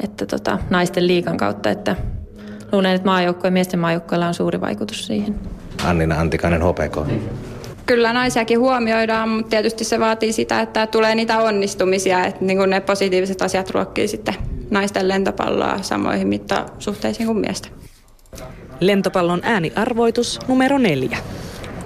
[0.00, 1.96] että tota, naisten liikan kautta, että
[2.72, 5.34] luulen, että maajoukkue ja miesten maajoukkueella on suuri vaikutus siihen.
[5.84, 7.12] Annina Antikainen, HPK.
[7.86, 12.80] Kyllä naisiakin huomioidaan, mutta tietysti se vaatii sitä, että tulee niitä onnistumisia, että niin ne
[12.80, 14.34] positiiviset asiat ruokkii sitten
[14.70, 17.68] naisten lentopalloa samoihin mittasuhteisiin kuin miestä.
[18.80, 21.18] Lentopallon ääniarvoitus numero neljä.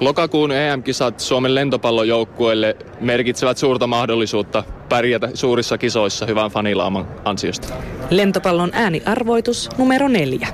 [0.00, 7.68] Lokakuun EM-kisat Suomen lentopallojoukkueelle merkitsevät suurta mahdollisuutta pärjätä suurissa kisoissa hyvän fanilaaman ansiosta.
[8.10, 10.48] Lentopallon ääniarvoitus numero neljä.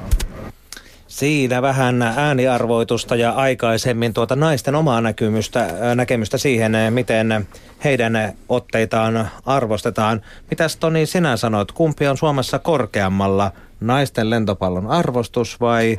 [1.06, 7.48] Siinä vähän ääniarvoitusta ja aikaisemmin tuota naisten omaa näkemystä, näkemystä siihen, miten
[7.84, 10.22] heidän otteitaan arvostetaan.
[10.50, 15.98] Mitäs Toni sinä sanoit, kumpi on Suomessa korkeammalla, naisten lentopallon arvostus vai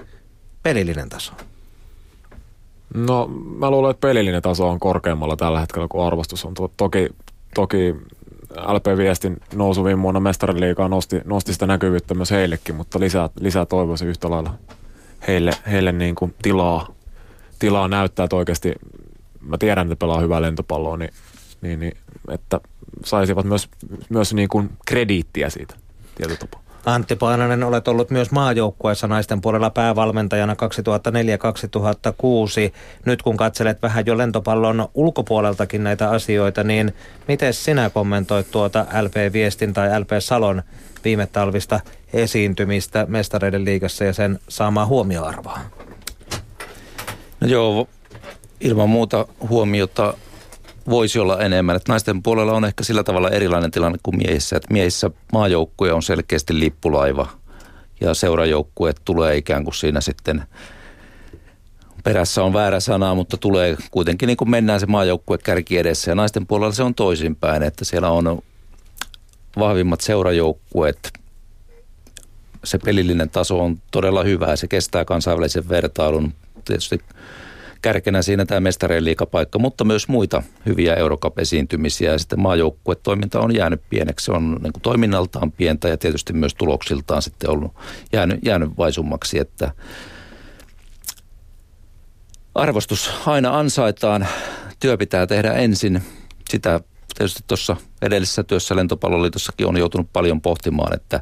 [0.63, 1.33] pelillinen taso?
[2.93, 6.53] No mä luulen, että pelillinen taso on korkeammalla tällä hetkellä kuin arvostus on.
[6.77, 7.09] Toki,
[7.55, 7.95] toki
[8.57, 14.07] LP-viestin nousu viime vuonna mestariliikaa nosti, nosti sitä näkyvyyttä myös heillekin, mutta lisää, lisää toivoisin
[14.07, 14.53] yhtä lailla
[15.27, 16.87] heille, heille niin kuin tilaa,
[17.59, 18.73] tilaa näyttää, että oikeasti
[19.41, 21.13] mä tiedän, että pelaa hyvää lentopalloa, niin,
[21.61, 21.97] niin, niin
[22.31, 22.59] että
[23.05, 23.69] saisivat myös,
[24.09, 25.75] myös niin kuin krediittiä siitä
[26.15, 26.62] tietyllä tapaa.
[26.85, 30.57] Antti Paananen, olet ollut myös maajoukkueessa naisten puolella päävalmentajana 2004-2006.
[33.05, 36.93] Nyt kun katselet vähän jo lentopallon ulkopuoleltakin näitä asioita, niin
[37.27, 40.63] miten sinä kommentoit tuota LP-viestin tai LP Salon
[41.03, 41.79] viime talvista
[42.13, 45.59] esiintymistä mestareiden liigassa ja sen saamaa huomioarvoa?
[47.39, 47.87] No joo,
[48.61, 50.13] ilman muuta huomiota
[50.89, 51.75] voisi olla enemmän.
[51.75, 54.57] Että naisten puolella on ehkä sillä tavalla erilainen tilanne kuin miehissä.
[54.57, 57.27] Että miehissä maajoukkue on selkeästi lippulaiva
[58.01, 60.43] ja seurajoukkue tulee ikään kuin siinä sitten
[62.03, 66.11] perässä on väärä sana, mutta tulee kuitenkin niin kuin mennään se maajoukkue kärki edessä.
[66.11, 68.41] Ja naisten puolella se on toisinpäin, että siellä on
[69.59, 71.13] vahvimmat seurajoukkueet.
[72.63, 76.33] Se pelillinen taso on todella hyvä ja se kestää kansainvälisen vertailun.
[76.65, 76.99] Tietysti
[77.83, 82.11] kärkenä siinä tämä mestareen liikapaikka, mutta myös muita hyviä Eurocup-esiintymisiä.
[82.11, 84.25] Ja sitten maajoukkuetoiminta on jäänyt pieneksi.
[84.25, 87.73] Se on niin kuin toiminnaltaan pientä ja tietysti myös tuloksiltaan sitten ollut
[88.13, 89.71] jäänyt, jäänyt vaisummaksi, että
[92.55, 94.27] arvostus aina ansaitaan.
[94.79, 96.01] Työ pitää tehdä ensin.
[96.49, 96.79] Sitä
[97.17, 101.21] tietysti tuossa edellisessä työssä Lentopalloliitossakin on joutunut paljon pohtimaan, että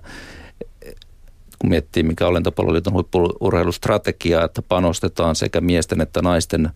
[1.61, 6.69] kun miettii mikä on Lentopalloliiton huippurheilustrategia, että panostetaan sekä miesten että naisten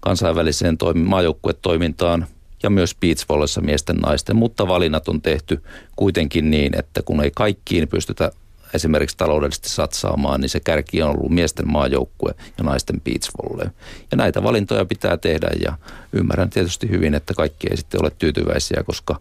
[0.00, 2.26] kansainväliseen toimi- maajoukkuetoimintaan
[2.62, 5.62] ja myös beachvolleyssa miesten naisten, mutta valinnat on tehty
[5.96, 8.30] kuitenkin niin, että kun ei kaikkiin pystytä
[8.74, 13.70] esimerkiksi taloudellisesti satsaamaan, niin se kärki on ollut miesten maajoukkue ja naisten beachvolley.
[14.10, 15.78] Ja näitä valintoja pitää tehdä ja
[16.12, 19.20] ymmärrän tietysti hyvin, että kaikki ei sitten ole tyytyväisiä, koska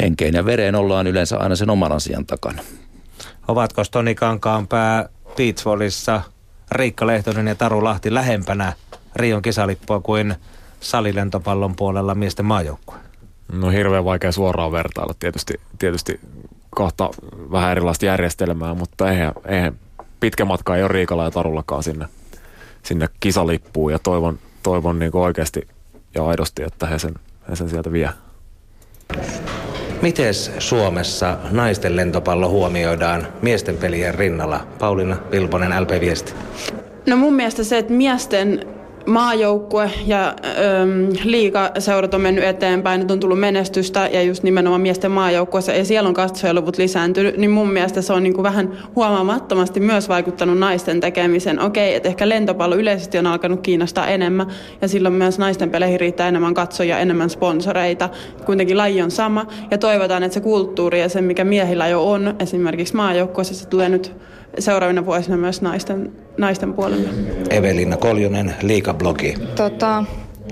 [0.00, 2.62] henkeen ja vereen ollaan yleensä aina sen oman asian takana.
[3.48, 6.22] Ovatko Toni Kankaanpää Beachvolissa
[6.72, 8.72] Riikka Lehtonen ja Taru Lahti lähempänä
[9.16, 10.34] Rion kisalippua kuin
[10.80, 12.96] salilentopallon puolella miesten maajoukkue?
[13.52, 16.20] No hirveän vaikea suoraan vertailla tietysti, tietysti
[16.70, 17.10] kohta
[17.52, 19.74] vähän erilaista järjestelmää, mutta eihän, eihän
[20.20, 22.08] pitkä matka ei ole Riikalla ja Tarullakaan sinne,
[22.82, 25.68] sinne kisalippuun ja toivon, toivon niin oikeasti
[26.14, 27.14] ja aidosti, että he sen,
[27.50, 28.10] he sen sieltä vie.
[30.02, 34.66] Miten Suomessa naisten lentopallo huomioidaan miesten pelien rinnalla?
[34.78, 36.32] Pauliina Vilponen, LP-viesti.
[37.06, 38.66] No mun mielestä se, että miesten
[39.06, 45.10] maajoukkue ja ähm, liigaseurat on mennyt eteenpäin, nyt on tullut menestystä ja just nimenomaan miesten
[45.10, 49.80] maajoukkueessa ja siellä on katsojaluvut lisääntynyt, niin mun mielestä se on niin kuin vähän huomaamattomasti
[49.80, 51.60] myös vaikuttanut naisten tekemiseen.
[51.60, 54.46] Okei, että ehkä lentopallo yleisesti on alkanut kiinnostaa enemmän
[54.82, 58.08] ja silloin myös naisten peleihin riittää enemmän katsojia, enemmän sponsoreita.
[58.44, 62.34] Kuitenkin laji on sama ja toivotaan, että se kulttuuri ja se, mikä miehillä jo on
[62.38, 64.12] esimerkiksi maajoukkueessa, se tulee nyt
[64.58, 67.08] seuraavina vuosina myös naisten, naisten puolelle.
[67.50, 69.34] Evelina Koljonen, Liikablogi.
[69.56, 70.04] Tota,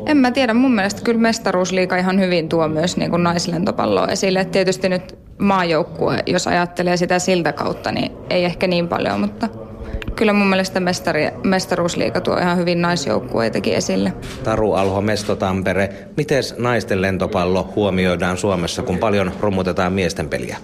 [0.06, 4.40] en mä tiedä, mun mielestä kyllä mestaruusliika ihan hyvin tuo myös niin kuin naislentopalloa esille.
[4.40, 9.48] Et tietysti nyt maajoukkue, jos ajattelee sitä siltä kautta, niin ei ehkä niin paljon, mutta
[10.16, 14.12] kyllä mun mielestä mestari, mestaruusliika tuo ihan hyvin naisjoukkueitakin esille.
[14.44, 15.88] Taru Alho, Mesto Tampere.
[16.16, 20.56] Miten naisten lentopallo huomioidaan Suomessa, kun paljon rummutetaan miesten peliä?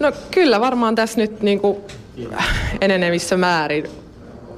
[0.00, 1.76] No kyllä varmaan tässä nyt niin kuin
[2.80, 3.84] enenevissä määrin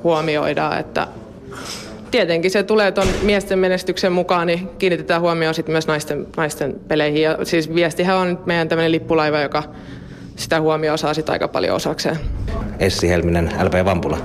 [0.03, 1.09] huomioidaan, että
[2.11, 7.23] tietenkin se tulee tuon miesten menestyksen mukaan, niin kiinnitetään huomioon sitten myös naisten, naisten peleihin.
[7.23, 9.63] Ja siis viestihän on meidän tämmöinen lippulaiva, joka
[10.37, 12.19] sitä huomioon saa sitten aika paljon osakseen.
[12.79, 14.19] Essi Helminen, LP Vampula.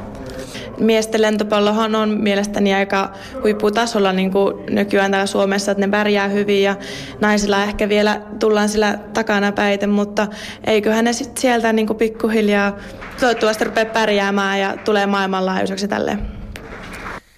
[0.81, 3.13] Miesten lentopallohan on mielestäni aika
[3.43, 6.75] huipputasolla niin kuin nykyään täällä Suomessa, että ne pärjää hyvin ja
[7.21, 10.27] naisilla ehkä vielä tullaan sillä takana päiten, mutta
[10.63, 12.77] eiköhän ne sitten sieltä niin kuin pikkuhiljaa
[13.19, 16.21] toivottavasti rupeaa pärjäämään ja tulee maailmanlaajuiseksi tälleen.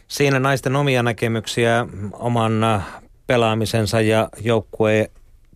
[0.07, 2.83] Siinä naisten omia näkemyksiä oman
[3.27, 5.07] pelaamisensa ja joukkueen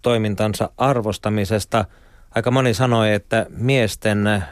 [0.01, 1.85] toimintansa arvostamisesta.
[2.35, 4.43] Aika moni sanoi, että miesten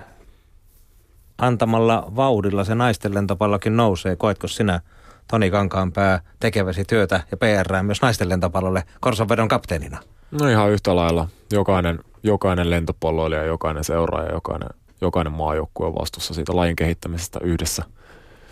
[1.38, 4.16] antamalla vauhdilla se naisten lentopallokin nousee.
[4.16, 4.82] Koetko sinä,
[5.28, 10.00] Toni Kankaanpää, tekeväsi työtä ja PR myös naisten lentopallolle Korsonvedon kapteenina?
[10.32, 11.28] No ihan yhtä lailla.
[11.52, 14.70] Jokainen, jokainen lentopalloilija, jokainen seuraaja, jokainen,
[15.02, 17.84] jokainen maajoukkue on vastuussa siitä lajin kehittämisestä yhdessä.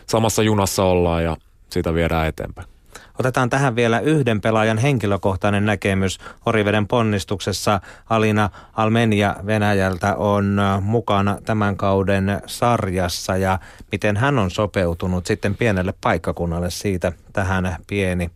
[0.06, 1.38] Samassa junassa ollaan ja
[1.70, 2.73] siitä viedään eteenpäin.
[3.20, 6.20] Otetaan tähän vielä yhden pelaajan henkilökohtainen näkemys.
[6.46, 13.60] Oriveden ponnistuksessa Alina Almenia Venäjältä on äh, mukana tämän kauden sarjassa ja
[13.92, 18.32] miten hän on sopeutunut sitten pienelle paikkakunnalle siitä tähän pieni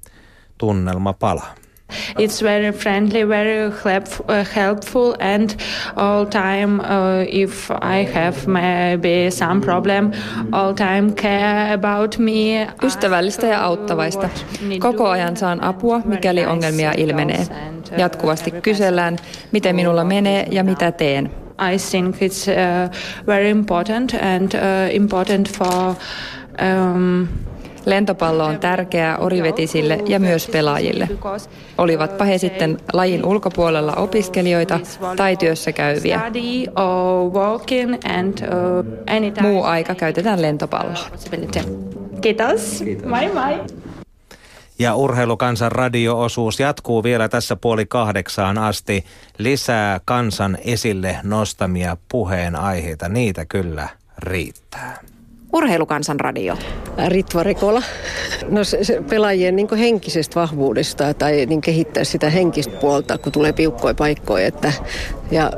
[0.57, 1.43] tunnelmapala.
[2.19, 5.49] It's very friendly, very uh, helpful, and
[5.95, 10.11] all time uh, if I have maybe some problem,
[10.51, 12.67] all time care about me.
[12.83, 14.29] Ystävällistä ja auttavaista.
[14.79, 17.41] Koko ajan saan apua, mikäli ongelmia ilmenee.
[17.41, 19.17] Uh, Jatkuvasti kysellään,
[19.51, 21.31] miten minulla menee ja mitä teen.
[21.73, 22.91] I think it's uh,
[23.27, 25.95] very important and uh, important for
[26.61, 27.27] um,
[27.87, 31.09] Lentopallo on tärkeää orivetisille ja myös pelaajille.
[31.77, 34.79] Olivatpa he sitten lajin ulkopuolella opiskelijoita
[35.15, 36.21] tai työssä käyviä.
[39.41, 41.05] Muu aika käytetään lentopalloa.
[42.21, 42.83] Kiitos.
[43.05, 43.65] Moi moi.
[44.79, 49.05] Ja Urheilukansan radio-osuus jatkuu vielä tässä puoli kahdeksaan asti.
[49.37, 54.97] Lisää kansan esille nostamia puheenaiheita, niitä kyllä riittää.
[55.53, 56.57] Urheilukansan radio.
[57.07, 57.81] Ritva Rekola.
[58.49, 63.53] No se, se pelaajien niin henkisestä vahvuudesta tai niin kehittää sitä henkistä puolta, kun tulee
[63.53, 64.47] piukkoja paikkoja.
[64.47, 64.73] Että,
[65.31, 65.51] ja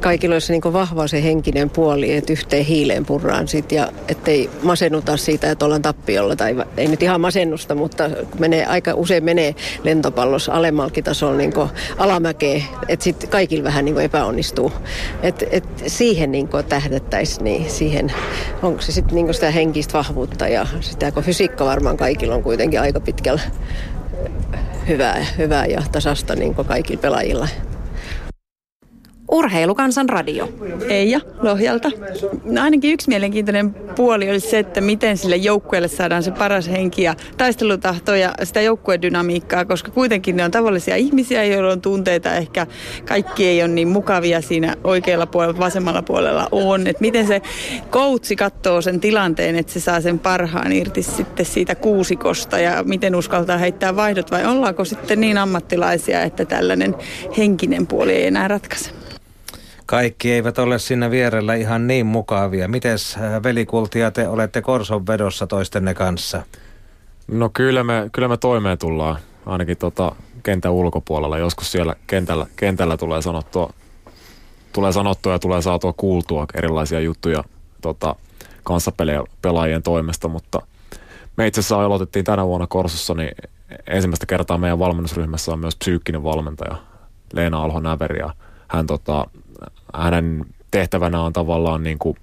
[0.00, 5.16] kaikilla olisi niin vahva se henkinen puoli, että yhteen hiileen purraan sit ja ettei masennuta
[5.16, 6.36] siitä, että ollaan tappiolla.
[6.36, 11.52] Tai ei nyt ihan masennusta, mutta menee, aika usein menee lentopallossa alemmalkin tasolla niin
[11.98, 14.72] alamäkeen, että sitten kaikilla vähän niin epäonnistuu.
[15.22, 18.12] Et, et siihen niin tähdettäisiin, niin siihen
[18.62, 22.80] onko se sitten niin sitä henkistä vahvuutta ja sitä, kun fysiikka varmaan kaikilla on kuitenkin
[22.80, 23.40] aika pitkällä
[24.88, 27.48] hyvää, hyvää ja tasasta niin kaikilla pelaajilla.
[29.32, 30.48] Urheilukansan radio.
[30.88, 31.90] Eija Lohjalta.
[32.44, 37.02] No ainakin yksi mielenkiintoinen puoli olisi se, että miten sille joukkueelle saadaan se paras henki
[37.02, 42.34] ja taistelutahto ja sitä joukkuedynamiikkaa, koska kuitenkin ne on tavallisia ihmisiä, joilla on tunteita.
[42.34, 42.66] Ehkä
[43.04, 46.86] kaikki ei ole niin mukavia siinä oikealla puolella, vasemmalla puolella on.
[46.86, 47.42] Että miten se
[47.90, 53.14] koutsi katsoo sen tilanteen, että se saa sen parhaan irti sitten siitä kuusikosta ja miten
[53.14, 56.94] uskaltaa heittää vaihdot vai ollaanko sitten niin ammattilaisia, että tällainen
[57.36, 58.97] henkinen puoli ei enää ratkaise?
[59.90, 62.68] Kaikki eivät ole siinä vierellä ihan niin mukavia.
[62.68, 66.42] Mites äh, velikultia te olette Korson vedossa toistenne kanssa?
[67.28, 71.38] No kyllä me, kyllä me toimeen tullaan, ainakin tota kentän ulkopuolella.
[71.38, 73.72] Joskus siellä kentällä, kentällä tulee sanottua,
[74.72, 77.44] tulee sanottua ja tulee saatua kuultua erilaisia juttuja
[77.80, 78.16] tota,
[78.62, 80.62] kanssapelaajien toimesta, mutta
[81.36, 83.30] me itse asiassa aloitettiin tänä vuonna Korsossa, niin
[83.86, 86.76] ensimmäistä kertaa meidän valmennusryhmässä on myös psyykkinen valmentaja
[87.32, 88.34] Leena Alho-Näveri ja
[88.68, 89.26] hän tota,
[89.94, 92.16] hänen tehtävänä on tavallaan niin kuin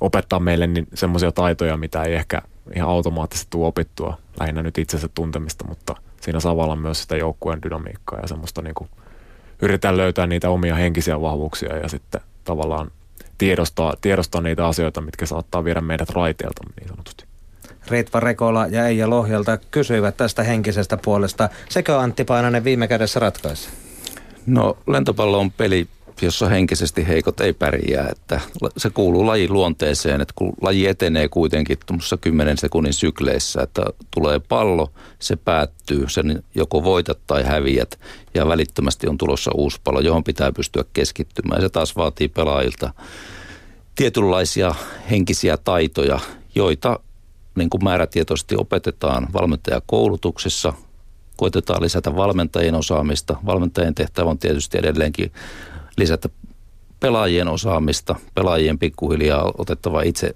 [0.00, 2.42] opettaa meille niin semmoisia taitoja, mitä ei ehkä
[2.76, 8.20] ihan automaattisesti tule opittua, lähinnä nyt itsensä tuntemista, mutta siinä samalla myös sitä joukkueen dynamiikkaa
[8.20, 8.90] ja semmoista niin kuin
[9.62, 12.90] yritetään löytää niitä omia henkisiä vahvuuksia ja sitten tavallaan
[13.38, 17.24] tiedostaa, tiedostaa niitä asioita, mitkä saattaa viedä meidät raiteelta niin sanotusti.
[17.88, 21.48] Ritva Rekola ja Eija Lohjalta kysyivät tästä henkisestä puolesta.
[21.68, 23.68] Sekö Antti Painanen viime kädessä ratkaisi?
[24.46, 25.88] No lentopallo on peli,
[26.22, 28.08] jossa henkisesti heikot ei pärjää.
[28.08, 28.40] Että
[28.76, 33.82] se kuuluu lajin luonteeseen, että kun laji etenee kuitenkin tuossa 10 sekunnin sykleissä, että
[34.14, 38.00] tulee pallo, se päättyy, sen joko voitat tai häviät
[38.34, 41.62] ja välittömästi on tulossa uusi pallo, johon pitää pystyä keskittymään.
[41.62, 42.94] Se taas vaatii pelaajilta
[43.94, 44.74] tietynlaisia
[45.10, 46.20] henkisiä taitoja,
[46.54, 47.00] joita
[47.54, 50.72] niin kuin määrätietoisesti opetetaan valmentajakoulutuksessa,
[51.36, 53.36] koitetaan lisätä valmentajien osaamista.
[53.46, 55.32] Valmentajien tehtävä on tietysti edelleenkin
[55.96, 56.28] lisätä
[57.00, 60.34] pelaajien osaamista, pelaajien pikkuhiljaa otettava itse,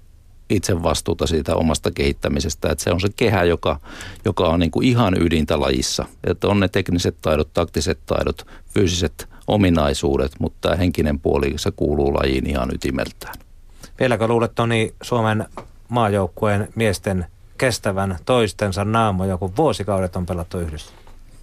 [0.49, 2.71] itse vastuuta siitä omasta kehittämisestä.
[2.71, 3.79] Että se on se kehä, joka,
[4.25, 6.05] joka on niin kuin ihan ydintä lajissa.
[6.23, 12.13] Että on ne tekniset taidot, taktiset taidot, fyysiset ominaisuudet, mutta tämä henkinen puoli, se kuuluu
[12.13, 13.35] lajiin ihan ytimeltään.
[13.99, 15.45] Vieläkö luulet Toni Suomen
[15.89, 17.25] maajoukkueen miesten
[17.57, 20.91] kestävän toistensa naamoja, kun vuosikaudet on pelattu yhdessä?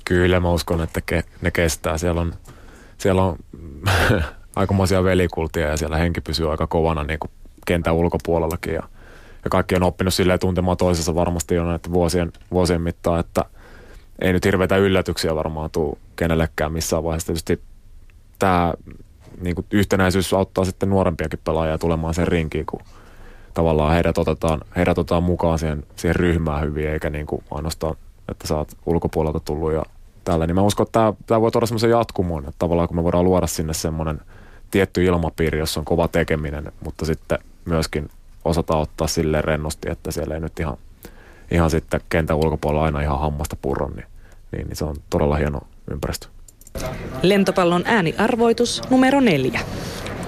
[0.04, 1.98] Kyllä mä uskon, että ke, ne kestää.
[1.98, 2.34] Siellä on,
[2.98, 3.36] siellä on
[4.56, 7.30] aikamoisia velikultia ja siellä henki pysyy aika kovana niin kuin
[7.66, 8.74] kentän ulkopuolellakin.
[8.74, 8.82] Ja,
[9.44, 13.44] ja kaikki on oppinut silleen tuntemaan toisessa varmasti jo näiden vuosien, vuosien mittaan, että
[14.18, 17.26] ei nyt hirveitä yllätyksiä varmaan tule kenellekään missään vaiheessa.
[17.26, 17.60] Tietysti
[18.38, 18.74] tämä
[19.40, 22.80] niin kuin yhtenäisyys auttaa sitten nuorempiakin pelaajia tulemaan sen rinkiin, kun
[23.54, 27.96] tavallaan heidät otetaan, heidät otetaan mukaan siihen, siihen ryhmään hyvin, eikä niin kuin ainoastaan,
[28.28, 29.82] että sä oot ulkopuolelta tullut ja
[30.24, 30.46] tällä.
[30.46, 33.24] Niin mä uskon, että tämä, tämä voi tuoda semmoisen jatkumon, että tavallaan kun me voidaan
[33.24, 34.20] luoda sinne semmoinen
[34.70, 38.08] tietty ilmapiiri, jossa on kova tekeminen, mutta sitten myöskin
[38.44, 40.76] osata ottaa sille rennosti, että siellä ei nyt ihan,
[41.50, 44.06] ihan sitten kentän ulkopuolella aina ihan hammasta purron, niin,
[44.52, 45.60] niin, niin se on todella hieno
[45.90, 46.26] ympäristö.
[47.22, 49.60] Lentopallon ääniarvoitus numero neljä.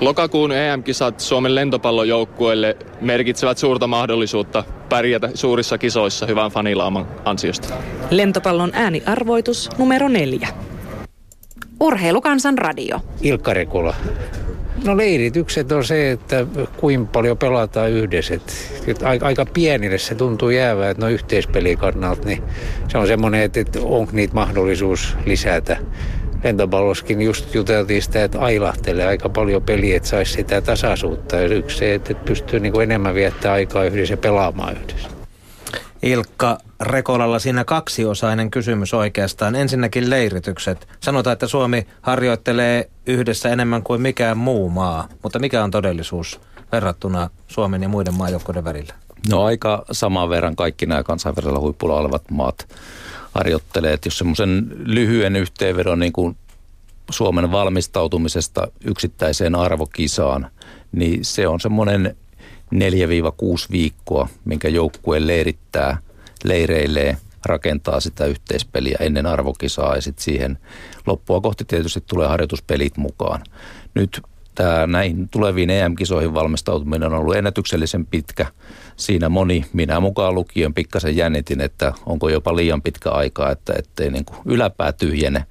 [0.01, 7.75] Lokakuun EM-kisat Suomen lentopallojoukkueelle merkitsevät suurta mahdollisuutta pärjätä suurissa kisoissa hyvän fanilaaman ansiosta.
[8.11, 10.49] Lentopallon ääniarvoitus numero neljä.
[11.81, 13.01] Urheilukansan radio.
[13.23, 13.95] Ilkka Rekula.
[14.85, 16.47] No leiritykset on se, että
[16.77, 18.35] kuinka paljon pelataan yhdessä.
[18.87, 22.43] että aika pienille se tuntuu jäävää, että no yhteispelikarnalta, niin
[22.89, 25.77] se on semmoinen, että, että onko niitä mahdollisuus lisätä
[26.47, 31.37] lentopalloskin just juteltiin sitä, että ailahtelee aika paljon peliä, että saisi sitä tasaisuutta.
[31.37, 35.09] Ja yksi se, että pystyy niin kuin enemmän viettää aikaa yhdessä ja pelaamaan yhdessä.
[36.03, 39.55] Ilkka Rekolalla siinä kaksiosainen kysymys oikeastaan.
[39.55, 40.89] Ensinnäkin leiritykset.
[41.01, 46.41] Sanotaan, että Suomi harjoittelee yhdessä enemmän kuin mikään muu maa, mutta mikä on todellisuus
[46.73, 48.95] verrattuna Suomen ja muiden maajoukkoiden välillä?
[49.31, 52.69] No aika saman verran kaikki nämä kansainvälisellä huipulla olevat maat
[53.37, 53.93] harjoittelee.
[53.93, 56.37] Että jos semmoisen lyhyen yhteenvedon niin kuin
[57.11, 60.51] Suomen valmistautumisesta yksittäiseen arvokisaan,
[60.93, 62.17] niin se on semmoinen
[62.75, 62.79] 4-6
[63.71, 65.99] viikkoa, minkä joukkue leirittää,
[66.45, 70.59] leireilee, rakentaa sitä yhteispeliä ennen arvokisaa ja sitten siihen
[71.07, 73.43] loppua kohti tietysti tulee harjoituspelit mukaan.
[73.95, 74.21] Nyt
[74.55, 78.47] tämä näihin tuleviin EM-kisoihin valmistautuminen on ollut ennätyksellisen pitkä.
[78.97, 84.11] Siinä moni, minä mukaan lukien, pikkasen jännitin, että onko jopa liian pitkä aika, että ettei
[84.11, 85.45] niin kuin yläpää tyhjene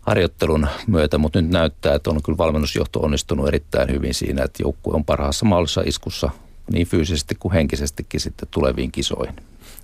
[0.00, 4.94] harjoittelun myötä, mutta nyt näyttää, että on kyllä valmennusjohto onnistunut erittäin hyvin siinä, että joukkue
[4.94, 6.30] on parhaassa mahdollisessa iskussa
[6.72, 9.34] niin fyysisesti kuin henkisestikin sitten tuleviin kisoihin.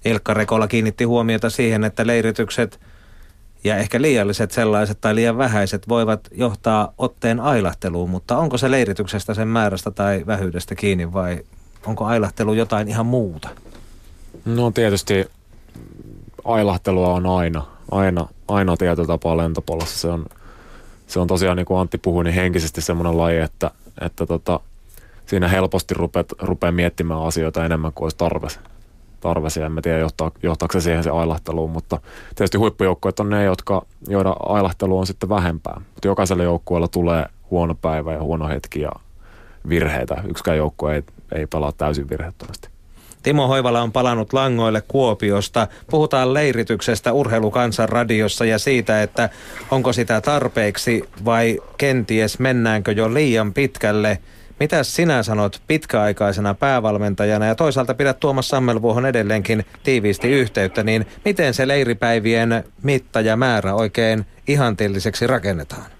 [0.04, 2.80] Ilkka Rekola kiinnitti huomiota siihen, että leiritykset
[3.64, 9.34] ja ehkä liialliset sellaiset tai liian vähäiset voivat johtaa otteen ailahteluun, mutta onko se leirityksestä
[9.34, 11.44] sen määrästä tai vähyydestä kiinni vai
[11.86, 13.48] onko ailahtelu jotain ihan muuta?
[14.44, 15.26] No tietysti
[16.44, 19.98] ailahtelua on aina, aina, aina tietyllä tapaa lentopallossa.
[19.98, 20.26] Se on,
[21.06, 23.70] se on tosiaan niin kuin Antti puhui, niin henkisesti semmoinen laji, että,
[24.00, 24.60] että tota,
[25.26, 28.48] siinä helposti rupeat, rupeaa miettimään asioita enemmän kuin olisi tarve
[29.20, 32.00] tarve En mä tiedä, johtaa, johtaako se siihen se ailahteluun, mutta
[32.34, 35.80] tietysti huippujoukkueet on ne, jotka, joiden ailahtelu on sitten vähempää.
[35.94, 38.92] Mutta jokaiselle joukkueella tulee huono päivä ja huono hetki ja
[39.68, 40.22] virheitä.
[40.28, 41.02] Yksikään joukkue ei,
[41.32, 42.68] ei pelaa täysin virheettömästi.
[43.22, 45.66] Timo Hoivala on palannut langoille Kuopiosta.
[45.90, 49.28] Puhutaan leirityksestä urheilukansan radiossa ja siitä, että
[49.70, 54.18] onko sitä tarpeeksi vai kenties mennäänkö jo liian pitkälle–
[54.60, 61.54] mitä sinä sanot pitkäaikaisena päävalmentajana ja toisaalta pidät Tuomas Sammelvuohon edelleenkin tiiviisti yhteyttä, niin miten
[61.54, 65.90] se leiripäivien mitta ja määrä oikein ihanteelliseksi rakennetaan?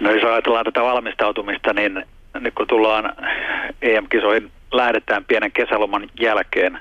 [0.00, 2.04] No jos ajatellaan tätä valmistautumista, niin
[2.40, 3.12] nyt kun tullaan
[3.82, 6.78] EM-kisoihin, lähdetään pienen kesäloman jälkeen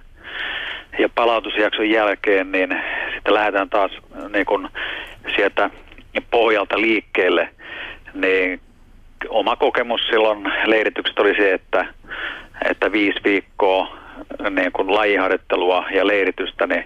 [1.00, 2.70] ja palautusjakson jälkeen, niin
[3.14, 3.92] sitten lähdetään taas
[4.34, 4.70] niin kun
[5.36, 5.70] sieltä
[6.32, 7.50] pohjalta liikkeelle,
[8.14, 8.62] niin
[9.30, 11.86] oma kokemus silloin leiritykset oli se, että,
[12.70, 13.98] että viisi viikkoa
[14.50, 16.84] niin kuin lajiharjoittelua ja leiritystä, niin,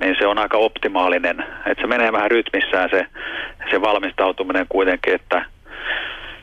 [0.00, 1.44] niin se on aika optimaalinen.
[1.66, 3.06] Että se menee vähän rytmissään se,
[3.70, 5.44] se valmistautuminen kuitenkin, että,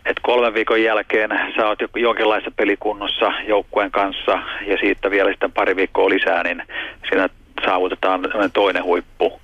[0.06, 5.76] että kolmen viikon jälkeen sä oot jonkinlaisessa pelikunnossa joukkueen kanssa ja siitä vielä sitten pari
[5.76, 6.64] viikkoa lisää, niin
[7.10, 7.30] siinä
[7.66, 8.22] saavutetaan
[8.54, 9.42] toinen huippu.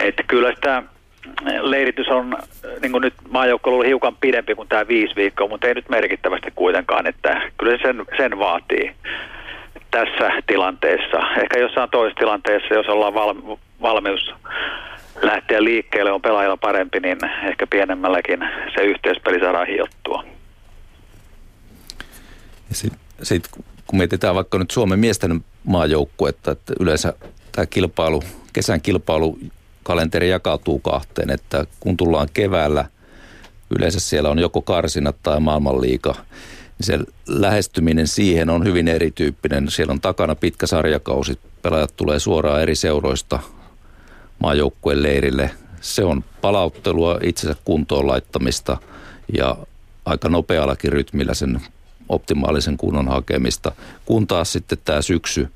[0.00, 0.82] Että kyllä sitä
[1.60, 2.36] leiritys on
[2.82, 6.52] niin kuin nyt maajoukko ollut hiukan pidempi kuin tämä viisi viikkoa, mutta ei nyt merkittävästi
[6.54, 8.94] kuitenkaan, että kyllä se sen, sen vaatii
[9.90, 11.18] tässä tilanteessa.
[11.42, 14.34] Ehkä jossain toisessa tilanteessa, jos ollaan valmi, valmius
[15.22, 17.18] lähteä liikkeelle, on pelaajilla parempi, niin
[17.48, 18.40] ehkä pienemmälläkin
[18.74, 20.24] se yhteispeli saadaan hiottua.
[22.72, 23.48] Sitten sit,
[23.86, 27.14] kun mietitään vaikka nyt Suomen miesten maajoukkuetta, että yleensä
[27.52, 28.22] tämä kilpailu,
[28.52, 29.38] kesän kilpailu
[29.82, 32.84] kalenteri jakautuu kahteen, että kun tullaan keväällä,
[33.78, 36.14] yleensä siellä on joko karsinat tai maailmanliiga,
[36.78, 39.70] niin se lähestyminen siihen on hyvin erityyppinen.
[39.70, 43.38] Siellä on takana pitkä sarjakausi, pelaajat tulee suoraan eri seuroista
[44.44, 45.50] maajoukkueen leirille.
[45.80, 48.76] Se on palauttelua, itsensä kuntoon laittamista
[49.38, 49.56] ja
[50.04, 51.60] aika nopeallakin rytmillä sen
[52.08, 53.72] optimaalisen kunnon hakemista,
[54.06, 55.48] kun taas sitten tämä syksy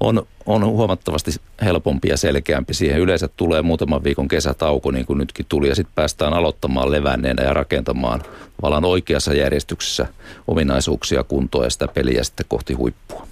[0.00, 1.30] on, on huomattavasti
[1.62, 2.74] helpompi ja selkeämpi.
[2.74, 7.42] Siihen yleensä tulee muutaman viikon kesätauko, niin kuin nytkin tuli, ja sitten päästään aloittamaan levänneenä
[7.42, 8.22] ja rakentamaan
[8.62, 10.06] vallan oikeassa järjestyksessä
[10.46, 13.26] ominaisuuksia kuntoa ja sitä peliä sitten kohti huippua.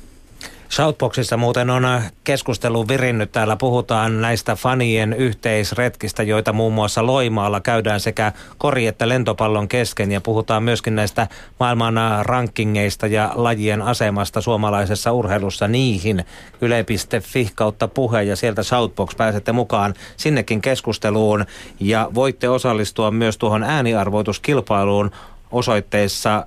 [0.71, 3.33] Shoutboxissa muuten on äh, keskustelu virinnyt.
[3.33, 10.13] Täällä puhutaan näistä fanien yhteisretkistä, joita muun muassa Loimaalla käydään sekä kori- että lentopallon kesken.
[10.13, 11.27] Ja puhutaan myöskin näistä
[11.61, 16.25] maailman äh, rankingeista ja lajien asemasta suomalaisessa urheilussa niihin.
[16.61, 21.45] Yle.fi kautta puhe ja sieltä Shoutbox pääsette mukaan sinnekin keskusteluun.
[21.81, 25.11] Ja voitte osallistua myös tuohon ääniarvoituskilpailuun
[25.51, 26.47] osoitteessa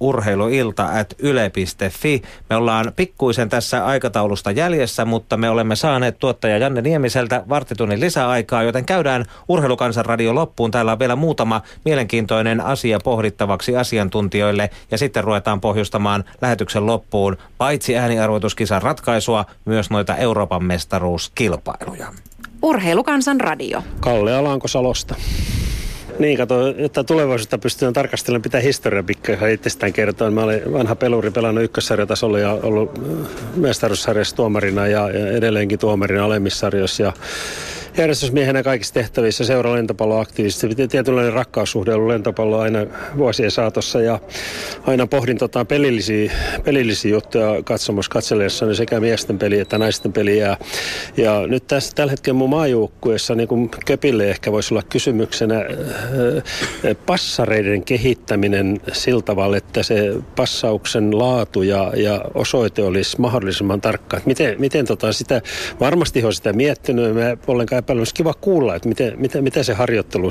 [0.00, 2.22] urheiluilta at yle.fi.
[2.50, 8.62] Me ollaan pikkuisen tässä aikataulusta jäljessä, mutta me olemme saaneet tuottaja Janne Niemiseltä varttitunnin lisäaikaa,
[8.62, 10.70] joten käydään Urheilukansan radio loppuun.
[10.70, 17.96] Täällä on vielä muutama mielenkiintoinen asia pohdittavaksi asiantuntijoille ja sitten ruvetaan pohjustamaan lähetyksen loppuun paitsi
[17.96, 22.12] ääniarvoituskisan ratkaisua, myös noita Euroopan mestaruuskilpailuja.
[22.62, 23.82] Urheilukansan radio.
[24.00, 25.14] Kalle Alankosalosta.
[26.18, 30.30] Niin, kato, että tulevaisuutta pystytään tarkastelemaan, pitää historia pikkasen itsestään kertoa.
[30.30, 37.02] Mä olin vanha peluri, pelannut ykkössarjatasolla ja ollut äh, mestaruussarjassa tuomarina ja, edelleenkin tuomarina alemmissarjoissa.
[37.02, 37.12] Ja
[37.98, 40.88] järjestysmiehenä kaikissa tehtävissä seuraa lentopallo aktiivisesti.
[40.88, 42.78] Tietynlainen rakkaussuhde on ollut lentopallo aina
[43.16, 44.18] vuosien saatossa ja
[44.86, 46.32] aina pohdin tota pelillisiä,
[46.64, 50.38] pelillisiä juttuja katsomus katsellessa sekä miesten peli että naisten peli.
[50.38, 50.56] Ja,
[51.46, 57.84] nyt tässä tällä hetkellä mun maajoukkueessa niin kuin Köpille ehkä voisi olla kysymyksenä äh, passareiden
[57.84, 64.20] kehittäminen sillä tavalla, että se passauksen laatu ja, ja osoite olisi mahdollisimman tarkka.
[64.26, 65.42] miten, miten tota sitä,
[65.80, 69.74] varmasti on sitä miettinyt, mä ollenkaan paljon olisi kiva kuulla, että miten, miten, miten se
[69.74, 70.30] harjoittelu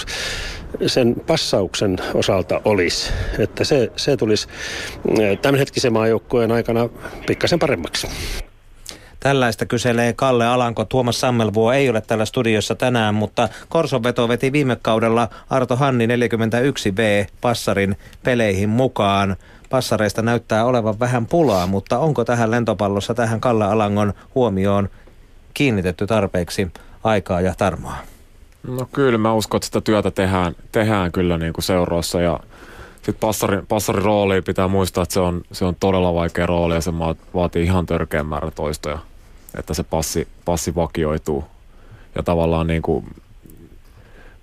[0.88, 3.12] sen passauksen osalta olisi.
[3.40, 4.48] Että se, se tulisi
[5.20, 6.90] eh, tämänhetkisen maajoukkueen aikana
[7.28, 8.08] pikkasen paremmaksi.
[9.20, 10.86] Tällaista kyselee Kalle Alanko.
[10.86, 17.30] Tuomas Sammelvuo ei ole täällä studiossa tänään, mutta Korsonveto veti viime kaudella Arto Hanni 41B
[17.42, 19.36] passarin peleihin mukaan.
[19.70, 24.90] Passareista näyttää olevan vähän pulaa, mutta onko tähän lentopallossa, tähän Kalle Alangon huomioon
[25.54, 26.68] kiinnitetty tarpeeksi
[27.08, 27.96] aikaa ja tarmoa?
[28.68, 32.40] No kyllä, mä uskon, että sitä työtä tehdään, tehdään kyllä niin kuin seuroissa ja
[32.96, 36.82] sitten passarin, passarin rooli pitää muistaa, että se on, se on todella vaikea rooli ja
[36.82, 36.92] se
[37.34, 39.00] vaatii ihan törkeän määrän toistoja,
[39.58, 41.44] että se passi, passi vakioituu.
[42.16, 43.06] Ja tavallaan niin kuin,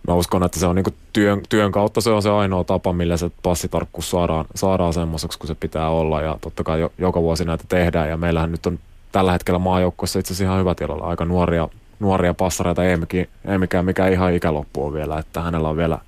[0.08, 2.92] mä uskon, että se on niin kuin työn, työn kautta se on se ainoa tapa,
[2.92, 6.22] millä se passitarkkuus saadaan, saadaan semmoiseksi kuin se pitää olla.
[6.22, 8.78] Ja totta kai jo, joka vuosi näitä tehdään ja meillähän nyt on
[9.12, 11.06] tällä hetkellä maajoukkueessa itse asiassa ihan hyvä tilalla.
[11.06, 11.68] Aika nuoria
[12.00, 15.98] nuoria passareita, ei, mikään, ei mikään, mikään ihan ikäloppu on vielä, että hänellä on vielä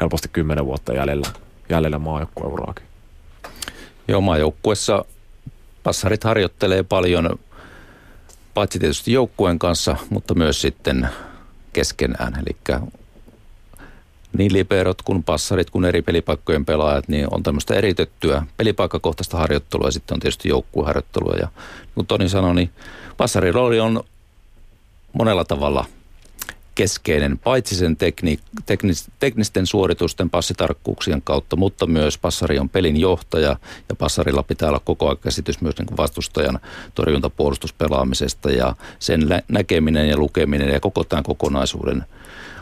[0.00, 1.28] helposti kymmenen vuotta jäljellä,
[1.68, 2.86] jäljellä maajoukkueuraakin.
[4.08, 5.04] Joo, maajoukkuessa
[5.82, 7.38] passarit harjoittelee paljon,
[8.54, 11.08] paitsi tietysti joukkueen kanssa, mutta myös sitten
[11.72, 12.32] keskenään.
[12.46, 12.80] Eli
[14.38, 19.92] niin liberot kuin passarit kuin eri pelipaikkojen pelaajat, niin on tämmöistä eritettyä pelipaikkakohtaista harjoittelua ja
[19.92, 21.34] sitten on tietysti joukkueharjoittelua.
[21.34, 21.48] Ja
[21.80, 22.70] niin kuin Toni sanoi, niin
[23.16, 24.04] passarin rooli on
[25.18, 25.84] monella tavalla
[26.74, 33.56] keskeinen, paitsi sen tekni, teknis, teknisten suoritusten passitarkkuuksien kautta, mutta myös passari on pelin johtaja
[33.88, 36.58] ja passarilla pitää olla koko ajan käsitys myös niin kuin vastustajan
[36.94, 42.04] torjuntapuolustuspelaamisesta ja sen lä- näkeminen ja lukeminen ja koko tämän kokonaisuuden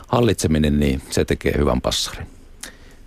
[0.07, 2.34] hallitseminen, niin se tekee hyvän passarin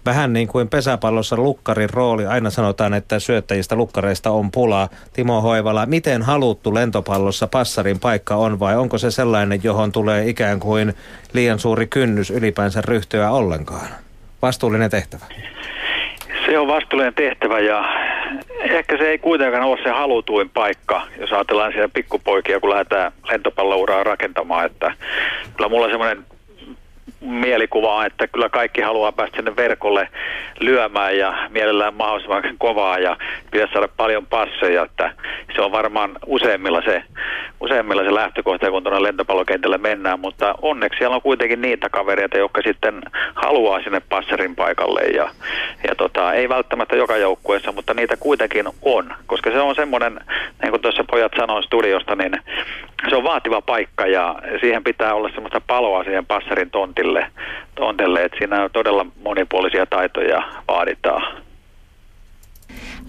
[0.09, 2.27] vähän niin kuin pesäpallossa lukkarin rooli.
[2.27, 4.89] Aina sanotaan, että syöttäjistä lukkareista on pulaa.
[5.13, 10.61] Timo Hoivala, miten haluttu lentopallossa passarin paikka on vai onko se sellainen, johon tulee ikään
[10.61, 10.95] kuin
[11.33, 13.89] liian suuri kynnys ylipäänsä ryhtyä ollenkaan?
[14.43, 15.25] Vastuullinen tehtävä.
[16.47, 17.85] Se on vastuullinen tehtävä ja
[18.61, 24.05] ehkä se ei kuitenkaan ole se halutuin paikka, jos ajatellaan siellä pikkupoikia, kun lähdetään lentopallouraa
[24.05, 24.67] rakentamaan.
[24.67, 24.95] Että
[25.57, 26.25] kyllä mulla semmoinen
[27.21, 30.09] mielikuvaa, että kyllä kaikki haluaa päästä sinne verkolle
[30.61, 33.17] lyömään ja mielellään mahdollisimman kovaa ja
[33.51, 35.13] pitäisi saada paljon passeja, että
[35.55, 37.03] se on varmaan useimmilla se,
[37.61, 42.63] useimmilla se lähtökohta, kun tuonne lentopallokentälle mennään, mutta onneksi siellä on kuitenkin niitä kavereita, jotka
[42.63, 43.03] sitten
[43.35, 45.31] haluaa sinne passerin paikalle ja,
[45.89, 50.21] ja tota, ei välttämättä joka joukkueessa, mutta niitä kuitenkin on, koska se on semmoinen,
[50.63, 52.33] niin kuin tuossa pojat sanoivat studiosta, niin
[53.09, 57.27] se on vaativa paikka ja siihen pitää olla semmoista paloa siihen passarin tontille,
[57.75, 61.43] tontille että siinä on todella monipuolisia taitoja vaaditaan.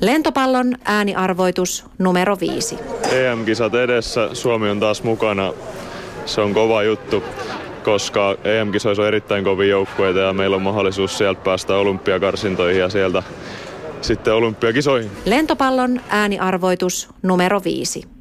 [0.01, 2.79] Lentopallon ääniarvoitus numero viisi.
[3.11, 5.53] EM-kisat edessä, Suomi on taas mukana.
[6.25, 7.23] Se on kova juttu,
[7.83, 13.23] koska EM-kisoissa on erittäin kovia joukkueita ja meillä on mahdollisuus sieltä päästä olympiakarsintoihin ja sieltä
[14.01, 15.11] sitten olympiakisoihin.
[15.25, 18.18] Lentopallon ääniarvoitus numero viisi.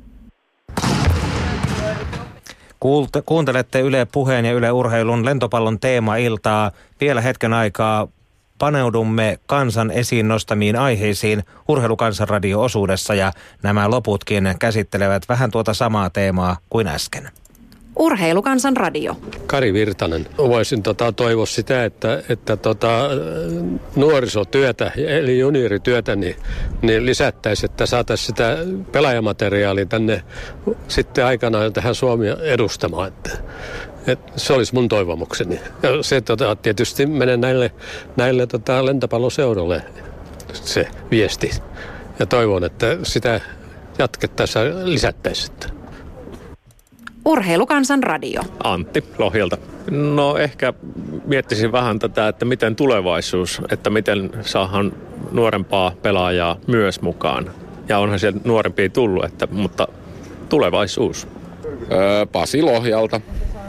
[2.81, 6.71] Kuulte, kuuntelette Yle Puheen ja Yle Urheilun lentopallon teema-iltaa.
[7.01, 8.09] Vielä hetken aikaa
[8.59, 13.33] paneudumme kansan esiin nostamiin aiheisiin Urheilukansanradio-osuudessa ja
[13.63, 17.31] nämä loputkin käsittelevät vähän tuota samaa teemaa kuin äsken.
[17.99, 19.17] Urheilukansan radio.
[19.47, 20.27] Kari Virtanen.
[20.39, 23.09] Voisin tota, toivoa sitä, että, että tota,
[23.97, 26.37] nuorisotyötä, eli juniorityötä, niin,
[26.83, 28.57] niin lisättäisiin, että saataisiin sitä
[28.93, 30.23] pelaajamateriaalia tänne
[30.89, 33.09] sitten aikanaan tähän Suomi edustamaan.
[33.09, 33.31] Että,
[34.07, 35.61] että se olisi mun toivomukseni.
[35.83, 37.71] Ja se tota, tietysti menee näille,
[38.17, 39.83] näille tota, lentopalloseudolle
[40.53, 41.51] se viesti.
[42.19, 43.41] Ja toivon, että sitä
[43.99, 45.78] jatkettaisiin lisättäisiin.
[47.29, 48.43] Urheilukansan radio.
[48.65, 49.59] Antti Lohjalta.
[49.91, 50.73] No ehkä
[51.25, 54.93] miettisin vähän tätä, että miten tulevaisuus, että miten saahan
[55.33, 57.51] nuorempaa pelaajaa myös mukaan.
[57.89, 59.89] Ja onhan sieltä nuorempia tullut, että, mutta
[60.49, 61.29] tulevaisuus.
[61.93, 63.21] Öö, Pasi Lohjalta.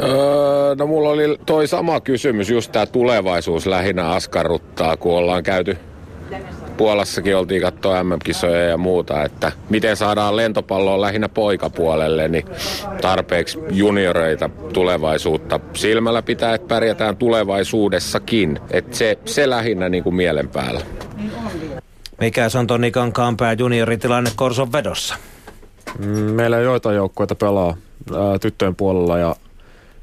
[0.01, 5.77] Öö, no mulla oli toi sama kysymys, just tämä tulevaisuus lähinnä askarruttaa, kun ollaan käyty
[6.79, 12.45] Puolassakin oltiin katsoa MM-kisoja ja muuta, että miten saadaan lentopalloa lähinnä poikapuolelle, niin
[13.01, 18.59] tarpeeksi junioreita tulevaisuutta silmällä pitää, että pärjätään tulevaisuudessakin.
[18.71, 20.81] Että se, se lähinnä niin kuin mielen päällä.
[22.19, 25.15] Mikä on Toni Kankaanpää junioritilanne Korson vedossa?
[26.33, 27.77] Meillä ei joitain joukkueita pelaa
[28.15, 29.35] ää, tyttöjen puolella ja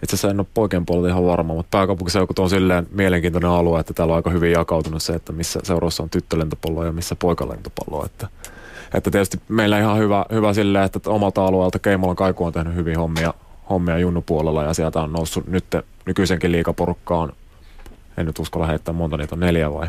[0.02, 3.94] itse asiassa en ole poikien puolella ihan varma, mutta pääkaupunkiseutu on silleen mielenkiintoinen alue, että
[3.94, 8.06] täällä on aika hyvin jakautunut se, että missä seuroissa on tyttölentopalloa ja missä poikalentopalloa.
[8.06, 8.28] Että,
[8.94, 12.98] että tietysti meillä ihan hyvä, hyvä silleen, että omalta alueelta Keimolan Kaiku on tehnyt hyvin
[12.98, 13.35] hommia,
[13.70, 15.64] hommia junnupuolella ja sieltä on noussut nyt
[16.06, 17.32] nykyisenkin liikaporukkaan,
[18.16, 19.89] en nyt uskalla heittää monta, niitä on neljä vai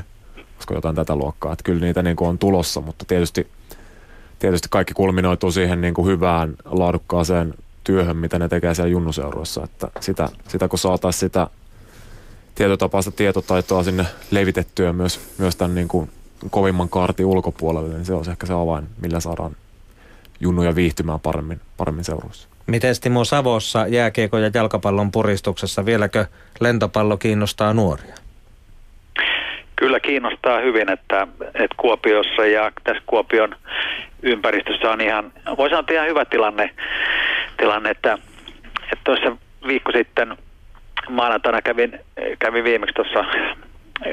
[0.56, 1.54] olisiko jotain tätä luokkaa.
[1.54, 3.48] Että kyllä niitä niin kuin on tulossa, mutta tietysti,
[4.40, 7.54] tietysti kaikki kulminoituu siihen niin kuin hyvään, laadukkaaseen
[7.88, 9.64] työhön, mitä ne tekee siellä junnuseuroissa.
[9.64, 11.47] Että sitä, sitä kun saataisiin sitä
[12.55, 16.09] tietotapaista tietotaitoa sinne levitettyä myös, myös tämän niin kuin
[16.49, 19.51] kovimman kaartin ulkopuolelle, niin se on ehkä se avain, millä saadaan
[20.39, 22.47] junnuja viihtymään paremmin, paremmin seuroissa.
[22.68, 26.26] Miten Timo Savossa jääkiekon ja jalkapallon puristuksessa vieläkö
[26.59, 28.15] lentopallo kiinnostaa nuoria?
[29.76, 33.55] Kyllä kiinnostaa hyvin, että, että Kuopiossa ja tässä Kuopion
[34.23, 36.69] ympäristössä on ihan, voi sanoa, ihan hyvä tilanne,
[37.58, 38.18] tilanne että,
[38.84, 40.38] että tuossa viikko sitten
[41.10, 42.00] maanantaina kävin,
[42.40, 43.26] kävin viimeksi tuossa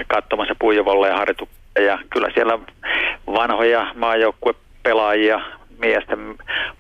[0.09, 2.59] katsomassa Puijovolle ja harjoituksia ja kyllä siellä
[3.27, 5.41] vanhoja maajoukkuepelaajia
[5.79, 6.35] miesten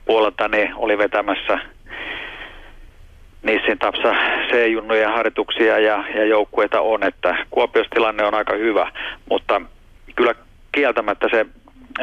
[0.04, 1.58] puolelta niin oli vetämässä
[3.42, 4.14] Nissin Tapsa
[4.50, 8.90] C-junnujen harjoituksia ja, ja joukkueita on, että Kuopiossa tilanne on aika hyvä,
[9.30, 9.60] mutta
[10.16, 10.34] kyllä
[10.72, 11.46] kieltämättä se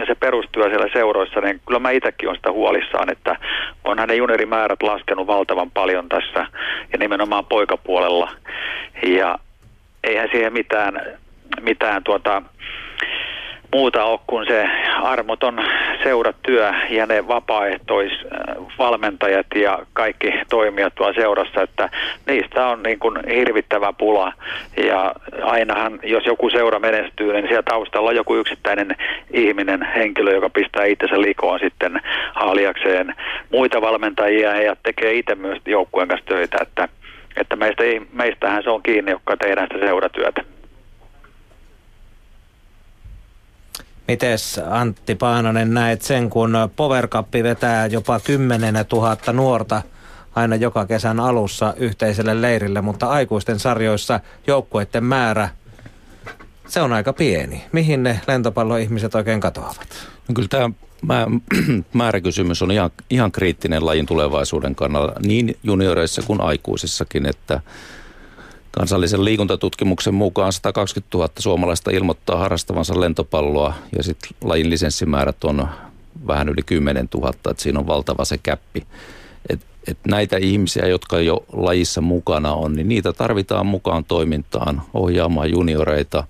[0.07, 3.35] se perustyö siellä seuroissa, niin kyllä mä itsekin olen sitä huolissaan, että
[3.83, 6.47] on hänen juniorimäärät laskenut valtavan paljon tässä
[6.91, 8.31] ja nimenomaan poikapuolella.
[9.07, 9.39] Ja
[10.03, 11.01] eihän siihen mitään,
[11.61, 12.41] mitään tuota,
[13.73, 14.69] muuta ole kuin se
[15.01, 15.63] armoton
[16.03, 21.89] seuratyö ja ne vapaaehtoisvalmentajat ja kaikki toimijat tuolla seurassa, että
[22.27, 24.33] niistä on niin kuin hirvittävä pula.
[24.77, 28.95] Ja ainahan, jos joku seura menestyy, niin siellä taustalla on joku yksittäinen
[29.33, 32.01] ihminen, henkilö, joka pistää itsensä likoon sitten
[32.33, 33.15] haaliakseen
[33.51, 36.87] muita valmentajia ja tekee itse myös joukkueen kanssa töitä, että,
[37.37, 37.83] että meistä,
[38.13, 40.43] meistähän se on kiinni, jotka tehdään sitä seuratyötä.
[44.11, 49.81] Mites Antti Paananen näet sen, kun Power Cup vetää jopa 10 000 nuorta
[50.35, 55.49] aina joka kesän alussa yhteiselle leirille, mutta aikuisten sarjoissa joukkueiden määrä,
[56.67, 57.63] se on aika pieni.
[57.71, 59.87] Mihin ne lentopalloihmiset oikein katoavat?
[60.27, 61.27] No kyllä tämä
[61.93, 67.61] määräkysymys on ihan, ihan kriittinen lajin tulevaisuuden kannalta niin junioreissa kuin aikuisissakin, että
[68.71, 75.67] Kansallisen liikuntatutkimuksen mukaan 120 000 suomalaista ilmoittaa harrastavansa lentopalloa ja sitten lajin lisenssimäärät on
[76.27, 78.87] vähän yli 10 000, että siinä on valtava se käppi.
[79.49, 85.51] Et, et näitä ihmisiä, jotka jo lajissa mukana on, niin niitä tarvitaan mukaan toimintaan, ohjaamaan
[85.51, 86.23] junioreita.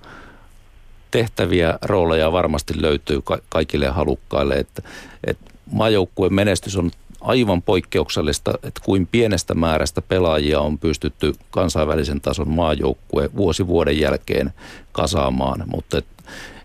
[1.11, 4.53] Tehtäviä rooleja varmasti löytyy ka- kaikille halukkaille.
[4.53, 4.84] Et,
[5.27, 5.38] et
[5.72, 6.91] maajoukkueen menestys on
[7.22, 14.53] aivan poikkeuksellista, että kuin pienestä määrästä pelaajia on pystytty kansainvälisen tason maajoukkue vuosi vuoden jälkeen
[14.91, 16.06] kasaamaan, mutta et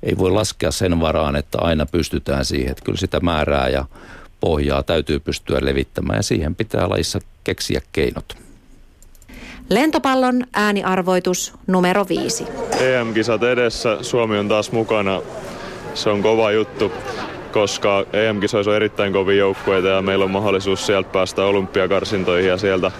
[0.02, 2.70] ei voi laskea sen varaan, että aina pystytään siihen.
[2.70, 3.84] Että kyllä sitä määrää ja
[4.40, 8.36] pohjaa täytyy pystyä levittämään ja siihen pitää lajissa keksiä keinot.
[9.70, 12.46] Lentopallon ääniarvoitus numero viisi.
[12.80, 15.22] EM-kisat edessä, Suomi on taas mukana.
[15.94, 16.92] Se on kova juttu,
[17.56, 22.90] koska EM-kisoissa on erittäin kovia joukkueita ja meillä on mahdollisuus sieltä päästä olympiakarsintoihin ja sieltä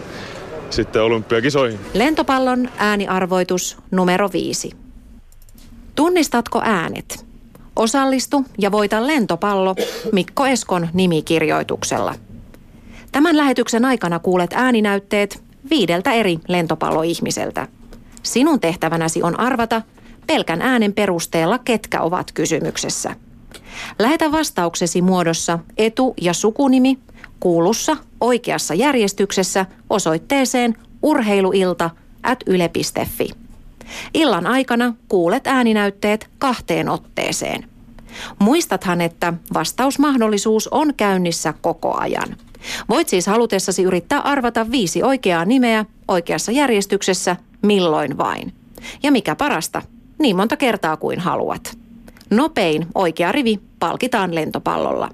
[0.71, 1.81] sitten olympiakisoihin.
[1.95, 4.73] Lentopallon ääniarvoitus numero viisi.
[5.95, 7.27] Tunnistatko äänet?
[7.77, 9.75] Osallistu ja voita lentopallo
[10.13, 12.15] Mikko Eskon nimikirjoituksella.
[13.13, 17.69] Tämän lähetyksen aikana kuulet ääninäytteet viideltä eri lentopalloihmiseltä.
[18.23, 19.83] Sinun tehtävänäsi on arvata
[20.27, 23.26] pelkän äänen perusteella, ketkä ovat kysymyksessä.
[23.99, 26.99] Lähetä vastauksesi muodossa etu- ja sukunimi
[27.41, 31.91] kuulussa oikeassa järjestyksessä osoitteeseen urheiluilta
[32.23, 33.31] at yle.fi.
[34.15, 37.69] Illan aikana kuulet ääninäytteet kahteen otteeseen.
[38.39, 42.37] Muistathan, että vastausmahdollisuus on käynnissä koko ajan.
[42.89, 48.53] Voit siis halutessasi yrittää arvata viisi oikeaa nimeä oikeassa järjestyksessä milloin vain.
[49.03, 49.83] Ja mikä parasta,
[50.19, 51.79] niin monta kertaa kuin haluat.
[52.31, 55.09] Nopein oikea rivi palkitaan lentopallolla.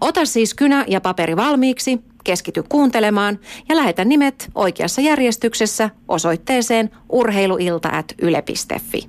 [0.00, 9.08] Ota siis kynä ja paperi valmiiksi, keskity kuuntelemaan ja lähetä nimet oikeassa järjestyksessä osoitteeseen urheiluilta.yle.fi.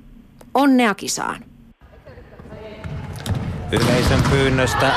[0.54, 1.44] Onnea kisaan!
[3.72, 4.92] Yleisön pyynnöstä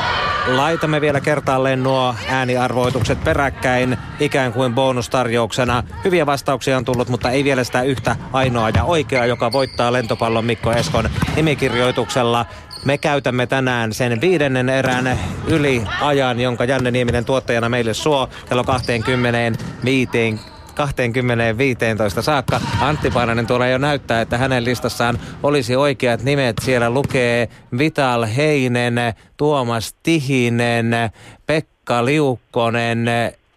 [0.47, 5.83] laitamme vielä kertaalleen nuo ääniarvoitukset peräkkäin ikään kuin bonustarjouksena.
[6.03, 10.45] Hyviä vastauksia on tullut, mutta ei vielä sitä yhtä ainoa ja oikeaa, joka voittaa lentopallon
[10.45, 12.45] Mikko Eskon nimikirjoituksella.
[12.85, 18.63] Me käytämme tänään sen viidennen erän yli ajan, jonka Janne Nieminen tuottajana meille suo kello
[18.63, 20.39] 25
[22.17, 22.61] 20.15 saakka.
[22.79, 26.55] Antti Paananen tuolla jo näyttää, että hänen listassaan olisi oikeat nimet.
[26.61, 28.95] Siellä lukee Vital Heinen,
[29.37, 30.91] Tuomas Tihinen,
[31.45, 33.05] Pekka Liukkonen,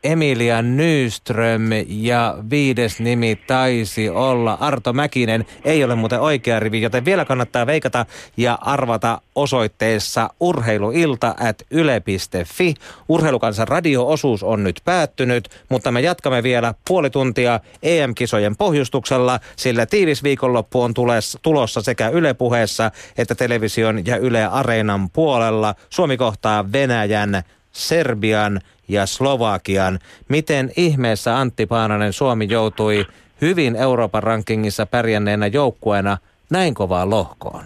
[0.05, 5.44] Emilia Nyström ja viides nimi taisi olla Arto Mäkinen.
[5.64, 8.06] Ei ole muuten oikea rivi, joten vielä kannattaa veikata
[8.36, 12.74] ja arvata osoitteessa urheiluilta at yle.fi.
[13.09, 20.22] Urheilukansan radio-osuus on nyt päättynyt, mutta me jatkamme vielä puoli tuntia EM-kisojen pohjustuksella, sillä tiivis
[20.22, 20.94] viikonloppu on
[21.43, 25.74] tulossa sekä Yle puheessa että television ja Yle Areenan puolella.
[25.90, 29.98] Suomi kohtaa Venäjän, Serbian– ja Slovakian.
[30.28, 33.06] Miten ihmeessä Antti Paananen Suomi joutui
[33.40, 36.19] hyvin Euroopan rankingissa pärjänneenä joukkueena
[36.51, 37.65] näin kovaan lohkoon?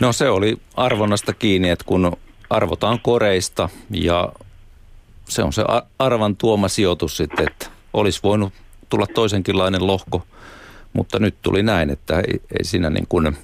[0.00, 2.16] No se oli arvonnasta kiinni, että kun
[2.50, 4.32] arvotaan koreista ja
[5.28, 5.64] se on se
[5.98, 8.52] arvan tuoma sijoitus sitten, että olisi voinut
[8.88, 10.22] tulla toisenkinlainen lohko,
[10.92, 13.36] mutta nyt tuli näin, että ei, ei siinä niin kuin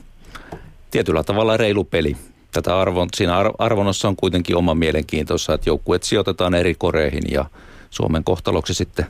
[0.91, 2.17] tietyllä tavalla reilu peli
[2.53, 7.45] tätä arvon, siinä arvonnossa on kuitenkin oma mielenkiintoissa, että joukkueet sijoitetaan eri koreihin ja
[7.91, 9.07] Suomen kohtaloksi sitten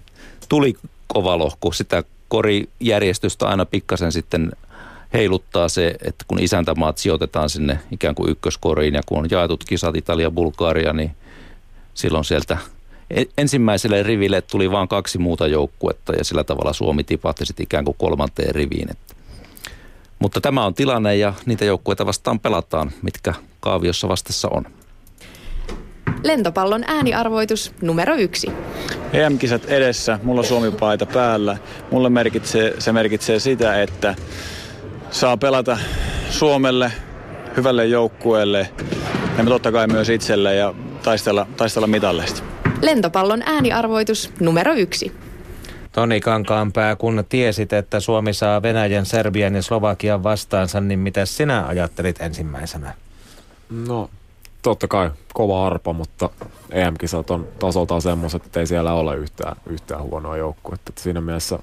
[0.49, 0.75] tuli
[1.07, 1.73] kova lohko.
[1.73, 4.53] Sitä korijärjestystä aina pikkasen sitten
[5.13, 9.97] heiluttaa se, että kun isäntämaat sijoitetaan sinne ikään kuin ykköskoriin ja kun on jaetut kisat
[9.97, 11.11] Italia, Bulgaria, niin
[11.95, 12.59] silloin sieltä
[13.11, 17.85] e-, ensimmäiselle riville tuli vain kaksi muuta joukkuetta ja sillä tavalla Suomi tipahti sitten ikään
[17.85, 18.91] kuin kolmanteen riviin.
[18.91, 19.15] Että
[20.19, 24.65] mutta tämä on tilanne ja niitä joukkueita vastaan pelataan, mitkä kaaviossa vastassa on.
[26.25, 28.53] Lentopallon ääniarvoitus numero yksi.
[29.13, 31.59] EM-kisat edessä, mulla on Suomi-paita päällä.
[31.91, 34.15] Mulle merkitsee, se merkitsee sitä, että
[35.11, 35.79] saa pelata
[36.31, 36.93] Suomelle,
[37.57, 38.69] hyvälle joukkueelle
[39.39, 42.43] ja totta kai myös itselle ja taistella, taistella mitalleista.
[42.83, 45.13] Lentopallon ääniarvoitus numero yksi.
[45.93, 51.67] Toni Kankaanpää, kun tiesit, että Suomi saa Venäjän, Serbian ja Slovakian vastaansa, niin mitä sinä
[51.67, 52.95] ajattelit ensimmäisenä?
[53.71, 54.11] No,
[54.63, 56.31] totta kai kova arpa, mutta
[56.71, 60.93] EM-kisat on tasoltaan semmoiset, että ei siellä ole yhtään, yhtään huonoa joukkuetta.
[60.97, 61.59] Siinä mielessä,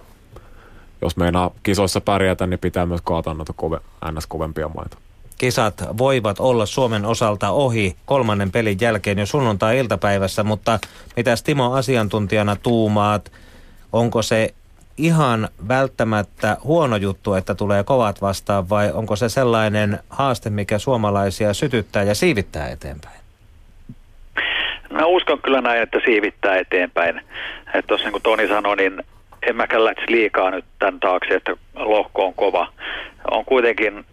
[1.01, 3.79] jos meinaa kisoissa pärjätä, niin pitää myös kaataa noita kove,
[4.11, 4.27] ns.
[4.27, 4.97] kovempia maita.
[5.37, 10.79] Kisat voivat olla Suomen osalta ohi kolmannen pelin jälkeen jo sunnuntai-iltapäivässä, mutta
[11.15, 13.31] mitä Timo asiantuntijana tuumaat–
[13.93, 14.53] onko se
[14.97, 21.53] ihan välttämättä huono juttu, että tulee kovat vastaan vai onko se sellainen haaste, mikä suomalaisia
[21.53, 23.15] sytyttää ja siivittää eteenpäin?
[24.89, 27.21] Mä uskon kyllä näin, että siivittää eteenpäin.
[27.65, 29.03] Että tuossa niin kuin Toni sanoi, niin
[29.41, 32.67] en mäkään lähtisi liikaa nyt tämän taakse, että lohko on kova.
[33.31, 34.05] On kuitenkin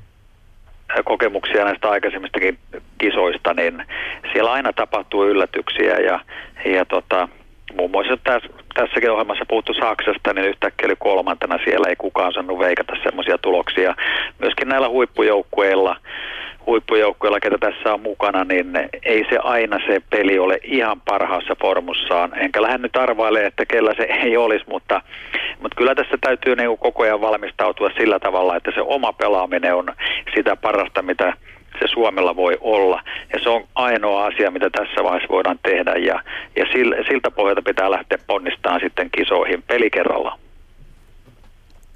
[1.05, 2.59] kokemuksia näistä aikaisemmistakin
[2.99, 3.85] kisoista, niin
[4.33, 6.21] siellä aina tapahtuu yllätyksiä ja,
[6.65, 7.29] ja tota,
[7.77, 12.59] muun muassa tässä, tässäkin ohjelmassa puhuttu Saksasta, niin yhtäkkiä oli kolmantena siellä, ei kukaan saanut
[12.59, 13.95] veikata semmoisia tuloksia.
[14.39, 15.97] Myöskin näillä huippujoukkueilla
[16.67, 18.73] huippujoukkueilla, ketä tässä on mukana, niin
[19.03, 22.39] ei se aina se peli ole ihan parhaassa formussaan.
[22.39, 25.01] Enkä lähde nyt arvailemaan, että kellä se ei olisi, mutta,
[25.61, 29.87] mutta kyllä tässä täytyy niin koko ajan valmistautua sillä tavalla, että se oma pelaaminen on
[30.35, 31.33] sitä parasta, mitä
[31.79, 33.03] se Suomella voi olla.
[33.33, 36.23] Ja se on ainoa asia, mitä tässä vaiheessa voidaan tehdä ja,
[36.57, 36.65] ja
[37.09, 40.39] siltä pohjalta pitää lähteä ponnistamaan sitten kisoihin pelikerralla.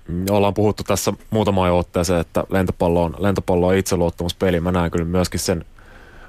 [0.08, 4.60] Mm, ollaan puhuttu tässä muutama otteeseen, että lentopallo on, lentopallo on itseluottamuspeli.
[4.60, 5.64] Mä näen kyllä myöskin sen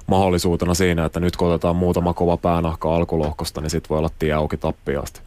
[0.08, 4.34] mahdollisuutena siinä, että nyt kun otetaan muutama kova päänahka alkulohkosta, niin sitten voi olla tie
[4.34, 5.27] auki tappiasti.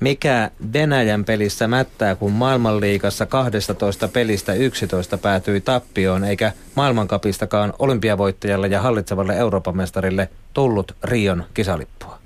[0.00, 8.80] Mikä Venäjän pelissä mättää, kun maailmanliigassa 12 pelistä 11 päätyi tappioon, eikä maailmankapistakaan olympiavoittajalle ja
[8.80, 12.18] hallitsevalle Euroopan mestarille tullut Rion kisalippua?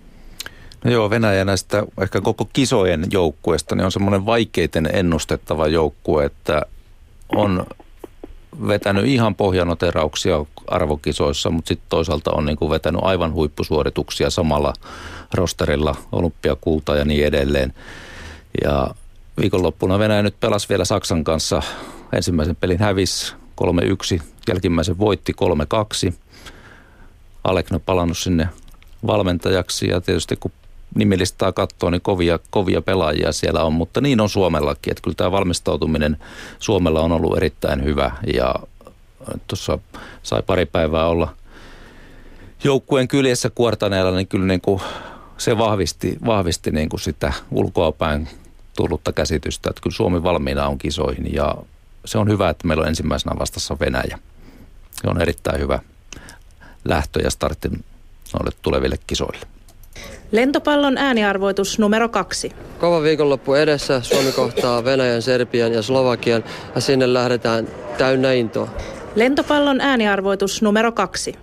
[0.85, 6.62] No joo, Venäjä näistä ehkä koko kisojen joukkueesta niin on semmoinen vaikeiten ennustettava joukkue, että
[7.28, 7.66] on
[8.68, 14.72] vetänyt ihan pohjanoterauksia arvokisoissa, mutta sitten toisaalta on niin kuin vetänyt aivan huippusuorituksia samalla
[15.34, 17.74] rosterilla, olympiakulta ja niin edelleen.
[18.64, 18.94] Ja
[19.40, 21.62] viikonloppuna Venäjä nyt pelasi vielä Saksan kanssa.
[22.12, 23.36] Ensimmäisen pelin hävis
[24.18, 25.32] 3-1, jälkimmäisen voitti
[26.08, 26.12] 3-2.
[27.44, 28.48] Alekno palannut sinne
[29.06, 30.52] valmentajaksi ja tietysti kun
[30.94, 34.90] nimilistaa katsoo, niin kovia, kovia pelaajia siellä on, mutta niin on Suomellakin.
[34.90, 36.16] Että kyllä tämä valmistautuminen
[36.59, 38.55] Suomella on ollut erittäin hyvä ja
[39.47, 39.78] tuossa
[40.23, 41.35] sai pari päivää olla
[42.65, 44.81] joukkueen kyljessä kuortaneella, niin kyllä niin kuin
[45.39, 48.28] se vahvisti, vahvisti niin kuin sitä ulkoapäin
[48.77, 51.55] tullutta käsitystä, että kyllä Suomi valmiina on kisoihin ja
[52.05, 54.19] se on hyvä, että meillä on ensimmäisenä vastassa Venäjä.
[54.93, 55.78] Se on erittäin hyvä
[56.85, 59.57] lähtö ja startti noille tuleville kisoille.
[60.32, 62.52] Lentopallon ääniarvoitus numero kaksi.
[62.78, 64.00] Kova viikonloppu edessä.
[64.00, 66.44] Suomi kohtaa Venäjän, Serbian ja Slovakian
[66.74, 67.68] ja sinne lähdetään
[67.98, 68.68] täynnä intoa.
[69.14, 71.34] Lentopallon ääniarvoitus numero kaksi.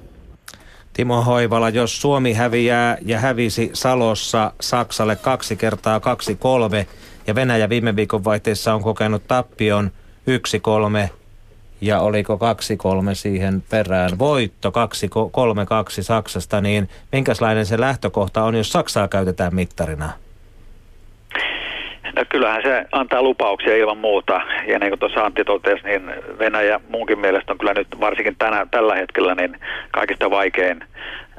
[0.94, 6.88] Timo Hoivala, jos Suomi häviää ja hävisi Salossa Saksalle kaksi kertaa kaksi kolme
[7.28, 9.91] ja Venäjä viime viikon vaihteessa on kokenut tappion
[10.28, 11.10] yksi kolme
[11.86, 12.38] ja oliko 2-3
[13.14, 14.74] siihen perään voitto, 2-3-2
[16.02, 20.10] Saksasta, niin minkälainen se lähtökohta on, jos Saksaa käytetään mittarina?
[22.16, 24.41] No kyllähän se antaa lupauksia ilman muuta.
[24.68, 28.68] Ja niin kuin tuossa Antti totesi, niin Venäjä munkin mielestä on kyllä nyt varsinkin tänä,
[28.72, 29.60] tällä hetkellä niin
[29.91, 30.84] kaikista vaikein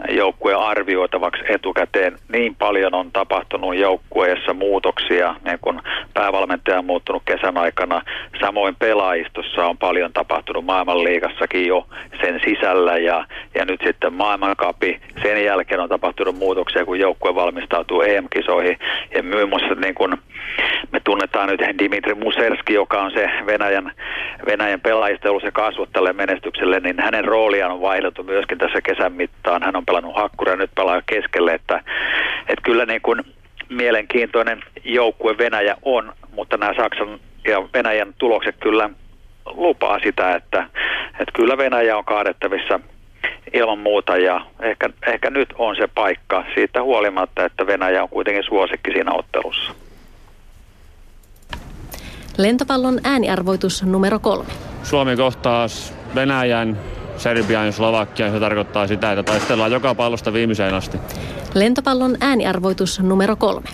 [0.08, 2.18] joukkueen arvioitavaksi etukäteen.
[2.28, 5.82] Niin paljon on tapahtunut joukkueessa muutoksia, niin kun
[6.14, 8.02] päävalmentaja on muuttunut kesän aikana.
[8.40, 11.86] Samoin pelaajistossa on paljon tapahtunut maailmanliigassakin jo
[12.20, 13.24] sen sisällä ja,
[13.54, 15.00] ja nyt sitten maailmankapi.
[15.22, 18.78] Sen jälkeen on tapahtunut muutoksia, kun joukkue valmistautuu EM-kisoihin.
[19.14, 20.18] Ja muun muassa niin kun
[20.92, 23.92] me tunnetaan nyt Dimitri Muserski, joka on se Venäjän,
[24.46, 29.12] Venäjän pelaajista ollut se kasvot tälle menestykselle, niin hänen rooliaan on vaihdeltu myöskin tässä kesän
[29.12, 29.62] mittaan.
[29.62, 31.82] Hän on pelannut hakkura ja nyt pelaa keskelle, että,
[32.40, 33.22] että kyllä niin kuin
[33.68, 38.90] mielenkiintoinen joukkue Venäjä on, mutta nämä Saksan ja Venäjän tulokset kyllä
[39.46, 40.66] lupaa sitä, että,
[41.12, 42.80] että kyllä Venäjä on kaadettavissa
[43.54, 48.44] ilman muuta ja ehkä, ehkä nyt on se paikka siitä huolimatta, että Venäjä on kuitenkin
[48.44, 49.74] suosikki siinä ottelussa.
[52.38, 54.52] Lentopallon ääniarvoitus numero kolme.
[54.82, 55.66] Suomi kohtaa
[56.14, 56.78] Venäjän,
[57.18, 58.32] Serbian ja Slovakian.
[58.32, 60.98] Se tarkoittaa sitä, että taistellaan joka pallosta viimeiseen asti.
[61.54, 63.68] Lentopallon ääniarvoitus numero kolme.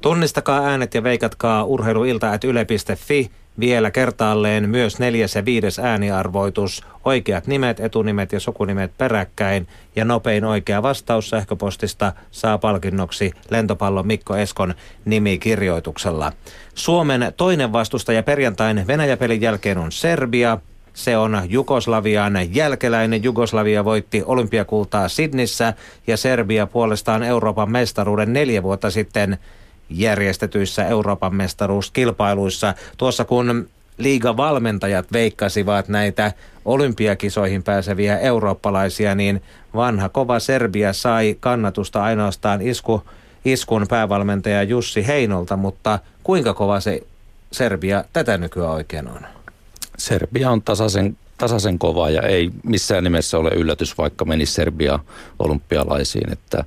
[0.00, 3.30] Tunnistakaa äänet ja veikatkaa urheiluilta.yle.fi.
[3.60, 6.84] Vielä kertaalleen myös neljäs ja viides ääniarvoitus.
[7.04, 9.66] Oikeat nimet, etunimet ja sukunimet peräkkäin.
[9.96, 14.74] Ja nopein oikea vastaus sähköpostista saa palkinnoksi lentopallon Mikko Eskon
[15.04, 16.32] nimikirjoituksella.
[16.74, 20.58] Suomen toinen vastustaja perjantain Venäjä-pelin jälkeen on Serbia.
[20.94, 23.22] Se on Jugoslavian jälkeläinen.
[23.24, 25.74] Jugoslavia voitti olympiakultaa Sidnissä
[26.06, 29.38] ja Serbia puolestaan Euroopan mestaruuden neljä vuotta sitten
[29.90, 32.74] järjestetyissä Euroopan mestaruuskilpailuissa.
[32.96, 33.68] Tuossa kun
[33.98, 36.32] liigavalmentajat veikkasivat näitä
[36.64, 39.42] olympiakisoihin pääseviä eurooppalaisia, niin
[39.74, 43.02] vanha kova Serbia sai kannatusta ainoastaan isku,
[43.44, 47.02] iskun päävalmentaja Jussi Heinolta, mutta kuinka kova se
[47.52, 49.20] Serbia tätä nykyään oikein on?
[49.98, 54.98] Serbia on tasaisen, tasaisen kova ja ei missään nimessä ole yllätys, vaikka menisi Serbia
[55.38, 56.32] olympialaisiin.
[56.32, 56.64] Että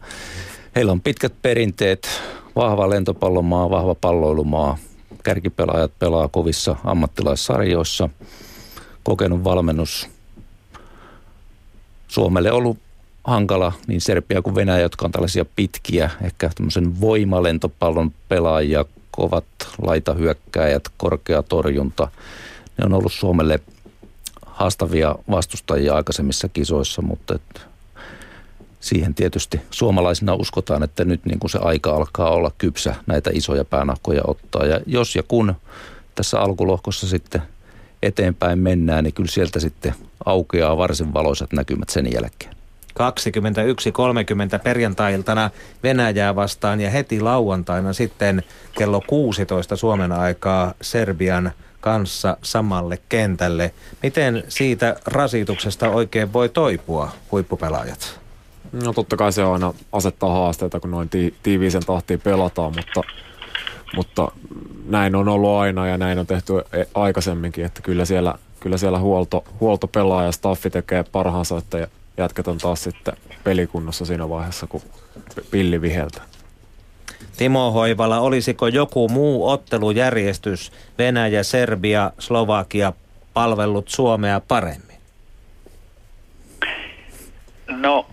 [0.75, 2.09] heillä on pitkät perinteet,
[2.55, 4.77] vahva lentopallomaa, vahva palloilumaa.
[5.23, 8.09] Kärkipelaajat pelaa kovissa ammattilaissarjoissa.
[9.03, 10.09] Kokenut valmennus
[12.07, 12.77] Suomelle ollut
[13.23, 19.45] hankala, niin Serbia kuin Venäjä, jotka on tällaisia pitkiä, ehkä tämmöisen voimalentopallon pelaajia, kovat
[19.81, 22.07] laitahyökkäjät, korkea torjunta.
[22.77, 23.59] Ne on ollut Suomelle
[24.45, 27.39] haastavia vastustajia aikaisemmissa kisoissa, mutta
[28.79, 33.65] siihen tietysti suomalaisina uskotaan, että nyt niin kuin se aika alkaa olla kypsä näitä isoja
[33.65, 34.65] päänahkoja ottaa.
[34.65, 35.55] Ja jos ja kun
[36.15, 37.41] tässä alkulohkossa sitten
[38.03, 39.95] eteenpäin mennään, niin kyllä sieltä sitten
[40.25, 42.59] aukeaa varsin valoisat näkymät sen jälkeen.
[42.89, 45.49] 21.30 perjantai-iltana
[45.83, 48.43] Venäjää vastaan ja heti lauantaina sitten
[48.77, 51.51] kello 16 Suomen aikaa Serbian
[51.81, 53.73] kanssa samalle kentälle.
[54.03, 58.19] Miten siitä rasituksesta oikein voi toipua huippupelaajat?
[58.71, 63.01] No totta kai se aina asettaa haasteita, kun noin ti- tiiviisen tahtiin pelataan, mutta,
[63.95, 64.31] mutta
[64.85, 68.99] näin on ollut aina ja näin on tehty e- aikaisemminkin, että kyllä siellä, kyllä siellä
[68.99, 71.87] huolto, huolto pelaa ja staffi tekee parhaansa, että
[72.17, 73.13] jätkät on taas sitten
[73.43, 74.81] pelikunnossa siinä vaiheessa, kun
[75.51, 76.21] pilli viheltä.
[77.37, 82.93] Timo Hoivala, olisiko joku muu ottelujärjestys Venäjä, Serbia, Slovakia
[83.33, 84.97] palvellut Suomea paremmin?
[87.67, 88.05] No,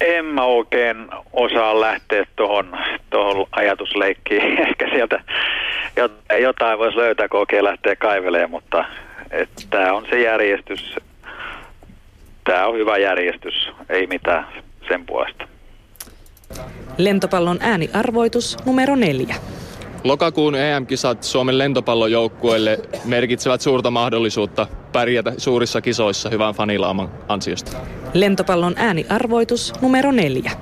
[0.00, 4.58] en mä oikein osaa lähteä tuohon ajatusleikkiin.
[4.68, 5.20] Ehkä sieltä
[6.40, 8.84] jotain voisi löytää, kun oikein lähtee kaivelemaan, mutta
[9.70, 10.96] tämä on se järjestys.
[12.44, 14.46] Tämä on hyvä järjestys, ei mitään
[14.88, 15.48] sen puolesta.
[16.98, 19.34] Lentopallon ääniarvoitus numero neljä.
[20.06, 27.76] Lokakuun EM-kisat Suomen lentopallojoukkueelle merkitsevät suurta mahdollisuutta pärjätä suurissa kisoissa hyvän fanilaaman ansiosta.
[28.14, 30.52] Lentopallon ääniarvoitus numero neljä.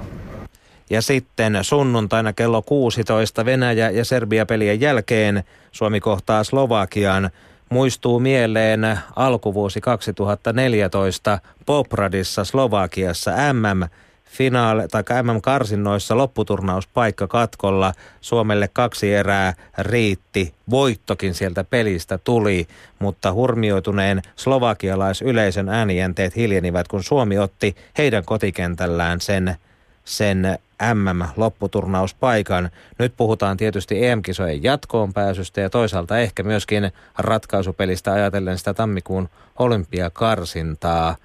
[0.90, 7.30] Ja sitten sunnuntaina kello 16 Venäjä ja Serbia-pelien jälkeen Suomi kohtaa Slovakian.
[7.70, 13.88] Muistuu mieleen alkuvuosi 2014 Popradissa Slovakiassa MM
[14.28, 17.92] finaali- tai MM-karsinnoissa lopputurnauspaikka katkolla.
[18.20, 20.54] Suomelle kaksi erää riitti.
[20.70, 22.66] Voittokin sieltä pelistä tuli,
[22.98, 29.56] mutta hurmioituneen slovakialaisyleisön äänienteet hiljenivät, kun Suomi otti heidän kotikentällään sen,
[30.04, 30.58] sen
[30.94, 32.70] MM-lopputurnauspaikan.
[32.98, 39.28] Nyt puhutaan tietysti EM-kisojen jatkoon pääsystä ja toisaalta ehkä myöskin ratkaisupelistä ajatellen sitä tammikuun
[39.58, 41.16] olympiakarsintaa–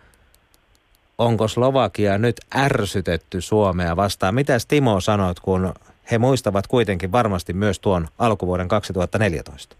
[1.20, 2.36] onko Slovakia nyt
[2.66, 4.36] ärsytetty Suomea vastaan?
[4.36, 5.74] Mitäs Timo sanoit, kun
[6.12, 9.76] he muistavat kuitenkin varmasti myös tuon alkuvuoden 2014?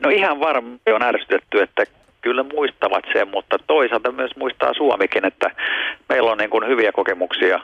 [0.00, 1.84] No ihan varmasti on ärsytetty, että
[2.20, 5.50] kyllä muistavat sen, mutta toisaalta myös muistaa Suomikin, että
[6.08, 7.60] meillä on niin kuin hyviä kokemuksia,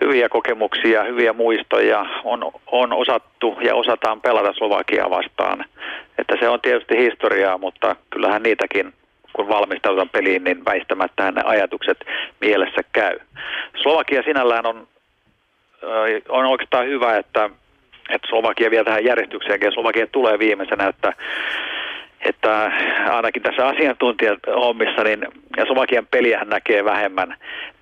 [0.00, 5.64] hyviä kokemuksia, hyviä muistoja, on, on osattu ja osataan pelata Slovakia vastaan.
[6.18, 8.92] Että se on tietysti historiaa, mutta kyllähän niitäkin
[9.32, 11.98] kun valmistaudutaan peliin, niin väistämättä ne ajatukset
[12.40, 13.18] mielessä käy.
[13.82, 14.88] Slovakia sinällään on,
[16.28, 17.50] on oikeastaan hyvä, että,
[18.08, 21.12] että Slovakia vie tähän järjestykseen ja Slovakia tulee viimeisenä, että
[22.22, 22.72] että
[23.10, 25.26] ainakin tässä asiantuntijahommissa, niin
[25.56, 27.34] ja Slovakian peliähän näkee vähemmän,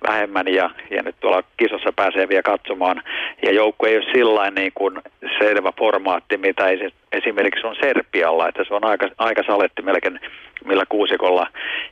[0.07, 3.03] vähemmän ja, ja nyt tuolla kisossa pääsee vielä katsomaan.
[3.43, 5.01] Ja joukko ei ole sillä niin kuin
[5.39, 6.63] selvä formaatti, mitä
[7.11, 10.19] esimerkiksi on Serbialla, että se on aika, aika saletti melkein,
[10.65, 11.47] millä kuusikolla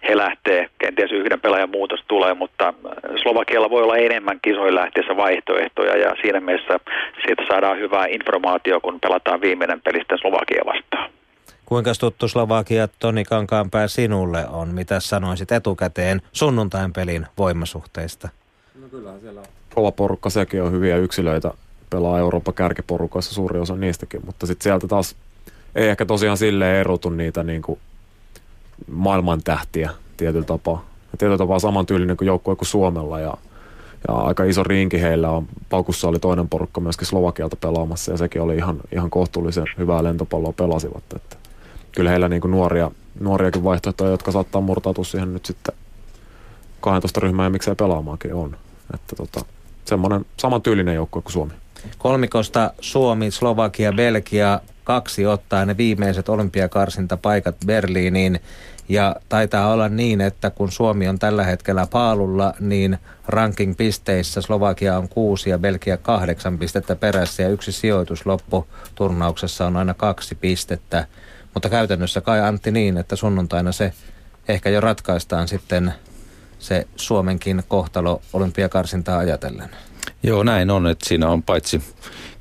[0.09, 0.69] he lähtee.
[0.79, 2.73] Kenties yhden pelaajan muutos tulee, mutta
[3.21, 6.79] Slovakialla voi olla enemmän kisoihin lähtiessä vaihtoehtoja ja siinä mielessä
[7.25, 11.18] siitä saadaan hyvää informaatio, kun pelataan viimeinen pelistä Slovakia vastaan.
[11.69, 14.67] Kuinka tuttu Slovakia Toni Kankaanpää sinulle on?
[14.67, 18.29] Mitä sanoisit etukäteen sunnuntain pelin voimasuhteista?
[18.81, 19.45] No kyllähän siellä on.
[19.75, 21.51] Kova porukka, sekin on hyviä yksilöitä.
[21.89, 25.15] Pelaa Euroopan kärkiporukoissa suuri osa niistäkin, mutta sitten sieltä taas
[25.75, 27.79] ei ehkä tosiaan silleen erotu niitä niin kuin
[28.91, 30.85] maailman tähtiä tietyllä tapaa.
[31.11, 33.33] Ja tietyllä tapaa samantyylinen kuin joukkue kuin Suomella ja,
[34.07, 35.47] ja aika iso rinki heillä on.
[35.69, 40.53] Paukussa oli toinen porukka myöskin Slovakialta pelaamassa ja sekin oli ihan, ihan kohtuullisen hyvää lentopalloa
[40.53, 41.03] pelasivat.
[41.15, 41.48] Että
[41.95, 45.75] kyllä heillä niin kuin nuoria, nuoriakin vaihtoehtoja, jotka saattaa murtautua siihen nyt sitten
[46.81, 48.57] 12 ryhmää ja miksei pelaamaankin on.
[48.93, 49.45] Että tota,
[49.85, 51.53] semmoinen samantyylinen joukkue kuin Suomi.
[51.97, 58.39] Kolmikosta Suomi, Slovakia, Belgia, kaksi ottaa ne viimeiset olympiakarsintapaikat Berliiniin.
[58.89, 62.97] Ja taitaa olla niin, että kun Suomi on tällä hetkellä paalulla, niin
[63.27, 69.93] ranking-pisteissä Slovakia on kuusi ja Belgia kahdeksan pistettä perässä ja yksi sijoitus lopputurnauksessa on aina
[69.93, 71.07] kaksi pistettä.
[71.53, 73.93] Mutta käytännössä kai Antti niin, että sunnuntaina se
[74.47, 75.93] ehkä jo ratkaistaan sitten
[76.59, 79.69] se Suomenkin kohtalo olympiakarsintaa ajatellen.
[80.23, 81.81] Joo, näin on, että siinä on paitsi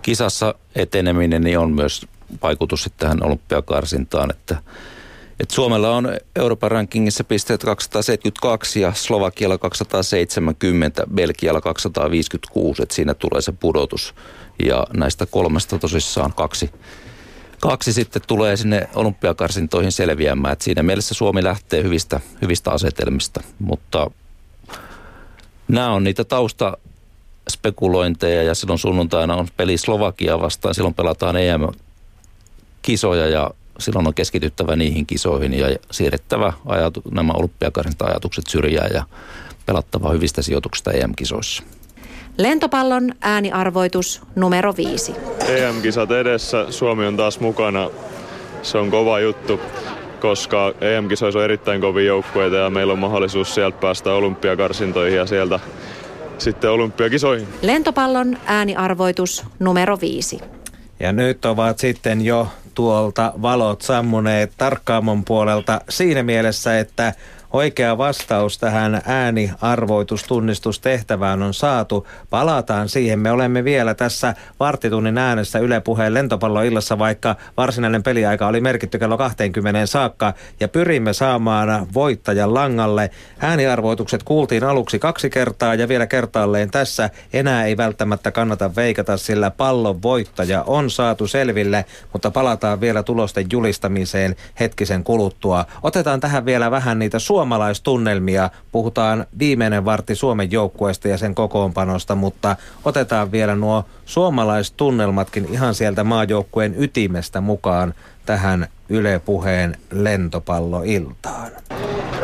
[0.02, 2.06] kisassa eteneminen, niin on myös
[2.42, 4.56] vaikutus sitten tähän olympiakarsintaan, että
[5.40, 13.42] et Suomella on Euroopan rankingissa pisteet 272 ja Slovakialla 270, Belgialla 256, että siinä tulee
[13.42, 14.14] se pudotus.
[14.64, 16.70] Ja näistä kolmesta tosissaan kaksi
[17.60, 20.52] kaksi sitten tulee sinne olympiakarsintoihin selviämään.
[20.52, 24.10] Et siinä mielessä Suomi lähtee hyvistä, hyvistä asetelmista, mutta
[25.68, 26.76] nämä on niitä tausta
[27.50, 34.76] spekulointeja ja silloin sunnuntaina on peli Slovakia vastaan, silloin pelataan EM-kisoja ja silloin on keskityttävä
[34.76, 39.04] niihin kisoihin ja siirrettävä ajatu, nämä olympiakarsinta-ajatukset syrjään ja
[39.66, 41.62] pelattava hyvistä sijoituksista EM-kisoissa.
[42.38, 45.14] Lentopallon ääniarvoitus numero viisi.
[45.48, 47.90] EM-kisat edessä, Suomi on taas mukana.
[48.62, 49.60] Se on kova juttu,
[50.20, 55.60] koska EM-kisoissa on erittäin kovia joukkueita ja meillä on mahdollisuus sieltä päästä olympiakarsintoihin ja sieltä
[56.38, 57.48] sitten olympiakisoihin.
[57.62, 60.40] Lentopallon ääniarvoitus numero viisi.
[61.00, 67.12] Ja nyt ovat sitten jo tuolta valot sammuneet tarkkaamon puolelta siinä mielessä, että
[67.52, 72.06] Oikea vastaus tähän ääniarvoitustunnistustehtävään on saatu.
[72.30, 73.18] Palataan siihen.
[73.18, 79.18] Me olemme vielä tässä varttitunnin äänessä Yle Puheen lentopalloillassa, vaikka varsinainen peliaika oli merkitty kello
[79.18, 80.34] 20 saakka.
[80.60, 83.10] Ja pyrimme saamaan voittajan langalle.
[83.40, 87.10] Ääniarvoitukset kuultiin aluksi kaksi kertaa ja vielä kertaalleen tässä.
[87.32, 93.46] Enää ei välttämättä kannata veikata, sillä pallon voittaja on saatu selville, mutta palataan vielä tulosten
[93.52, 95.64] julistamiseen hetkisen kuluttua.
[95.82, 98.50] Otetaan tähän vielä vähän niitä su- suomalaistunnelmia.
[98.72, 106.04] Puhutaan viimeinen vartti Suomen joukkueesta ja sen kokoonpanosta, mutta otetaan vielä nuo suomalaistunnelmatkin ihan sieltä
[106.04, 107.94] maajoukkueen ytimestä mukaan
[108.26, 111.50] tähän Yle Puheen lentopalloiltaan.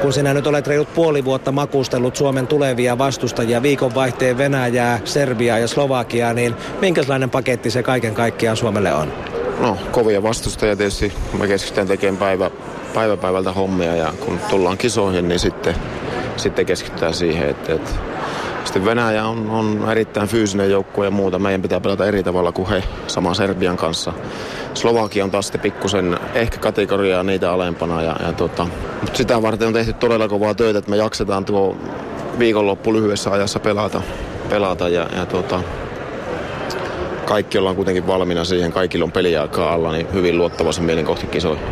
[0.02, 5.68] Kun sinä nyt olet reilut puoli vuotta makustellut Suomen tulevia vastustajia, viikonvaihteen Venäjää, Serbiaa ja
[5.68, 9.12] Slovakiaa, niin minkälainen paketti se kaiken kaikkiaan Suomelle on?
[9.60, 11.12] No, kovia vastustajia tietysti.
[11.38, 12.50] Mä keskitytään tekemään päivä,
[12.94, 15.74] päivä päivältä hommia ja kun tullaan kisoihin, niin sitten,
[16.36, 17.90] sitten keskitytään siihen, että, että
[18.64, 21.38] sitten Venäjä on, on erittäin fyysinen joukkue ja muuta.
[21.38, 24.12] Meidän pitää pelata eri tavalla kuin he, sama Serbian kanssa.
[24.74, 28.02] Slovakia on taas sitten pikkusen ehkä kategoriaa niitä alempana.
[28.02, 28.66] Ja, ja tota,
[29.00, 31.76] mutta sitä varten on tehty todella kovaa töitä, että me jaksetaan tuo
[32.38, 34.02] viikonloppu lyhyessä ajassa pelata.
[34.48, 35.60] pelata ja, ja tota,
[37.24, 41.64] kaikki ollaan kuitenkin valmiina siihen, kaikilla on peliaikaa alla, niin hyvin luottavaisen mielin kohti kisoihin.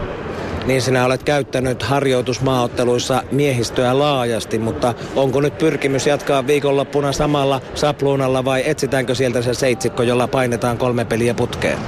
[0.67, 8.45] Niin sinä olet käyttänyt harjoitusmaaotteluissa miehistöä laajasti, mutta onko nyt pyrkimys jatkaa viikonloppuna samalla sapluunalla
[8.45, 11.79] vai etsitäänkö sieltä se seitsikko, jolla painetaan kolme peliä putkeen?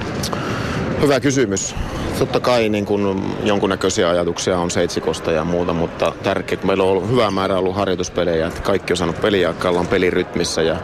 [1.04, 1.74] Hyvä kysymys.
[2.18, 6.90] Totta kai niin kun jonkunnäköisiä ajatuksia on seitsikosta ja muuta, mutta tärkeää, kun meillä on
[6.90, 10.76] ollut hyvä määrä ollut harjoituspelejä, että kaikki on saanut peliaikaa, on pelirytmissä ja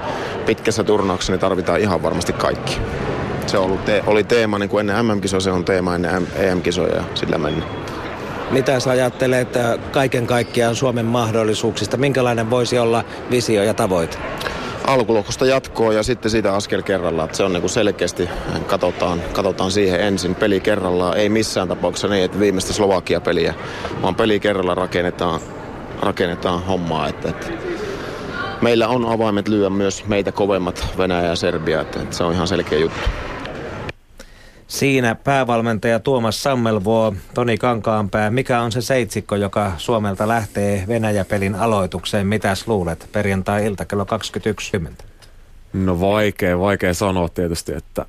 [0.47, 2.79] pitkässä turnauksessa niin tarvitaan ihan varmasti kaikki.
[3.47, 6.97] Se on ollut te- oli teema niin kuin ennen MM-kisoja, se on teema ennen EM-kisoja
[6.97, 7.71] ja sillä mennään.
[8.51, 9.49] Mitä sä ajattelet
[9.93, 11.97] kaiken kaikkiaan Suomen mahdollisuuksista?
[11.97, 14.19] Minkälainen voisi olla visio ja tavoite?
[14.87, 17.25] Alkulohkosta jatkoa ja sitten siitä askel kerrallaan.
[17.25, 18.29] Että se on niin kuin selkeästi,
[18.67, 21.17] katsotaan, katsotaan siihen ensin peli kerrallaan.
[21.17, 23.55] Ei missään tapauksessa niin, että viimeistä Slovakia-peliä,
[24.03, 25.41] vaan peli kerralla rakennetaan,
[26.01, 27.09] rakennetaan hommaa.
[27.09, 27.47] Että, että
[28.61, 32.49] meillä on avaimet lyödä myös meitä kovemmat Venäjä ja Serbia, että, että se on ihan
[32.49, 33.01] selkeä juttu.
[34.71, 38.31] Siinä päävalmentaja Tuomas Sammelvuo, Toni Kankaanpää.
[38.31, 42.27] Mikä on se seitsikko, joka Suomelta lähtee Venäjä-pelin aloitukseen?
[42.27, 44.07] Mitäs luulet perjantai-ilta kello
[44.79, 44.91] 21.10?
[45.73, 48.07] No vaikea, vaikea sanoa tietysti, että,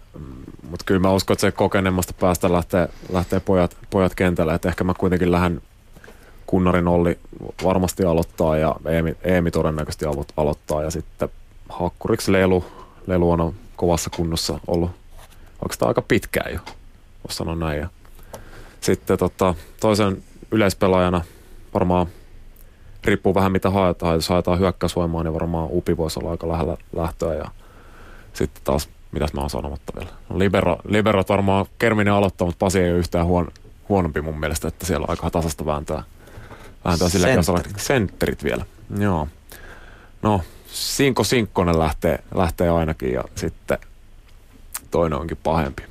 [0.69, 4.83] mutta kyllä mä uskon, että se kokeneemmasta päästä lähtee, lähtee pojat, pojat kentälle, että ehkä
[4.83, 5.61] mä kuitenkin lähden
[6.47, 7.19] Kunnarin Olli
[7.63, 10.05] varmasti aloittaa ja Eemi, Eemi todennäköisesti
[10.37, 11.29] aloittaa ja sitten
[11.69, 12.65] Hakkuriksi Lelu,
[13.07, 15.00] Lelu on kovassa kunnossa ollut
[15.61, 16.59] oikeastaan aika pitkään jo,
[17.23, 17.79] voisi sanoa näin.
[17.79, 17.89] Ja
[18.81, 21.21] sitten tota, toisen yleispelaajana
[21.73, 22.07] varmaan
[23.03, 24.15] riippuu vähän mitä haetaan.
[24.15, 27.33] Jos haetaan hyökkäysvoimaa, niin varmaan Upi voisi olla aika lähellä lähtöä.
[27.33, 27.51] Ja
[28.33, 30.11] sitten taas, mitäs mä oon sanomatta vielä.
[30.29, 33.47] No, libero, liberot varmaan Kerminen aloittaa, mutta Pasi ei ole yhtään huon,
[33.89, 36.03] huonompi mun mielestä, että siellä on aika tasasta vääntää.
[36.85, 37.79] Vääntää sillä sentterit.
[37.79, 38.65] sentterit vielä.
[38.99, 39.27] Joo.
[40.21, 43.77] No, Sinko Sinkkonen lähtee, lähtee ainakin ja sitten
[44.91, 45.83] toinen onkin pahempi.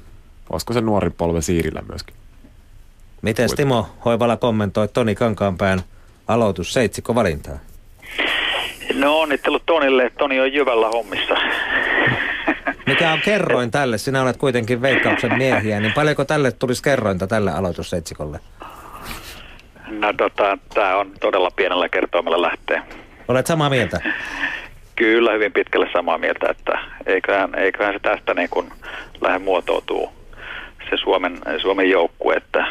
[0.50, 2.14] Olisiko se nuori polve Siirillä myöskin?
[3.22, 5.82] Miten Timo Hoivala kommentoi Toni Kankaanpään
[6.28, 7.58] aloitus seitsikko valintaa?
[8.94, 11.34] No onnittelut Tonille, Toni on jyvällä hommissa.
[12.86, 13.98] Mikä on kerroin tälle?
[13.98, 18.40] Sinä olet kuitenkin veikkauksen miehiä, niin paljonko tälle tulisi kerrointa tälle aloitusseitsikolle?
[19.88, 22.82] No tota, tämä on todella pienellä kertoimella lähtee.
[23.28, 24.00] Olet samaa mieltä?
[25.00, 28.72] Kyllä, hyvin pitkälle samaa mieltä, että eiköhän, eiköhän se tästä niin kuin
[29.20, 30.12] lähde muotoutuu
[30.90, 32.66] se Suomen, Suomen joukkue, että,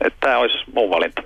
[0.00, 1.22] että tämä olisi mun valinta.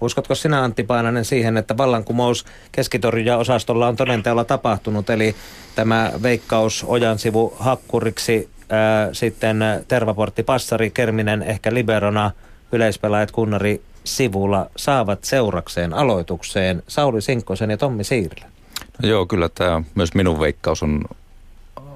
[0.00, 5.34] Uskotko sinä Antti Paananen siihen, että vallankumous keskitorjuja osastolla on todenteolla tapahtunut, eli
[5.74, 12.30] tämä veikkaus ojan sivu hakkuriksi ää, sitten Tervaportti, Passari, Kerminen, ehkä Liberona,
[12.72, 18.53] yleispelaajat Kunnari sivulla saavat seurakseen aloitukseen Sauli Sinkkosen ja Tommi Siirilä.
[19.02, 21.04] Joo, kyllä tämä myös minun veikkaus on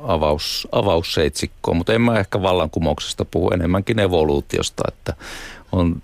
[0.02, 5.14] avaus, avausseitsikkoa, mutta en mä ehkä vallankumouksesta puhu enemmänkin evoluutiosta, että
[5.72, 6.02] on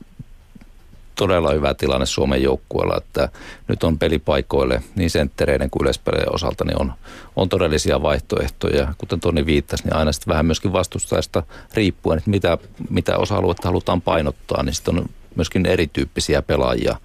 [1.14, 3.28] todella hyvä tilanne Suomen joukkueella, että
[3.68, 6.92] nyt on pelipaikoille niin senttereiden kuin yleispelejä osalta niin on,
[7.36, 8.94] on todellisia vaihtoehtoja.
[8.98, 11.42] Kuten Toni viittasi, niin aina sitten vähän myöskin vastustajasta
[11.74, 12.58] riippuen, että mitä,
[12.90, 15.06] mitä osa-aluetta halutaan painottaa, niin sitten on
[15.36, 16.96] myöskin erityyppisiä pelaajia.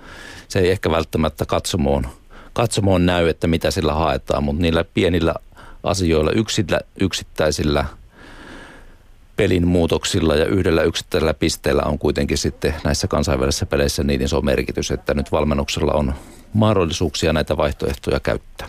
[0.48, 2.08] Se ei ehkä välttämättä katsomoon,
[2.60, 5.36] katsomoon näy, että mitä sillä haetaan, mutta niillä pienillä
[5.84, 7.86] asioilla, yksillä, yksittäisillä
[9.36, 14.92] pelin muutoksilla ja yhdellä yksittäisellä pisteellä on kuitenkin sitten näissä kansainvälisissä peleissä niin iso merkitys,
[14.92, 16.14] että nyt valmennuksella on
[16.54, 18.68] mahdollisuuksia näitä vaihtoehtoja käyttää.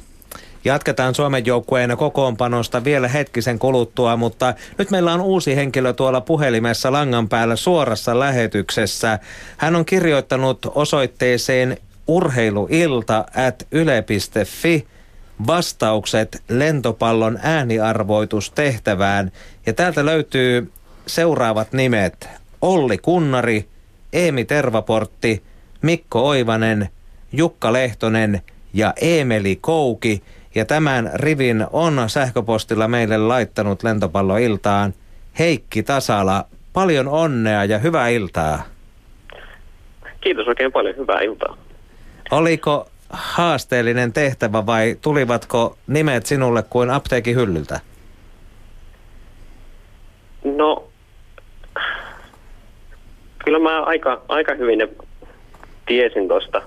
[0.65, 6.93] Jatketaan Suomen joukkueen kokoonpanosta vielä hetkisen kuluttua, mutta nyt meillä on uusi henkilö tuolla puhelimessa
[6.93, 9.19] langan päällä suorassa lähetyksessä.
[9.57, 11.79] Hän on kirjoittanut osoitteeseen
[12.11, 14.87] urheiluilta at yle.fi
[15.47, 19.33] vastaukset lentopallon ääniarvoitustehtävään.
[19.67, 20.73] Ja täältä löytyy
[21.07, 22.29] seuraavat nimet.
[22.61, 23.65] Olli Kunnari,
[24.13, 25.43] Eemi Tervaportti,
[25.83, 26.89] Mikko Oivanen,
[27.33, 28.41] Jukka Lehtonen
[28.75, 30.23] ja Eemeli Kouki.
[30.55, 34.95] Ja tämän rivin on sähköpostilla meille laittanut lentopalloiltaan
[35.39, 36.45] Heikki Tasala.
[36.73, 38.63] Paljon onnea ja hyvää iltaa.
[40.21, 40.97] Kiitos oikein paljon.
[40.97, 41.70] Hyvää iltaa.
[42.31, 47.81] Oliko haasteellinen tehtävä vai tulivatko nimet sinulle kuin apteekin hyllyltä?
[50.45, 50.89] No,
[53.45, 54.89] kyllä mä aika, aika hyvin ne
[55.87, 56.63] tiesin tuosta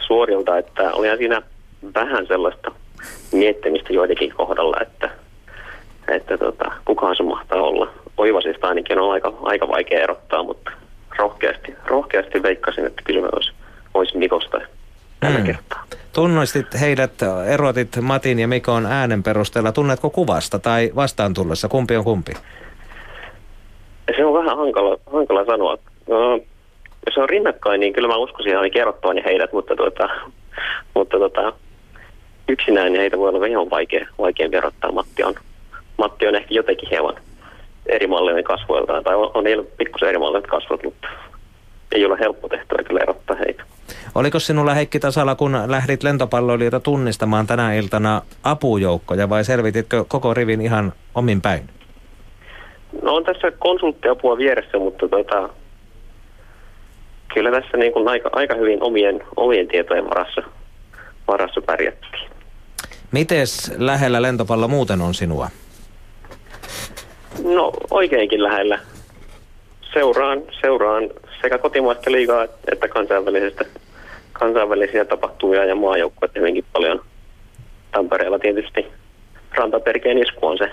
[0.00, 1.42] suorilta, että olihan siinä
[1.94, 2.72] vähän sellaista
[3.32, 5.10] miettimistä joidenkin kohdalla, että,
[6.08, 7.90] että tota, kukaan se mahtaa olla.
[8.16, 10.70] Oivasista ainakin on aika, aika vaikea erottaa, mutta
[11.18, 13.52] rohkeasti, rohkeasti veikkasin, että kyllä olisi,
[13.94, 14.60] olisi Mikosta
[15.22, 15.46] tällä hmm.
[15.46, 15.84] kertaa.
[16.12, 17.12] Tunnistit heidät,
[17.46, 19.72] erotit Matin ja Mikon äänen perusteella.
[19.72, 21.68] Tunnetko kuvasta tai vastaan tullessa?
[21.68, 22.32] Kumpi on kumpi?
[24.16, 25.78] Se on vähän hankala, hankala sanoa.
[26.08, 26.40] No,
[27.06, 30.08] jos on rinnakkain, niin kyllä mä uskoisin ihan kerrottavani heidät, mutta, tuota,
[30.94, 31.52] mutta tuota,
[32.48, 34.92] yksinään niin heitä voi olla ihan vaikea, vaikea verottaa.
[34.92, 35.34] Matti on,
[35.98, 37.14] Matti on ehkä jotenkin hieman
[37.86, 39.44] eri mallinen kasvoiltaan, tai on, on
[39.76, 41.08] pikkusen eri mallinen kasvot, mutta
[41.94, 43.62] ei ole helppo tehtävä kyllä erottaa heitä.
[44.14, 50.60] Oliko sinulla Heikki Tasala, kun lähdit lentopalloilijoita tunnistamaan tänä iltana apujoukkoja vai selvititkö koko rivin
[50.60, 51.68] ihan omin päin?
[53.02, 55.48] No on tässä konsulttiapua vieressä, mutta tota,
[57.34, 60.42] kyllä tässä niin kuin aika, aika hyvin omien, omien tietojen varassa,
[61.28, 62.30] varassa pärjättiin.
[63.12, 65.48] Mites lähellä lentopallo muuten on sinua?
[67.44, 68.78] No oikeinkin lähellä.
[69.92, 71.02] Seuraan, seuraan
[71.42, 73.64] sekä kotimaista liigaa että kansainvälisestä,
[74.32, 77.00] kansainvälisiä tapahtumia ja maajoukkueita hyvinkin paljon.
[77.90, 78.86] Tampereella tietysti
[79.54, 80.70] rantaperkeen isku on se,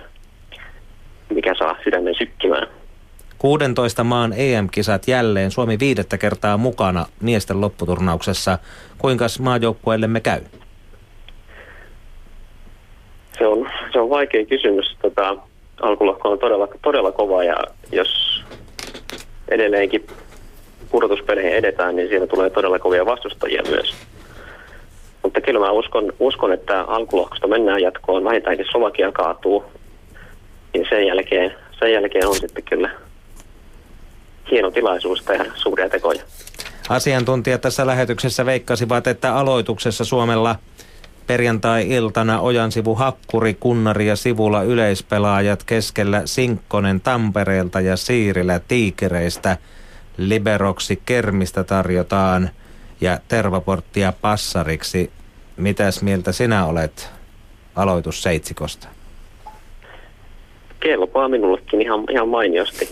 [1.30, 2.68] mikä saa sydämen sykkimään.
[3.38, 5.52] 16 maan EM-kisat jälleen.
[5.52, 8.58] Suomi viidettä kertaa mukana miesten lopputurnauksessa.
[8.98, 10.42] Kuinka maajoukkueellemme käy?
[13.38, 14.96] Se on, se on vaikea kysymys.
[15.02, 15.38] Tota,
[15.82, 17.56] alkulohko on todella, todella kova ja
[17.92, 18.44] jos
[19.50, 20.08] edelleenkin
[20.92, 23.96] pudotuspeleihin edetään, niin siinä tulee todella kovia vastustajia myös.
[25.24, 29.64] Mutta kyllä mä uskon, uskon että alkulohkosta mennään jatkoon, vähintäänkin Slovakia kaatuu.
[30.74, 32.90] Ja sen jälkeen, sen jälkeen on sitten kyllä
[34.52, 36.22] hieno tilaisuus tehdä suuria tekoja.
[36.90, 40.56] Asiantuntijat tässä lähetyksessä veikkasivat, että aloituksessa Suomella
[41.28, 49.58] perjantai-iltana Ojansivu Hakkuri, Kunnari ja Sivulla yleispelaajat keskellä Sinkkonen Tampereelta ja Siirilä Tiikereistä–
[50.20, 52.50] Liberoksi Kermistä tarjotaan
[53.02, 55.12] ja Tervaporttia Passariksi.
[55.58, 57.12] Mitäs mieltä sinä olet
[57.76, 58.88] aloitusseitsikosta?
[60.80, 62.90] Kelpaa minullekin ihan, ihan mainiosti.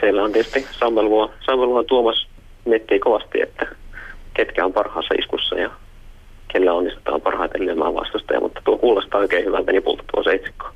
[0.00, 2.26] Siellä on tietysti Sammelua, Sammelua Tuomas
[2.64, 3.66] miettii kovasti, että
[4.34, 5.70] ketkä on parhaassa iskussa ja
[6.52, 10.66] kellä onnistutaan parhaiten lyömään vastustaja, mutta tuo kuulostaa oikein hyvältä nipulta tuo seitsikko.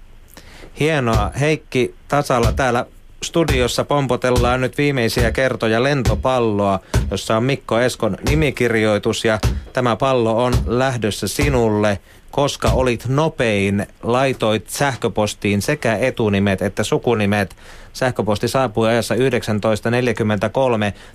[0.81, 1.31] Hienoa.
[1.41, 2.87] Heikki Tasalla täällä
[3.25, 6.81] studiossa pompotellaan nyt viimeisiä kertoja lentopalloa,
[7.11, 9.39] jossa on Mikko Eskon nimikirjoitus ja
[9.73, 11.99] tämä pallo on lähdössä sinulle.
[12.31, 17.57] Koska olit nopein, laitoit sähköpostiin sekä etunimet että sukunimet.
[17.93, 19.21] Sähköposti saapui ajassa 19.43.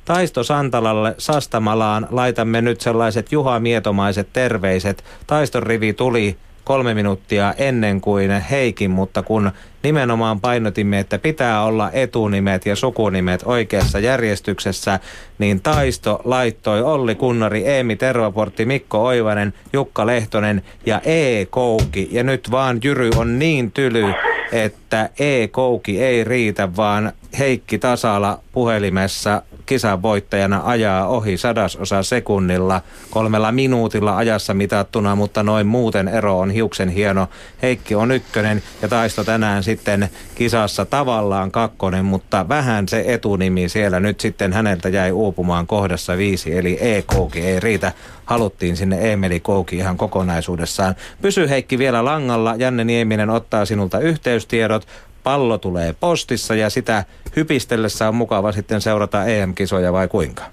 [0.06, 5.04] Taisto Santalalle Sastamalaan laitamme nyt sellaiset Juha Mietomaiset terveiset.
[5.28, 6.38] Taiston rivi tuli
[6.70, 9.52] kolme minuuttia ennen kuin Heikin, mutta kun
[9.84, 15.00] nimenomaan painotimme, että pitää olla etunimet ja sukunimet oikeassa järjestyksessä,
[15.40, 21.46] niin Taisto laittoi Olli Kunnari, Eemi Tervaportti, Mikko Oivanen, Jukka Lehtonen ja E.
[21.46, 22.10] Kouki.
[22.12, 24.14] Ja nyt vaan Jyry on niin tyly,
[24.52, 25.48] että E.
[25.48, 34.18] Kouki ei riitä, vaan Heikki Tasala puhelimessa kisan voittajana ajaa ohi sadasosa sekunnilla kolmella minuutilla
[34.18, 37.28] ajassa mitattuna, mutta noin muuten ero on hiuksen hieno.
[37.62, 44.00] Heikki on ykkönen ja Taisto tänään sitten kisassa tavallaan kakkonen, mutta vähän se etunimi siellä
[44.00, 47.02] nyt sitten häneltä jäi uupumaan kohdassa viisi, eli E.
[47.02, 47.92] Kouki ei riitä.
[48.26, 50.96] Haluttiin sinne Emeli Kouki ihan kokonaisuudessaan.
[51.22, 52.56] Pysy Heikki vielä langalla.
[52.58, 54.88] Janne Nieminen ottaa sinulta yhteystiedot
[55.24, 57.04] pallo tulee postissa ja sitä
[57.36, 60.44] hypistellessä on mukava sitten seurata EM-kisoja vai kuinka?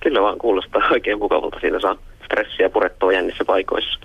[0.00, 1.60] Kyllä vaan kuulostaa oikein mukavalta.
[1.60, 4.00] Siitä saa stressiä purettua jännissä paikoissa.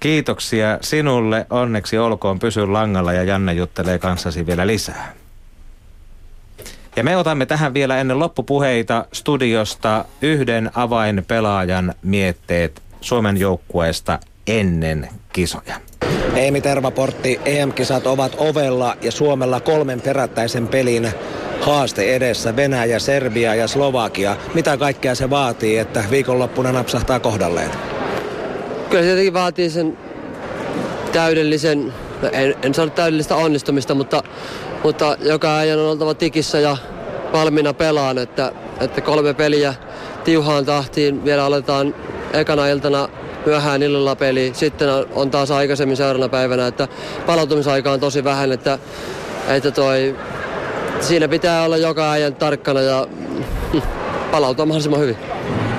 [0.00, 1.46] Kiitoksia sinulle.
[1.50, 5.12] Onneksi olkoon pysy langalla ja Janne juttelee kanssasi vielä lisää.
[6.96, 15.91] Ja me otamme tähän vielä ennen loppupuheita studiosta yhden avainpelaajan mietteet Suomen joukkueesta ennen kisoja.
[16.36, 21.12] Eemi Tervaportti, EM-kisat ovat ovella ja Suomella kolmen perättäisen pelin
[21.60, 22.56] haaste edessä.
[22.56, 24.36] Venäjä, Serbia ja Slovakia.
[24.54, 27.70] Mitä kaikkea se vaatii, että viikonloppuna napsahtaa kohdalleen?
[28.90, 29.98] Kyllä se vaatii sen
[31.12, 31.92] täydellisen,
[32.22, 34.22] no en, en sano täydellistä onnistumista, mutta,
[34.82, 36.76] mutta joka ajan on oltava tikissä ja
[37.32, 39.74] valmiina pelaan, että, että kolme peliä
[40.24, 41.24] tiuhaan tahtiin.
[41.24, 41.94] Vielä aletaan
[42.32, 43.08] ekana iltana
[43.46, 44.52] myöhään illalla peli.
[44.54, 46.88] Sitten on taas aikaisemmin seuraavana päivänä, että
[47.26, 48.78] palautumisaika on tosi vähän, että,
[49.48, 50.16] että toi,
[51.00, 53.06] siinä pitää olla joka ajan tarkkana ja
[54.32, 55.16] palautua mahdollisimman hyvin.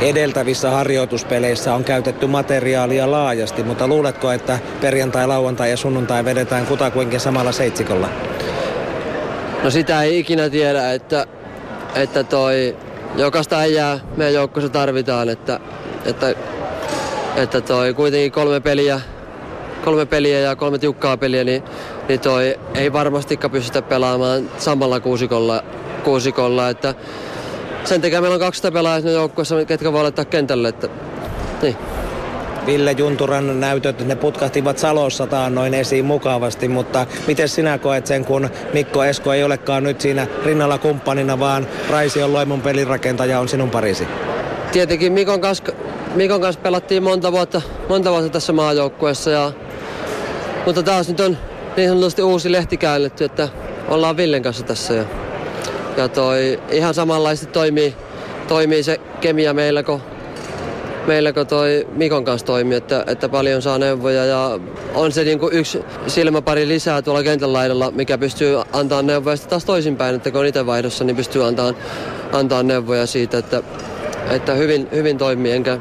[0.02, 7.19] Edeltävissä harjoituspeleissä on käytetty materiaalia laajasti, mutta luuletko, että perjantai, lauantai ja sunnuntai vedetään kutakuinkin
[7.19, 8.10] samalla seitsikolla?
[9.64, 11.27] No sitä ei ikinä tiedä, että,
[11.95, 12.76] että toi,
[13.15, 15.60] jokaista äijää meidän joukkossa tarvitaan, että,
[16.06, 16.35] että
[17.36, 19.02] että toi kuitenkin kolme peliä,
[19.86, 21.64] kolme peliä ja kolme tiukkaa peliä, niin,
[22.08, 25.64] niin toi ei varmastikaan pystytä pelaamaan samalla kuusikolla,
[26.04, 26.96] kuusikolla että
[27.84, 30.90] sen takia meillä on 200 pelaajaa joukkueessa, ketkä voi laittaa kentälle, että
[31.62, 31.76] niin.
[32.66, 38.50] Ville Junturan näytöt, ne putkahtivat Salossa noin esiin mukavasti, mutta miten sinä koet sen, kun
[38.74, 43.70] Mikko Esko ei olekaan nyt siinä rinnalla kumppanina, vaan Raisi on Loimun pelirakentaja on sinun
[43.70, 44.08] parisi?
[44.72, 45.64] Tietenkin Mikon kanssa
[46.15, 49.31] Mikon kanssa pelattiin monta vuotta, monta vuotta tässä maajoukkueessa.
[49.31, 49.52] Ja,
[50.65, 51.38] mutta taas nyt on
[51.77, 53.49] niin sanotusti uusi lehti käännetty, että
[53.88, 54.94] ollaan Villen kanssa tässä.
[54.94, 55.06] Ja,
[55.98, 57.95] ja toi ihan samanlaisesti toimii,
[58.48, 60.02] toimii se kemia meillä, kun,
[61.07, 64.60] meillä, kun toi Mikon kanssa toimii, että, että paljon saa neuvoja ja
[64.94, 69.49] on se niin kuin yksi silmäpari lisää tuolla kentän laidalla, mikä pystyy antaa neuvoja sitten
[69.49, 71.73] taas toisinpäin, että kun on itse vaihdossa, niin pystyy antaa,
[72.31, 73.64] antaa neuvoja siitä, että,
[74.30, 75.78] että hyvin, hyvin toimii, enkä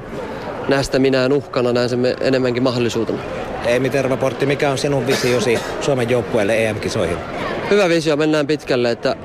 [0.68, 3.18] näistä minä uhkana, näen sen enemmänkin mahdollisuutena.
[3.66, 7.18] Eemi Tervaportti, mikä on sinun visiosi Suomen joukkueelle EM-kisoihin?
[7.70, 9.16] Hyvä visio, mennään pitkälle, että,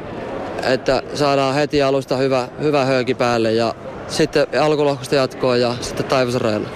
[0.64, 3.76] että saadaan heti alusta hyvä, hyvä höyki päälle ja
[4.08, 6.68] sitten alkulohkosta jatkoa ja sitten taivasrajan.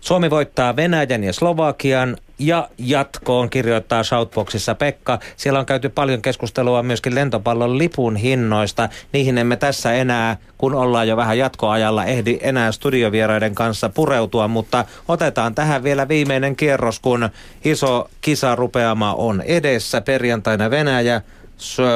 [0.00, 2.16] Suomi voittaa Venäjän ja Slovakian
[2.46, 5.18] ja jatkoon kirjoittaa Shoutboxissa Pekka.
[5.36, 8.88] Siellä on käyty paljon keskustelua myöskin lentopallon lipun hinnoista.
[9.12, 14.84] Niihin emme tässä enää, kun ollaan jo vähän jatkoajalla, ehdi enää studiovieraiden kanssa pureutua, mutta
[15.08, 17.28] otetaan tähän vielä viimeinen kierros, kun
[17.64, 20.00] iso kisarupeama on edessä.
[20.00, 21.22] Perjantaina Venäjä,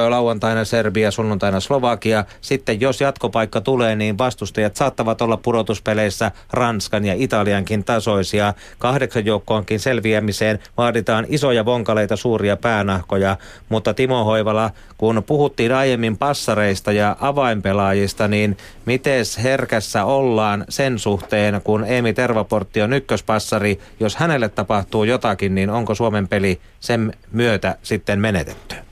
[0.08, 2.24] lauantaina Serbia, sunnuntaina Slovakia.
[2.40, 8.54] Sitten jos jatkopaikka tulee, niin vastustajat saattavat olla pudotuspeleissä Ranskan ja Italiankin tasoisia.
[8.78, 13.36] Kahdeksan joukkoonkin selviämiseen vaaditaan isoja vonkaleita, suuria päänahkoja,
[13.68, 18.56] mutta Timo Hoivala, kun puhuttiin aiemmin passareista ja avainpelaajista, niin
[18.86, 25.70] miten herkässä ollaan sen suhteen, kun Emi Tervaportti on ykköspassari, jos hänelle tapahtuu jotakin, niin
[25.70, 28.87] onko Suomen peli sen myötä sitten menetetty?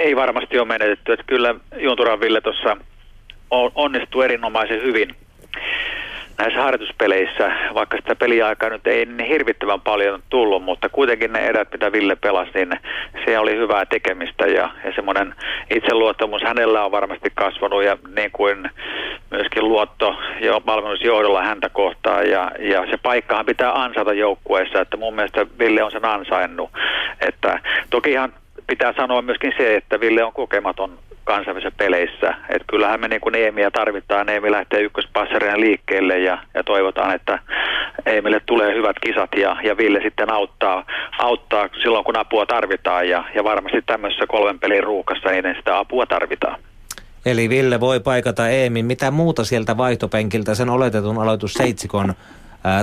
[0.00, 1.12] Ei varmasti ole menetetty.
[1.12, 2.76] Että kyllä Junturan Ville tuossa
[3.74, 5.16] onnistuu erinomaisen hyvin
[6.38, 11.68] näissä harjoituspeleissä, vaikka sitä peliaikaa nyt ei niin hirvittävän paljon tullut, mutta kuitenkin ne erät,
[11.72, 12.80] mitä Ville pelasi, niin
[13.24, 15.34] se oli hyvää tekemistä ja, ja semmoinen
[15.70, 18.70] itseluottamus hänellä on varmasti kasvanut ja niin kuin
[19.30, 25.14] myöskin luotto jo valmennusjohdolla häntä kohtaan ja, ja se paikkahan pitää ansata joukkueessa, että mun
[25.14, 26.70] mielestä Ville on sen ansainnut,
[27.20, 27.60] että
[27.90, 28.32] toki ihan
[28.66, 32.34] pitää sanoa myöskin se, että Ville on kokematon kansainvälisissä peleissä.
[32.48, 34.28] Et kyllähän me niin Eemiä tarvitaan.
[34.28, 37.38] Eemi lähtee ykköspassarina liikkeelle ja, ja toivotaan, että
[38.06, 40.86] Eemille tulee hyvät kisat ja, ja Ville sitten auttaa,
[41.18, 43.08] auttaa silloin, kun apua tarvitaan.
[43.08, 46.60] Ja, ja varmasti tämmöisessä kolmen pelin ruuhkassa niin sitä apua tarvitaan.
[47.26, 48.86] Eli Ville voi paikata Eemin.
[48.86, 52.14] Mitä muuta sieltä vaihtopenkiltä sen oletetun aloitusseitsikon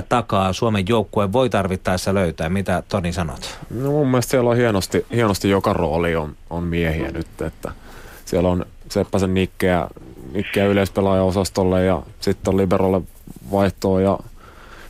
[0.08, 2.48] takaa Suomen joukkueen voi tarvittaessa löytää?
[2.48, 3.58] Mitä Toni sanot?
[3.70, 7.72] No mun mielestä siellä on hienosti, hienosti joka rooli on, on miehiä nyt, että
[8.24, 9.88] siellä on Seppäsen Nikkeä,
[10.32, 13.00] Nikkeä yleispelaajaosastolle ja sitten on Liberolle
[13.50, 14.18] vaihtoa ja,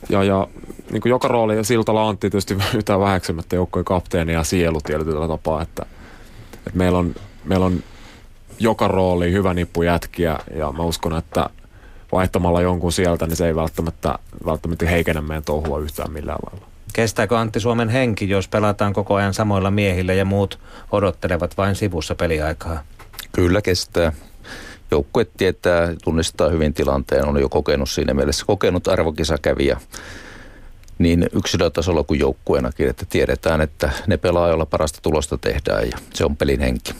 [0.09, 0.47] ja, ja
[0.91, 5.27] niin kuin joka rooli ja Siltala Antti tietysti yhtään väheksymättä joukkojen kapteeni ja sielu tietyllä
[5.27, 5.85] tapaa, että,
[6.53, 7.83] että meillä, on, meillä on
[8.59, 11.49] joka rooli hyvä nippu jätkiä ja mä uskon, että
[12.15, 16.67] vaihtamalla jonkun sieltä, niin se ei välttämättä, välttämättä heikennä meidän touhua yhtään millään lailla.
[16.93, 20.59] Kestääkö Antti Suomen henki, jos pelataan koko ajan samoilla miehillä ja muut
[20.91, 22.83] odottelevat vain sivussa peliaikaa?
[23.31, 24.11] Kyllä kestää.
[24.91, 29.79] Joukkue tietää, tunnistaa hyvin tilanteen, on jo kokenut siinä mielessä, kokenut arvokisakävijä
[30.97, 36.25] niin yksilötasolla kuin joukkueenakin, että tiedetään, että ne pelaa, joilla parasta tulosta tehdään ja se
[36.25, 36.93] on pelin henki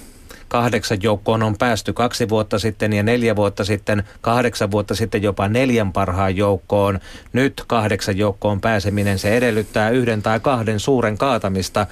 [0.47, 5.47] kahdeksan joukkoon on päästy kaksi vuotta sitten ja neljä vuotta sitten, kahdeksan vuotta sitten jopa
[5.47, 6.99] neljän parhaan joukkoon.
[7.33, 11.87] Nyt kahdeksan joukkoon pääseminen, se edellyttää yhden tai kahden suuren kaatamista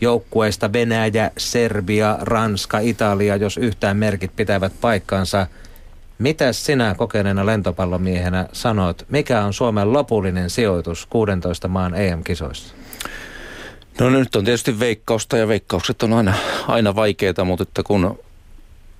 [0.00, 5.46] joukkueista Venäjä, Serbia, Ranska, Italia, jos yhtään merkit pitävät paikkansa.
[6.18, 12.81] Mitä sinä kokeneena lentopallomiehenä sanot, mikä on Suomen lopullinen sijoitus 16 maan EM-kisoissa?
[14.00, 16.34] No nyt on tietysti veikkausta ja veikkaukset on aina,
[16.68, 18.18] aina vaikeita, mutta että kun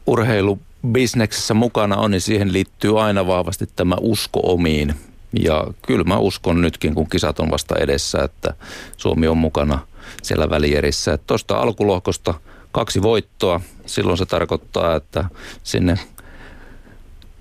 [0.07, 4.95] urheilubisneksessä mukana on, niin siihen liittyy aina vahvasti tämä usko omiin.
[5.41, 8.55] Ja kyllä mä uskon nytkin, kun kisat on vasta edessä, että
[8.97, 9.79] Suomi on mukana
[10.23, 11.19] siellä välierissä.
[11.27, 12.35] Tuosta alkulohkosta
[12.73, 15.25] kaksi voittoa, silloin se tarkoittaa, että
[15.63, 15.99] sinne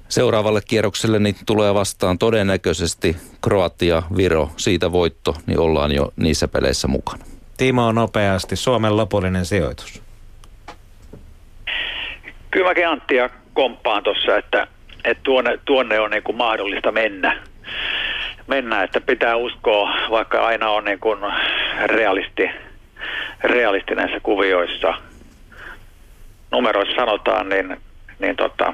[0.09, 6.87] seuraavalle kierrokselle niin tulee vastaan todennäköisesti Kroatia, Viro, siitä voitto, niin ollaan jo niissä peleissä
[6.87, 7.30] mukana.
[7.61, 10.01] Timo nopeasti, Suomen lopullinen sijoitus.
[12.51, 14.67] Kyllä mäkin Anttia komppaan tuossa, että,
[15.03, 17.43] että tuonne, tuonne on niin kuin mahdollista mennä.
[18.47, 21.19] Mennä, että pitää uskoa, vaikka aina on niin kuin
[21.85, 22.49] realisti,
[23.43, 24.93] realisti näissä kuvioissa.
[26.51, 27.77] Numeroissa sanotaan, niin,
[28.19, 28.73] niin tota,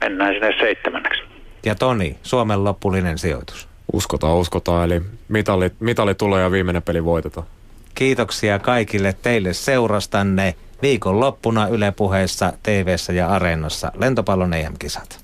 [0.00, 1.22] mennään sinne seitsemänneksi.
[1.66, 3.67] Ja Toni, Suomen lopullinen sijoitus.
[3.92, 4.84] Uskotaan, uskotaan.
[4.84, 7.46] Eli mitali, mitali tulee ja viimeinen peli voitetaan.
[7.94, 15.20] Kiitoksia kaikille teille seurastanne viikonloppuna Yle Puheessa, tv ja Areenassa lentopallon EM-kisat.